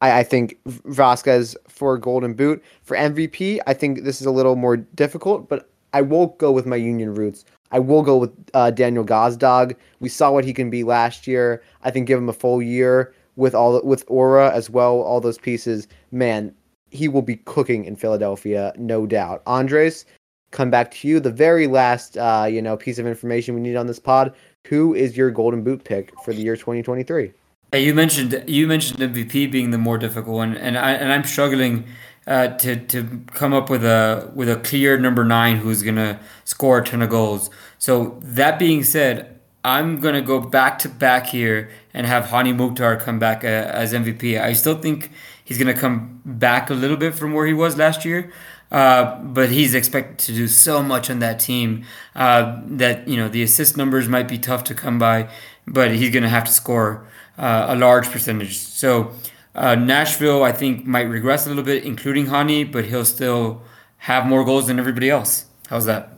I, 0.00 0.20
I 0.20 0.22
think 0.22 0.58
Vazquez 0.66 1.56
for 1.66 1.98
Golden 1.98 2.34
Boot 2.34 2.62
for 2.82 2.96
MVP. 2.96 3.58
I 3.66 3.74
think 3.74 4.04
this 4.04 4.20
is 4.20 4.26
a 4.26 4.30
little 4.30 4.54
more 4.54 4.76
difficult, 4.76 5.48
but 5.48 5.68
I 5.92 6.02
won't 6.02 6.38
go 6.38 6.52
with 6.52 6.66
my 6.66 6.76
Union 6.76 7.14
roots. 7.14 7.44
I 7.70 7.78
will 7.78 8.02
go 8.02 8.16
with 8.16 8.32
uh, 8.54 8.70
Daniel 8.70 9.04
Gazdag. 9.04 9.76
We 10.00 10.08
saw 10.08 10.30
what 10.32 10.44
he 10.44 10.52
can 10.52 10.70
be 10.70 10.84
last 10.84 11.26
year. 11.26 11.62
I 11.82 11.90
think 11.90 12.06
give 12.06 12.18
him 12.18 12.28
a 12.28 12.32
full 12.32 12.62
year 12.62 13.14
with 13.36 13.54
all 13.54 13.80
with 13.82 14.06
Uhre 14.06 14.50
as 14.52 14.70
well, 14.70 15.00
all 15.00 15.20
those 15.20 15.38
pieces. 15.38 15.86
Man, 16.10 16.54
he 16.90 17.08
will 17.08 17.22
be 17.22 17.36
cooking 17.36 17.84
in 17.84 17.96
Philadelphia, 17.96 18.72
no 18.76 19.06
doubt. 19.06 19.42
Andres, 19.46 20.06
come 20.50 20.70
back 20.70 20.90
to 20.92 21.08
you. 21.08 21.20
The 21.20 21.30
very 21.30 21.66
last, 21.66 22.16
uh, 22.16 22.46
you 22.50 22.62
know, 22.62 22.76
piece 22.76 22.98
of 22.98 23.06
information 23.06 23.54
we 23.54 23.60
need 23.60 23.76
on 23.76 23.86
this 23.86 23.98
pod. 23.98 24.34
Who 24.66 24.94
is 24.94 25.16
your 25.16 25.30
Golden 25.30 25.62
Boot 25.62 25.84
pick 25.84 26.12
for 26.24 26.32
the 26.32 26.42
year 26.42 26.56
2023? 26.56 27.32
Hey, 27.72 27.84
you 27.84 27.94
mentioned 27.94 28.44
you 28.46 28.66
mentioned 28.66 29.00
MVP 29.00 29.50
being 29.50 29.70
the 29.70 29.78
more 29.78 29.98
difficult 29.98 30.36
one, 30.36 30.56
and 30.56 30.78
I 30.78 30.92
and 30.92 31.12
I'm 31.12 31.24
struggling 31.24 31.84
uh, 32.28 32.48
to 32.58 32.76
to 32.76 33.22
come 33.32 33.54
up 33.54 33.70
with 33.70 33.82
a 33.82 34.30
with 34.34 34.50
a 34.50 34.56
clear 34.56 34.98
number 34.98 35.24
nine 35.24 35.56
who's 35.56 35.82
gonna 35.82 36.20
score 36.44 36.78
a 36.78 36.84
ton 36.84 37.00
of 37.00 37.08
goals. 37.08 37.48
So 37.78 38.18
that 38.22 38.58
being 38.58 38.84
said, 38.84 39.40
I'm 39.64 39.98
gonna 39.98 40.20
go 40.20 40.38
back 40.38 40.78
to 40.80 40.88
back 40.90 41.28
here 41.28 41.70
and 41.94 42.06
have 42.06 42.26
Hani 42.26 42.54
Mukhtar 42.54 42.96
come 42.96 43.18
back 43.18 43.44
uh, 43.44 43.46
as 43.46 43.94
MVP. 43.94 44.38
I 44.40 44.52
still 44.52 44.78
think 44.78 45.10
he's 45.42 45.56
gonna 45.56 45.74
come 45.74 46.20
back 46.24 46.68
a 46.68 46.74
little 46.74 46.98
bit 46.98 47.14
from 47.14 47.32
where 47.32 47.46
he 47.46 47.54
was 47.54 47.78
last 47.78 48.04
year. 48.04 48.30
Uh, 48.70 49.18
but 49.22 49.48
he's 49.48 49.74
expected 49.74 50.18
to 50.18 50.32
do 50.34 50.46
so 50.46 50.82
much 50.82 51.08
on 51.08 51.20
that 51.20 51.40
team 51.40 51.86
uh, 52.14 52.60
that 52.66 53.08
you 53.08 53.16
know 53.16 53.26
the 53.26 53.42
assist 53.42 53.78
numbers 53.78 54.06
might 54.06 54.28
be 54.28 54.36
tough 54.36 54.62
to 54.64 54.74
come 54.74 54.98
by, 54.98 55.26
but 55.66 55.92
he's 55.92 56.10
going 56.10 56.22
to 56.22 56.28
have 56.28 56.44
to 56.44 56.52
score 56.52 57.06
uh, 57.38 57.66
a 57.70 57.76
large 57.76 58.10
percentage. 58.10 58.58
So 58.58 59.12
uh, 59.58 59.74
Nashville, 59.74 60.44
I 60.44 60.52
think, 60.52 60.86
might 60.86 61.02
regress 61.02 61.46
a 61.46 61.48
little 61.48 61.64
bit, 61.64 61.84
including 61.84 62.26
Hani, 62.26 62.70
but 62.70 62.84
he'll 62.84 63.04
still 63.04 63.62
have 63.98 64.26
more 64.26 64.44
goals 64.44 64.68
than 64.68 64.78
everybody 64.78 65.10
else. 65.10 65.46
How's 65.68 65.84
that? 65.86 66.12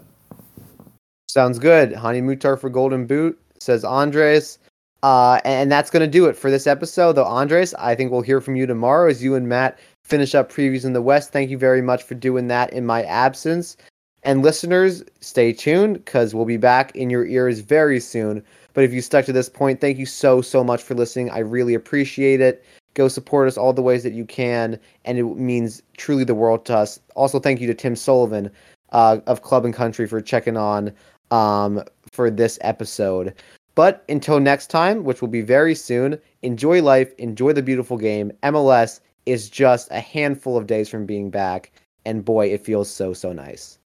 Sounds 1.29 1.59
good. 1.59 1.93
Hani 1.93 2.23
Mukhtar 2.23 2.57
for 2.57 2.69
Golden 2.69 3.07
Boot 3.07 3.41
says 3.61 3.85
Andres. 3.85 4.59
Uh, 5.03 5.41
and 5.45 5.73
that's 5.73 5.91
going 5.91 6.03
to 6.03 6.07
do 6.07 6.27
it 6.27 6.37
for 6.37 6.51
this 6.51 6.67
episode. 6.67 7.15
Though, 7.15 7.25
Andres, 7.25 7.73
I 7.75 7.95
think 7.95 8.11
we'll 8.11 8.21
hear 8.21 8.41
from 8.41 8.57
you 8.57 8.67
tomorrow 8.67 9.09
as 9.09 9.23
you 9.23 9.35
and 9.35 9.49
Matt 9.49 9.79
finish 10.05 10.35
up 10.35 10.53
previews 10.53 10.85
in 10.85 10.93
the 10.93 11.01
West. 11.01 11.33
Thank 11.33 11.51
you 11.51 11.57
very 11.57 11.81
much 11.81 12.03
for 12.03 12.15
doing 12.15 12.49
that 12.49 12.73
in 12.73 12.85
my 12.85 13.05
absence. 13.05 13.77
And 14.23 14.43
listeners, 14.43 15.03
stay 15.21 15.53
tuned 15.55 16.05
because 16.05 16.35
we'll 16.35 16.45
be 16.45 16.59
back 16.59 16.95
in 16.95 17.09
your 17.09 17.25
ears 17.27 17.61
very 17.61 18.01
soon. 18.01 18.45
But 18.75 18.85
if 18.85 18.93
you 18.93 19.01
stuck 19.01 19.25
to 19.25 19.33
this 19.33 19.49
point, 19.49 19.81
thank 19.81 19.99
you 19.99 20.07
so, 20.07 20.43
so 20.43 20.63
much 20.63 20.83
for 20.83 20.95
listening. 20.95 21.31
I 21.31 21.39
really 21.39 21.75
appreciate 21.75 22.43
it. 22.43 22.63
Go 22.95 23.09
support 23.09 23.49
us 23.49 23.57
all 23.57 23.73
the 23.73 23.83
ways 23.83 24.03
that 24.03 24.13
you 24.13 24.25
can, 24.25 24.79
and 25.05 25.19
it 25.19 25.25
means 25.37 25.83
truly 25.97 26.25
the 26.25 26.35
world 26.35 26.65
to 26.67 26.77
us. 26.77 27.01
Also, 27.15 27.39
thank 27.39 27.61
you 27.61 27.67
to 27.67 27.75
Tim 27.75 27.97
Sullivan 27.97 28.51
uh, 28.93 29.19
of 29.27 29.43
Club 29.43 29.65
and 29.65 29.75
Country 29.75 30.07
for 30.07 30.21
checking 30.21 30.57
on 30.57 30.93
um, 31.31 31.83
for 32.13 32.31
this 32.31 32.59
episode. 32.63 33.35
But 33.75 34.05
until 34.09 34.41
next 34.41 34.69
time, 34.69 35.05
which 35.05 35.21
will 35.21 35.29
be 35.29 35.43
very 35.43 35.75
soon, 35.75 36.19
enjoy 36.43 36.83
life, 36.83 37.15
enjoy 37.19 37.53
the 37.53 37.63
beautiful 37.63 37.97
game. 37.97 38.33
MLS 38.43 39.01
is 39.27 39.49
just 39.49 39.91
a 39.91 40.01
handful 40.01 40.57
of 40.57 40.67
days 40.67 40.89
from 40.89 41.07
being 41.07 41.31
back, 41.31 41.73
and 42.05 42.25
boy, 42.25 42.53
it 42.53 42.65
feels 42.65 42.91
so, 42.91 43.13
so 43.13 43.33
nice. 43.33 43.80